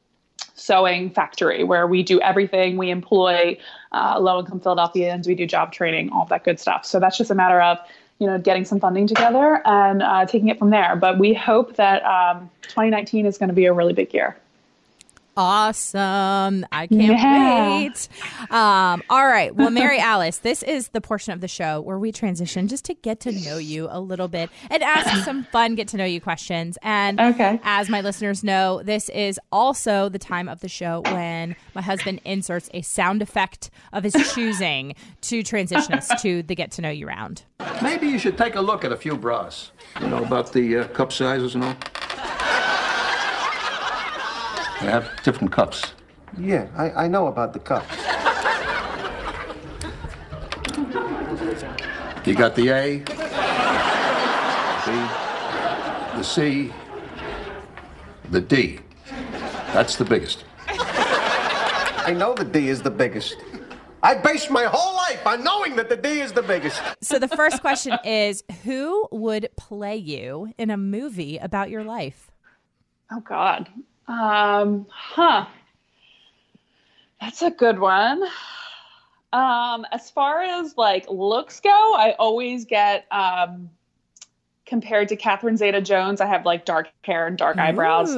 sewing 0.55 1.11
factory 1.11 1.63
where 1.63 1.85
we 1.85 2.01
do 2.01 2.19
everything. 2.21 2.77
We 2.77 2.89
employ 2.89 3.59
uh, 3.91 4.19
low 4.19 4.39
income 4.39 4.59
Philadelphians, 4.59 5.27
we 5.27 5.35
do 5.35 5.45
job 5.45 5.71
training, 5.71 6.09
all 6.09 6.25
that 6.25 6.43
good 6.43 6.59
stuff. 6.59 6.83
So 6.83 6.99
that's 6.99 7.17
just 7.17 7.29
a 7.29 7.35
matter 7.35 7.61
of 7.61 7.77
you 8.17 8.25
know 8.25 8.39
getting 8.39 8.65
some 8.65 8.79
funding 8.79 9.05
together 9.05 9.61
and 9.65 10.01
uh, 10.01 10.25
taking 10.25 10.47
it 10.47 10.57
from 10.57 10.71
there. 10.71 10.95
But 10.95 11.19
we 11.19 11.35
hope 11.35 11.75
that 11.75 12.03
um, 12.03 12.49
2019 12.63 13.27
is 13.27 13.37
going 13.37 13.49
to 13.49 13.55
be 13.55 13.65
a 13.65 13.73
really 13.73 13.93
big 13.93 14.11
year 14.15 14.35
awesome. 15.37 16.65
I 16.71 16.87
can't 16.87 16.91
yeah. 16.91 17.77
wait. 17.77 18.09
Um, 18.51 19.03
all 19.09 19.25
right. 19.25 19.55
Well, 19.55 19.69
Mary 19.69 19.99
Alice, 19.99 20.39
this 20.39 20.63
is 20.63 20.89
the 20.89 20.99
portion 20.99 21.33
of 21.33 21.41
the 21.41 21.47
show 21.47 21.79
where 21.81 21.99
we 21.99 22.11
transition 22.11 22.67
just 22.67 22.85
to 22.85 22.93
get 22.95 23.19
to 23.21 23.31
know 23.31 23.57
you 23.57 23.87
a 23.89 23.99
little 23.99 24.27
bit 24.27 24.49
and 24.69 24.83
ask 24.83 25.23
some 25.23 25.43
fun 25.45 25.75
get 25.75 25.87
to 25.89 25.97
know 25.97 26.05
you 26.05 26.19
questions. 26.19 26.77
And 26.81 27.19
okay. 27.19 27.59
as 27.63 27.89
my 27.89 28.01
listeners 28.01 28.43
know, 28.43 28.81
this 28.83 29.09
is 29.09 29.39
also 29.51 30.09
the 30.09 30.19
time 30.19 30.49
of 30.49 30.59
the 30.61 30.69
show 30.69 31.01
when 31.05 31.55
my 31.75 31.81
husband 31.81 32.19
inserts 32.25 32.69
a 32.73 32.81
sound 32.81 33.21
effect 33.21 33.69
of 33.93 34.03
his 34.03 34.13
choosing 34.33 34.95
to 35.21 35.43
transition 35.43 35.93
us 35.93 36.09
to 36.21 36.41
the 36.43 36.55
get 36.55 36.71
to 36.71 36.81
know 36.81 36.89
you 36.89 37.07
round. 37.07 37.43
Maybe 37.81 38.07
you 38.07 38.17
should 38.17 38.37
take 38.37 38.55
a 38.55 38.61
look 38.61 38.83
at 38.83 38.91
a 38.91 38.97
few 38.97 39.15
bras. 39.15 39.71
You 40.01 40.07
know 40.07 40.23
about 40.23 40.53
the 40.53 40.77
uh, 40.77 40.87
cup 40.89 41.11
sizes 41.11 41.55
and 41.55 41.63
all. 41.63 41.75
They 44.81 44.87
have 44.87 45.09
different 45.23 45.51
cups. 45.51 45.93
Yeah, 46.37 46.67
I, 46.77 47.05
I 47.05 47.07
know 47.07 47.27
about 47.27 47.53
the 47.53 47.59
cups. 47.59 47.95
You 52.25 52.35
got 52.35 52.55
the 52.55 52.69
A, 52.69 52.99
the, 54.85 56.17
the 56.17 56.23
C, 56.23 56.73
the 58.31 58.41
D. 58.41 58.79
That's 59.73 59.95
the 59.95 60.05
biggest. 60.05 60.43
I 60.67 62.13
know 62.15 62.33
the 62.33 62.45
D 62.45 62.67
is 62.67 62.81
the 62.81 62.91
biggest. 62.91 63.37
I 64.03 64.13
based 64.15 64.51
my 64.51 64.65
whole 64.65 64.95
life 64.95 65.25
on 65.25 65.43
knowing 65.43 65.75
that 65.77 65.89
the 65.89 65.97
D 65.97 66.21
is 66.21 66.33
the 66.33 66.43
biggest. 66.43 66.81
So 67.01 67.17
the 67.17 67.27
first 67.27 67.61
question 67.61 67.97
is 68.03 68.43
who 68.63 69.07
would 69.11 69.49
play 69.57 69.95
you 69.95 70.53
in 70.57 70.69
a 70.69 70.77
movie 70.77 71.37
about 71.37 71.69
your 71.69 71.83
life? 71.83 72.29
Oh 73.11 73.21
God. 73.21 73.69
Um, 74.07 74.87
huh. 74.89 75.45
That's 77.19 77.41
a 77.41 77.51
good 77.51 77.79
one. 77.79 78.23
Um, 79.33 79.85
as 79.91 80.09
far 80.09 80.41
as 80.41 80.77
like 80.77 81.09
looks 81.09 81.59
go, 81.59 81.93
I 81.95 82.15
always 82.17 82.65
get 82.65 83.05
um 83.11 83.69
compared 84.67 85.07
to 85.07 85.15
Catherine 85.15 85.57
Zeta 85.57 85.81
Jones, 85.81 86.21
I 86.21 86.27
have 86.27 86.45
like 86.45 86.65
dark 86.65 86.89
hair 87.01 87.25
and 87.25 87.37
dark 87.37 87.57
eyebrows, 87.57 88.09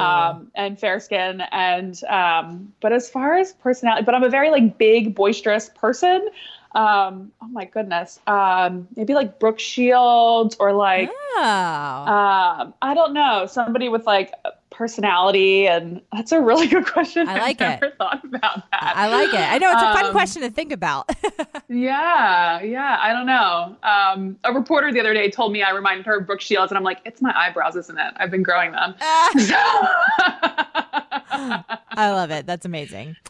um, 0.00 0.50
and 0.54 0.78
fair 0.78 1.00
skin. 1.00 1.42
And 1.50 2.02
um, 2.04 2.72
but 2.80 2.92
as 2.92 3.10
far 3.10 3.36
as 3.36 3.52
personality, 3.52 4.04
but 4.04 4.14
I'm 4.14 4.22
a 4.22 4.30
very 4.30 4.50
like 4.50 4.78
big, 4.78 5.14
boisterous 5.14 5.68
person. 5.68 6.28
Um, 6.76 7.32
oh 7.40 7.48
my 7.48 7.64
goodness. 7.64 8.20
Um, 8.26 8.86
maybe 8.96 9.14
like 9.14 9.40
Brooke 9.40 9.58
Shields 9.58 10.56
or 10.60 10.74
like, 10.74 11.10
oh. 11.10 11.40
um, 11.40 12.74
I 12.82 12.92
don't 12.94 13.14
know, 13.14 13.46
somebody 13.46 13.88
with 13.88 14.06
like 14.06 14.32
personality. 14.70 15.66
And 15.66 16.02
that's 16.12 16.32
a 16.32 16.40
really 16.40 16.66
good 16.68 16.86
question. 16.86 17.28
I 17.28 17.38
like 17.38 17.62
I've 17.62 17.78
it. 17.78 17.80
Never 17.80 17.94
thought 17.96 18.22
about 18.22 18.70
that. 18.70 18.92
I 18.94 19.08
like 19.08 19.32
it. 19.32 19.40
I 19.40 19.56
know 19.56 19.72
it's 19.72 19.82
a 19.82 19.94
fun 19.94 20.06
um, 20.06 20.12
question 20.12 20.42
to 20.42 20.50
think 20.50 20.70
about. 20.70 21.08
yeah, 21.70 22.60
yeah. 22.60 22.98
I 23.00 23.14
don't 23.14 23.26
know. 23.26 23.76
Um, 23.82 24.38
a 24.44 24.52
reporter 24.52 24.92
the 24.92 25.00
other 25.00 25.14
day 25.14 25.30
told 25.30 25.52
me 25.52 25.62
I 25.62 25.70
reminded 25.70 26.04
her 26.04 26.18
of 26.18 26.26
Brooke 26.26 26.42
Shields, 26.42 26.70
and 26.70 26.76
I'm 26.76 26.84
like, 26.84 27.00
it's 27.06 27.22
my 27.22 27.32
eyebrows, 27.34 27.76
isn't 27.76 27.98
it? 27.98 28.12
I've 28.16 28.30
been 28.30 28.42
growing 28.42 28.72
them. 28.72 28.94
I 31.30 32.10
love 32.10 32.30
it. 32.30 32.46
That's 32.46 32.64
amazing. 32.64 33.16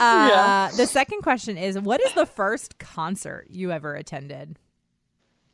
Uh, 0.00 0.28
yeah. 0.32 0.70
The 0.78 0.86
second 0.86 1.20
question 1.20 1.58
is 1.58 1.78
What 1.78 2.00
is 2.00 2.14
the 2.14 2.24
first 2.24 2.78
concert 2.78 3.46
you 3.50 3.70
ever 3.70 3.94
attended? 3.94 4.56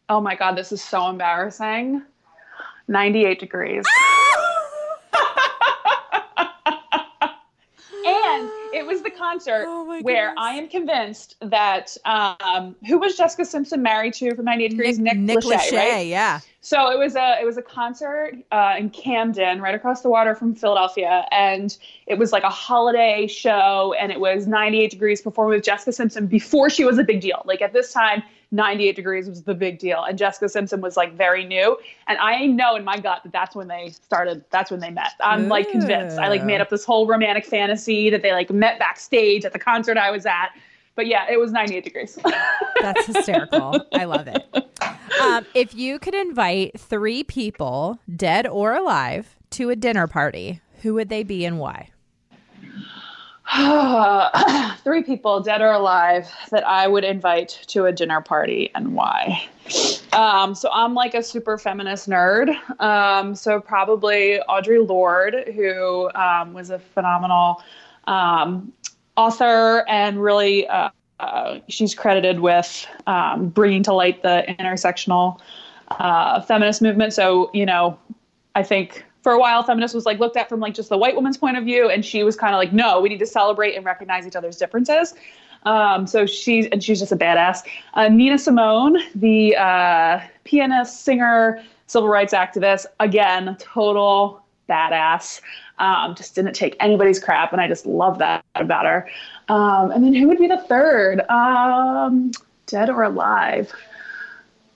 Oh 0.08 0.20
my 0.20 0.36
God, 0.36 0.56
this 0.56 0.70
is 0.70 0.80
so 0.80 1.08
embarrassing. 1.08 2.00
98 2.86 3.40
degrees. 3.40 3.84
and 8.06 8.50
it 8.72 8.86
was 8.86 9.02
the 9.02 9.10
concert 9.10 9.64
oh 9.68 10.00
where 10.02 10.34
I 10.36 10.54
am 10.54 10.68
convinced 10.68 11.36
that 11.40 11.96
um, 12.04 12.76
who 12.86 12.98
was 12.98 13.16
Jessica 13.16 13.44
Simpson 13.44 13.82
married 13.82 14.14
to 14.14 14.34
from 14.34 14.44
98 14.44 14.68
Degrees? 14.68 14.98
Nick, 14.98 15.16
Nick, 15.16 15.36
Nick 15.36 15.44
Lachey, 15.44 15.72
Lachey, 15.72 15.76
right? 15.76 16.06
Yeah. 16.06 16.40
So 16.60 16.90
it 16.90 16.98
was 16.98 17.14
a 17.14 17.38
it 17.40 17.44
was 17.44 17.56
a 17.56 17.62
concert 17.62 18.34
uh, 18.50 18.74
in 18.76 18.90
Camden, 18.90 19.60
right 19.60 19.74
across 19.74 20.02
the 20.02 20.08
water 20.08 20.34
from 20.34 20.54
Philadelphia, 20.54 21.24
and 21.30 21.76
it 22.06 22.18
was 22.18 22.32
like 22.32 22.42
a 22.42 22.50
holiday 22.50 23.28
show, 23.28 23.94
and 24.00 24.10
it 24.10 24.18
was 24.18 24.48
98 24.48 24.90
Degrees 24.90 25.22
performing 25.22 25.56
with 25.56 25.64
Jessica 25.64 25.92
Simpson 25.92 26.26
before 26.26 26.68
she 26.68 26.84
was 26.84 26.98
a 26.98 27.04
big 27.04 27.20
deal. 27.20 27.42
Like 27.44 27.62
at 27.62 27.72
this 27.72 27.92
time, 27.92 28.22
98 28.56 28.96
Degrees 28.96 29.28
was 29.28 29.42
the 29.44 29.54
big 29.54 29.78
deal, 29.78 30.02
and 30.02 30.18
Jessica 30.18 30.48
Simpson 30.48 30.80
was 30.80 30.96
like 30.96 31.14
very 31.14 31.44
new, 31.44 31.76
and 32.08 32.18
I 32.18 32.46
know 32.46 32.74
in 32.74 32.84
my 32.84 32.98
gut 32.98 33.22
that 33.22 33.32
that's 33.32 33.54
when 33.54 33.68
they 33.68 33.90
started. 33.90 34.44
That's 34.50 34.70
when 34.70 34.80
they 34.80 34.90
met. 34.90 35.12
I'm 35.20 35.48
like 35.48 35.70
convinced. 35.70 36.18
I 36.18 36.28
like 36.28 36.44
made 36.44 36.60
up 36.60 36.70
this 36.70 36.84
whole 36.84 37.06
romantic 37.06 37.44
fantasy 37.44 38.10
that 38.10 38.22
they 38.22 38.32
like 38.32 38.50
met 38.50 38.78
backstage 38.78 39.44
at 39.44 39.52
the 39.52 39.58
concert 39.58 39.96
I 39.96 40.10
was 40.10 40.26
at. 40.26 40.48
But 40.96 41.06
yeah, 41.06 41.26
it 41.30 41.38
was 41.38 41.52
98 41.52 41.84
degrees. 41.84 42.18
That's 42.80 43.06
hysterical. 43.06 43.86
I 43.92 44.04
love 44.04 44.26
it. 44.26 44.46
Um, 45.20 45.44
if 45.54 45.74
you 45.74 45.98
could 45.98 46.14
invite 46.14 46.80
three 46.80 47.22
people, 47.22 47.98
dead 48.14 48.46
or 48.46 48.74
alive, 48.74 49.36
to 49.50 49.68
a 49.68 49.76
dinner 49.76 50.06
party, 50.06 50.62
who 50.82 50.94
would 50.94 51.10
they 51.10 51.22
be 51.22 51.44
and 51.44 51.58
why? 51.58 51.90
three 54.84 55.02
people, 55.02 55.40
dead 55.40 55.62
or 55.62 55.72
alive, 55.72 56.30
that 56.50 56.66
I 56.66 56.86
would 56.86 57.04
invite 57.04 57.60
to 57.68 57.86
a 57.86 57.92
dinner 57.92 58.20
party 58.20 58.70
and 58.74 58.94
why. 58.94 59.48
Um, 60.12 60.54
so 60.54 60.70
I'm 60.72 60.94
like 60.94 61.14
a 61.14 61.22
super 61.22 61.56
feminist 61.56 62.08
nerd. 62.08 62.54
Um, 62.80 63.34
so 63.34 63.60
probably 63.60 64.40
Audre 64.48 64.86
Lorde, 64.86 65.52
who 65.54 66.10
um, 66.14 66.52
was 66.52 66.70
a 66.70 66.78
phenomenal 66.78 67.62
um, 68.06 68.72
author 69.16 69.84
and 69.88 70.22
really 70.22 70.68
uh, 70.68 70.90
uh, 71.18 71.60
she's 71.68 71.94
credited 71.94 72.40
with 72.40 72.86
um, 73.06 73.48
bringing 73.48 73.82
to 73.84 73.94
light 73.94 74.22
the 74.22 74.44
intersectional 74.58 75.40
uh, 75.92 76.42
feminist 76.42 76.82
movement. 76.82 77.14
So 77.14 77.50
you 77.54 77.64
know, 77.64 77.98
I 78.54 78.62
think 78.62 79.05
for 79.26 79.32
a 79.32 79.40
while 79.40 79.64
feminist 79.64 79.92
was 79.92 80.06
like 80.06 80.20
looked 80.20 80.36
at 80.36 80.48
from 80.48 80.60
like 80.60 80.72
just 80.72 80.88
the 80.88 80.96
white 80.96 81.16
woman's 81.16 81.36
point 81.36 81.56
of 81.56 81.64
view, 81.64 81.90
and 81.90 82.04
she 82.04 82.22
was 82.22 82.36
kind 82.36 82.54
of 82.54 82.58
like, 82.58 82.72
no, 82.72 83.00
we 83.00 83.08
need 83.08 83.18
to 83.18 83.26
celebrate 83.26 83.74
and 83.74 83.84
recognize 83.84 84.24
each 84.24 84.36
other's 84.36 84.56
differences. 84.56 85.14
Um, 85.64 86.06
so 86.06 86.26
she's 86.26 86.66
and 86.66 86.80
she's 86.80 87.00
just 87.00 87.10
a 87.10 87.16
badass. 87.16 87.66
Uh, 87.94 88.08
Nina 88.08 88.38
Simone, 88.38 88.98
the 89.16 89.56
uh, 89.56 90.20
pianist, 90.44 91.02
singer, 91.02 91.60
civil 91.88 92.08
rights 92.08 92.32
activist, 92.32 92.86
again, 93.00 93.56
total 93.58 94.44
badass. 94.68 95.40
Um, 95.80 96.14
just 96.14 96.36
didn't 96.36 96.52
take 96.52 96.76
anybody's 96.78 97.18
crap, 97.18 97.50
and 97.50 97.60
I 97.60 97.66
just 97.66 97.84
love 97.84 98.20
that 98.20 98.44
about 98.54 98.86
her. 98.86 99.10
Um, 99.48 99.90
and 99.90 100.04
then 100.04 100.14
who 100.14 100.28
would 100.28 100.38
be 100.38 100.46
the 100.46 100.62
third? 100.68 101.28
Um, 101.28 102.30
dead 102.66 102.90
or 102.90 103.02
alive? 103.02 103.72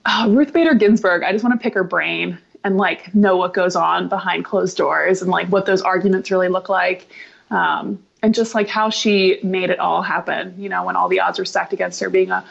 Oh, 0.05 0.29
Ruth 0.29 0.51
Bader 0.51 0.73
Ginsburg. 0.73 1.23
I 1.23 1.31
just 1.31 1.41
want 1.41 1.57
to 1.57 1.63
pick 1.63 1.73
her 1.73 1.85
brain 1.85 2.37
and 2.63 2.77
like 2.77 3.13
know 3.15 3.37
what 3.37 3.53
goes 3.53 3.75
on 3.75 4.07
behind 4.07 4.45
closed 4.45 4.77
doors 4.77 5.21
and 5.21 5.31
like 5.31 5.47
what 5.47 5.65
those 5.65 5.81
arguments 5.81 6.29
really 6.31 6.47
look 6.47 6.69
like. 6.69 7.07
Um, 7.49 8.01
and 8.23 8.33
just 8.33 8.53
like 8.53 8.67
how 8.67 8.89
she 8.89 9.39
made 9.43 9.69
it 9.69 9.79
all 9.79 10.01
happen, 10.01 10.53
you 10.57 10.69
know, 10.69 10.85
when 10.85 10.95
all 10.95 11.09
the 11.09 11.19
odds 11.19 11.39
were 11.39 11.45
stacked 11.45 11.73
against 11.73 11.99
her, 11.99 12.09
being 12.09 12.29
a, 12.31 12.45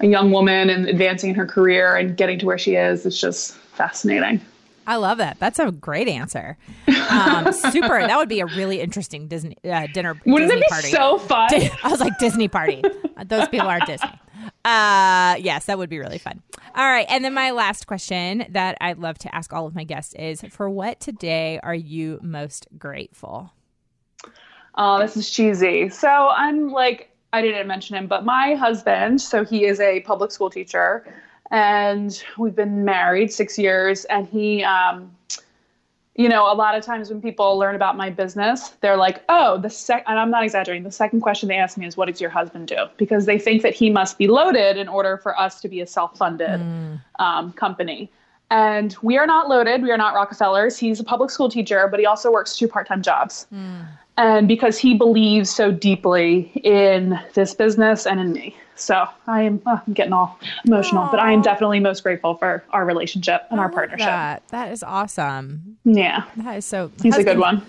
a 0.00 0.06
young 0.06 0.30
woman 0.30 0.68
and 0.68 0.86
advancing 0.86 1.30
in 1.30 1.36
her 1.36 1.46
career 1.46 1.96
and 1.96 2.16
getting 2.16 2.38
to 2.40 2.46
where 2.46 2.58
she 2.58 2.74
is, 2.74 3.06
it's 3.06 3.18
just 3.18 3.54
fascinating. 3.54 4.40
I 4.86 4.96
love 4.96 5.18
that. 5.18 5.38
That's 5.40 5.58
a 5.58 5.70
great 5.72 6.08
answer. 6.08 6.58
Um, 7.10 7.52
super. 7.52 8.00
That 8.00 8.16
would 8.18 8.28
be 8.28 8.40
a 8.40 8.46
really 8.46 8.80
interesting 8.80 9.28
Disney 9.28 9.56
uh, 9.64 9.86
dinner. 9.94 10.20
Wouldn't 10.26 10.50
Disney 10.50 10.60
it 10.60 10.68
be 10.68 10.68
party. 10.68 10.90
so 10.90 11.18
fun? 11.18 11.48
I 11.82 11.88
was 11.88 12.00
like 12.00 12.18
Disney 12.18 12.48
party. 12.48 12.82
Those 13.24 13.48
people 13.48 13.66
aren't 13.66 13.86
Disney. 13.86 14.10
Uh, 14.64 15.36
yes, 15.40 15.66
that 15.66 15.78
would 15.78 15.88
be 15.88 15.98
really 15.98 16.18
fun. 16.18 16.42
All 16.76 16.84
right, 16.84 17.06
and 17.08 17.24
then 17.24 17.34
my 17.34 17.52
last 17.52 17.86
question 17.86 18.46
that 18.50 18.76
I'd 18.80 18.98
love 18.98 19.16
to 19.18 19.32
ask 19.32 19.52
all 19.52 19.66
of 19.66 19.76
my 19.76 19.84
guests 19.84 20.12
is: 20.14 20.42
For 20.50 20.68
what 20.68 20.98
today 20.98 21.60
are 21.62 21.74
you 21.74 22.18
most 22.20 22.66
grateful? 22.76 23.52
Oh, 24.74 24.98
this 24.98 25.16
is 25.16 25.30
cheesy. 25.30 25.88
So 25.88 26.08
I'm 26.08 26.70
like 26.70 27.10
I 27.32 27.42
didn't 27.42 27.68
mention 27.68 27.96
him, 27.96 28.06
but 28.08 28.24
my 28.24 28.54
husband, 28.54 29.20
so 29.20 29.44
he 29.44 29.64
is 29.64 29.80
a 29.80 30.00
public 30.00 30.32
school 30.32 30.50
teacher, 30.50 31.04
and 31.50 32.22
we've 32.38 32.56
been 32.56 32.84
married 32.84 33.32
six 33.32 33.58
years, 33.58 34.04
and 34.06 34.26
he, 34.26 34.64
um, 34.64 35.10
you 36.16 36.28
know, 36.28 36.50
a 36.50 36.54
lot 36.54 36.76
of 36.76 36.84
times 36.84 37.10
when 37.10 37.20
people 37.20 37.58
learn 37.58 37.74
about 37.74 37.96
my 37.96 38.08
business, 38.08 38.70
they're 38.80 38.96
like, 38.96 39.22
oh, 39.28 39.58
the 39.58 39.68
sec, 39.68 40.04
and 40.06 40.18
I'm 40.18 40.30
not 40.30 40.44
exaggerating, 40.44 40.84
the 40.84 40.92
second 40.92 41.22
question 41.22 41.48
they 41.48 41.56
ask 41.56 41.76
me 41.76 41.86
is, 41.86 41.96
what 41.96 42.08
does 42.08 42.20
your 42.20 42.30
husband 42.30 42.68
do? 42.68 42.86
Because 42.96 43.26
they 43.26 43.38
think 43.38 43.62
that 43.62 43.74
he 43.74 43.90
must 43.90 44.16
be 44.16 44.28
loaded 44.28 44.76
in 44.76 44.86
order 44.86 45.16
for 45.16 45.38
us 45.38 45.60
to 45.62 45.68
be 45.68 45.80
a 45.80 45.86
self 45.86 46.16
funded 46.16 46.60
mm. 46.60 47.00
um, 47.18 47.52
company. 47.54 48.10
And 48.50 48.96
we 49.02 49.18
are 49.18 49.26
not 49.26 49.48
loaded. 49.48 49.82
We 49.82 49.90
are 49.90 49.96
not 49.96 50.14
Rockefellers. 50.14 50.78
He's 50.78 51.00
a 51.00 51.04
public 51.04 51.30
school 51.30 51.48
teacher, 51.48 51.88
but 51.90 51.98
he 51.98 52.06
also 52.06 52.30
works 52.30 52.56
two 52.56 52.68
part 52.68 52.86
time 52.86 53.02
jobs. 53.02 53.48
Mm. 53.52 53.86
And 54.16 54.46
because 54.46 54.78
he 54.78 54.96
believes 54.96 55.50
so 55.50 55.72
deeply 55.72 56.52
in 56.62 57.18
this 57.34 57.54
business 57.54 58.06
and 58.06 58.20
in 58.20 58.32
me. 58.32 58.56
So 58.76 59.06
I 59.26 59.42
am 59.42 59.62
oh, 59.66 59.80
I'm 59.86 59.92
getting 59.92 60.12
all 60.12 60.38
emotional, 60.66 61.04
Aww. 61.04 61.10
but 61.10 61.20
I 61.20 61.32
am 61.32 61.42
definitely 61.42 61.80
most 61.80 62.02
grateful 62.02 62.34
for 62.34 62.64
our 62.70 62.84
relationship 62.84 63.42
and 63.50 63.60
I 63.60 63.64
our 63.64 63.68
partnership. 63.70 64.06
That. 64.06 64.46
that 64.48 64.72
is 64.72 64.82
awesome. 64.82 65.76
Yeah. 65.84 66.24
That 66.36 66.58
is 66.58 66.64
so 66.64 66.90
He's 67.02 67.14
husband, 67.14 67.28
a 67.28 67.32
good 67.32 67.40
one. 67.40 67.62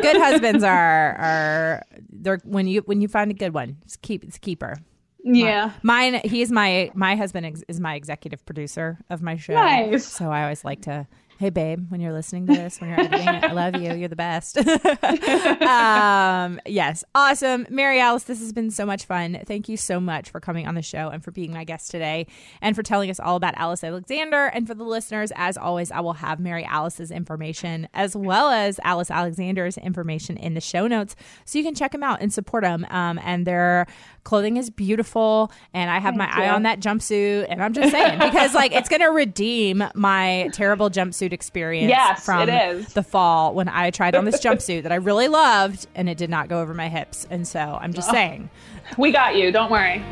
good 0.00 0.16
husbands 0.20 0.64
are 0.64 1.14
are 1.16 1.82
they're 2.10 2.40
when 2.44 2.66
you 2.66 2.82
when 2.82 3.00
you 3.00 3.08
find 3.08 3.30
a 3.30 3.34
good 3.34 3.54
one, 3.54 3.78
just 3.84 4.02
keep 4.02 4.24
it's 4.24 4.38
keeper. 4.38 4.76
Yeah. 5.24 5.72
Mine, 5.82 6.20
he's 6.24 6.50
my 6.50 6.90
my 6.94 7.16
husband 7.16 7.64
is 7.68 7.80
my 7.80 7.94
executive 7.94 8.44
producer 8.46 8.98
of 9.10 9.22
my 9.22 9.36
show. 9.36 9.54
Nice. 9.54 10.06
So 10.06 10.30
I 10.30 10.42
always 10.42 10.64
like 10.64 10.82
to 10.82 11.06
Hey, 11.42 11.50
babe, 11.50 11.86
when 11.88 12.00
you're 12.00 12.12
listening 12.12 12.46
to 12.46 12.52
this, 12.52 12.80
when 12.80 12.90
you're 12.90 13.00
editing 13.00 13.26
it, 13.26 13.42
I 13.42 13.50
love 13.50 13.74
you. 13.74 13.92
You're 13.94 14.08
the 14.08 14.14
best. 14.14 14.58
um, 15.62 16.60
yes, 16.66 17.02
awesome. 17.16 17.66
Mary 17.68 17.98
Alice, 17.98 18.22
this 18.22 18.38
has 18.38 18.52
been 18.52 18.70
so 18.70 18.86
much 18.86 19.06
fun. 19.06 19.40
Thank 19.44 19.68
you 19.68 19.76
so 19.76 19.98
much 19.98 20.30
for 20.30 20.38
coming 20.38 20.68
on 20.68 20.76
the 20.76 20.82
show 20.82 21.08
and 21.08 21.24
for 21.24 21.32
being 21.32 21.52
my 21.52 21.64
guest 21.64 21.90
today 21.90 22.28
and 22.60 22.76
for 22.76 22.84
telling 22.84 23.10
us 23.10 23.18
all 23.18 23.34
about 23.34 23.54
Alice 23.56 23.82
Alexander. 23.82 24.46
And 24.54 24.68
for 24.68 24.74
the 24.74 24.84
listeners, 24.84 25.32
as 25.34 25.56
always, 25.56 25.90
I 25.90 25.98
will 25.98 26.12
have 26.12 26.38
Mary 26.38 26.64
Alice's 26.64 27.10
information 27.10 27.88
as 27.92 28.14
well 28.14 28.50
as 28.50 28.78
Alice 28.84 29.10
Alexander's 29.10 29.76
information 29.76 30.36
in 30.36 30.54
the 30.54 30.60
show 30.60 30.86
notes 30.86 31.16
so 31.44 31.58
you 31.58 31.64
can 31.64 31.74
check 31.74 31.90
them 31.90 32.04
out 32.04 32.22
and 32.22 32.32
support 32.32 32.62
them. 32.62 32.86
Um, 32.88 33.18
and 33.20 33.48
their 33.48 33.88
clothing 34.22 34.58
is 34.58 34.70
beautiful. 34.70 35.50
And 35.74 35.90
I 35.90 35.94
have 35.98 36.14
Thank 36.14 36.30
my 36.30 36.36
you. 36.36 36.44
eye 36.44 36.54
on 36.54 36.62
that 36.62 36.78
jumpsuit. 36.78 37.46
And 37.48 37.60
I'm 37.60 37.72
just 37.72 37.90
saying, 37.90 38.20
because 38.20 38.54
like 38.54 38.70
it's 38.70 38.88
going 38.88 39.02
to 39.02 39.10
redeem 39.10 39.82
my 39.96 40.48
terrible 40.52 40.88
jumpsuit 40.88 41.31
jumpsuit 41.32 41.42
experience 41.42 41.88
yes, 41.88 42.24
from 42.24 42.46
the 42.94 43.02
fall 43.02 43.54
when 43.54 43.68
I 43.68 43.90
tried 43.90 44.14
on 44.14 44.24
this 44.24 44.40
jumpsuit 44.44 44.82
that 44.84 44.92
I 44.92 44.96
really 44.96 45.28
loved 45.28 45.86
and 45.94 46.08
it 46.08 46.16
did 46.16 46.30
not 46.30 46.48
go 46.48 46.60
over 46.60 46.74
my 46.74 46.88
hips. 46.88 47.26
And 47.30 47.46
so 47.46 47.78
I'm 47.80 47.92
just 47.92 48.10
oh, 48.10 48.12
saying. 48.12 48.50
We 48.98 49.12
got 49.12 49.36
you. 49.36 49.52
Don't 49.52 49.70
worry. 49.70 50.02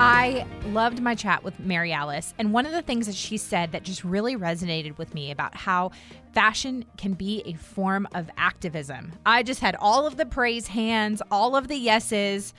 I 0.00 0.46
loved 0.66 1.02
my 1.02 1.16
chat 1.16 1.42
with 1.42 1.58
Mary 1.58 1.92
Alice. 1.92 2.32
And 2.38 2.52
one 2.52 2.66
of 2.66 2.72
the 2.72 2.82
things 2.82 3.06
that 3.06 3.16
she 3.16 3.36
said 3.36 3.72
that 3.72 3.82
just 3.82 4.04
really 4.04 4.36
resonated 4.36 4.96
with 4.96 5.12
me 5.12 5.32
about 5.32 5.56
how 5.56 5.90
fashion 6.32 6.84
can 6.96 7.14
be 7.14 7.42
a 7.44 7.54
form 7.54 8.06
of 8.14 8.30
activism. 8.36 9.12
I 9.26 9.42
just 9.42 9.58
had 9.58 9.74
all 9.80 10.06
of 10.06 10.16
the 10.16 10.26
praise 10.26 10.68
hands, 10.68 11.20
all 11.32 11.56
of 11.56 11.66
the 11.66 11.76
yeses. 11.76 12.54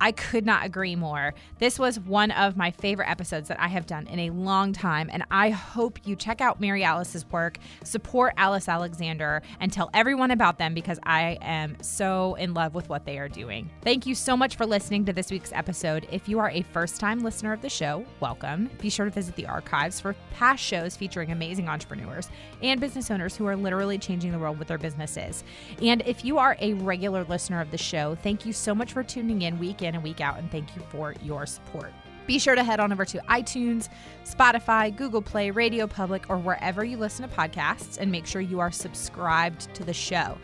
I 0.00 0.12
could 0.12 0.44
not 0.44 0.64
agree 0.66 0.94
more. 0.94 1.34
This 1.58 1.78
was 1.78 1.98
one 1.98 2.30
of 2.30 2.56
my 2.56 2.70
favorite 2.70 3.08
episodes 3.08 3.48
that 3.48 3.60
I 3.60 3.68
have 3.68 3.86
done 3.86 4.06
in 4.08 4.18
a 4.18 4.30
long 4.30 4.72
time, 4.72 5.08
and 5.12 5.24
I 5.30 5.50
hope 5.50 5.98
you 6.04 6.16
check 6.16 6.40
out 6.40 6.60
Mary 6.60 6.84
Alice's 6.84 7.24
work, 7.30 7.58
support 7.82 8.34
Alice 8.36 8.68
Alexander, 8.68 9.42
and 9.58 9.72
tell 9.72 9.88
everyone 9.94 10.30
about 10.30 10.58
them 10.58 10.74
because 10.74 10.98
I 11.04 11.38
am 11.40 11.76
so 11.80 12.34
in 12.34 12.52
love 12.52 12.74
with 12.74 12.88
what 12.88 13.06
they 13.06 13.18
are 13.18 13.28
doing. 13.28 13.70
Thank 13.82 14.06
you 14.06 14.14
so 14.14 14.36
much 14.36 14.56
for 14.56 14.66
listening 14.66 15.04
to 15.06 15.12
this 15.12 15.30
week's 15.30 15.52
episode. 15.52 16.06
If 16.10 16.28
you 16.28 16.38
are 16.40 16.50
a 16.50 16.62
first 16.62 17.00
time 17.00 17.20
listener 17.20 17.52
of 17.52 17.62
the 17.62 17.70
show, 17.70 18.04
welcome. 18.20 18.70
Be 18.80 18.90
sure 18.90 19.06
to 19.06 19.10
visit 19.10 19.34
the 19.36 19.46
archives 19.46 19.98
for 19.98 20.14
past 20.32 20.62
shows 20.62 20.94
featuring 20.94 21.32
amazing 21.32 21.68
entrepreneurs 21.68 22.28
and 22.62 22.80
business 22.80 23.10
owners 23.10 23.34
who 23.34 23.46
are 23.46 23.56
literally 23.56 23.96
changing 23.98 24.32
the 24.32 24.38
world 24.38 24.58
with 24.58 24.68
their 24.68 24.78
businesses. 24.78 25.42
And 25.80 26.02
if 26.04 26.24
you 26.24 26.38
are 26.38 26.56
a 26.60 26.74
regular 26.74 27.24
listener 27.24 27.60
of 27.60 27.70
the 27.70 27.78
show, 27.78 28.14
thank 28.16 28.44
you 28.44 28.52
so 28.52 28.74
much 28.74 28.92
for 28.92 29.02
tuning 29.02 29.42
in 29.42 29.58
week 29.58 29.82
in 29.86 29.94
and 29.94 30.04
week 30.04 30.20
out, 30.20 30.38
and 30.38 30.50
thank 30.50 30.76
you 30.76 30.82
for 30.90 31.14
your 31.22 31.46
support. 31.46 31.92
Be 32.26 32.38
sure 32.38 32.54
to 32.54 32.64
head 32.64 32.80
on 32.80 32.92
over 32.92 33.04
to 33.04 33.18
iTunes, 33.28 33.88
Spotify, 34.24 34.94
Google 34.94 35.22
Play, 35.22 35.50
Radio 35.50 35.86
Public, 35.86 36.28
or 36.28 36.36
wherever 36.36 36.84
you 36.84 36.96
listen 36.96 37.28
to 37.28 37.34
podcasts, 37.34 37.98
and 37.98 38.10
make 38.10 38.26
sure 38.26 38.40
you 38.40 38.60
are 38.60 38.72
subscribed 38.72 39.72
to 39.74 39.84
the 39.84 39.94
show. 39.94 40.36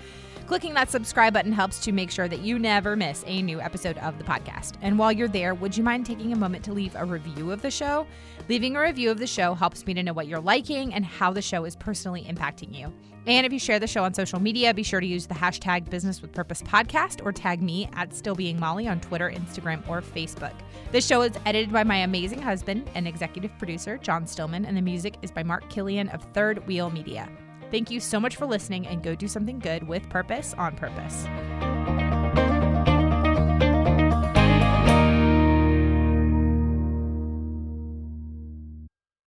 Clicking 0.46 0.74
that 0.74 0.90
subscribe 0.90 1.32
button 1.32 1.52
helps 1.52 1.78
to 1.80 1.92
make 1.92 2.10
sure 2.10 2.28
that 2.28 2.40
you 2.40 2.58
never 2.58 2.96
miss 2.96 3.24
a 3.26 3.40
new 3.42 3.60
episode 3.60 3.96
of 3.98 4.18
the 4.18 4.24
podcast. 4.24 4.72
And 4.82 4.98
while 4.98 5.12
you're 5.12 5.28
there, 5.28 5.54
would 5.54 5.76
you 5.76 5.82
mind 5.82 6.04
taking 6.04 6.32
a 6.32 6.36
moment 6.36 6.64
to 6.64 6.72
leave 6.72 6.94
a 6.94 7.04
review 7.04 7.52
of 7.52 7.62
the 7.62 7.70
show? 7.70 8.06
Leaving 8.48 8.76
a 8.76 8.80
review 8.80 9.10
of 9.10 9.18
the 9.18 9.26
show 9.26 9.54
helps 9.54 9.86
me 9.86 9.94
to 9.94 10.02
know 10.02 10.12
what 10.12 10.26
you're 10.26 10.40
liking 10.40 10.92
and 10.92 11.04
how 11.04 11.32
the 11.32 11.40
show 11.40 11.64
is 11.64 11.76
personally 11.76 12.24
impacting 12.24 12.76
you. 12.76 12.92
And 13.26 13.46
if 13.46 13.52
you 13.52 13.60
share 13.60 13.78
the 13.78 13.86
show 13.86 14.02
on 14.02 14.14
social 14.14 14.40
media, 14.40 14.74
be 14.74 14.82
sure 14.82 14.98
to 14.98 15.06
use 15.06 15.26
the 15.26 15.34
hashtag 15.34 15.88
Business 15.88 16.20
with 16.20 16.32
Purpose 16.32 16.60
podcast 16.60 17.24
or 17.24 17.30
tag 17.30 17.62
me 17.62 17.88
at 17.94 18.12
Still 18.12 18.34
Being 18.34 18.58
Molly 18.58 18.88
on 18.88 19.00
Twitter, 19.00 19.30
Instagram, 19.30 19.88
or 19.88 20.02
Facebook. 20.02 20.54
This 20.90 21.06
show 21.06 21.22
is 21.22 21.32
edited 21.46 21.72
by 21.72 21.84
my 21.84 21.98
amazing 21.98 22.42
husband 22.42 22.90
and 22.96 23.06
executive 23.06 23.56
producer, 23.58 23.96
John 23.98 24.26
Stillman, 24.26 24.64
and 24.64 24.76
the 24.76 24.82
music 24.82 25.18
is 25.22 25.30
by 25.30 25.44
Mark 25.44 25.70
Killian 25.70 26.08
of 26.08 26.24
Third 26.34 26.66
Wheel 26.66 26.90
Media. 26.90 27.28
Thank 27.72 27.90
you 27.90 28.00
so 28.00 28.20
much 28.20 28.36
for 28.36 28.44
listening 28.44 28.86
and 28.86 29.02
go 29.02 29.14
do 29.14 29.26
something 29.26 29.58
good 29.58 29.88
with 29.88 30.06
purpose 30.10 30.54
on 30.58 30.76
purpose. 30.76 31.24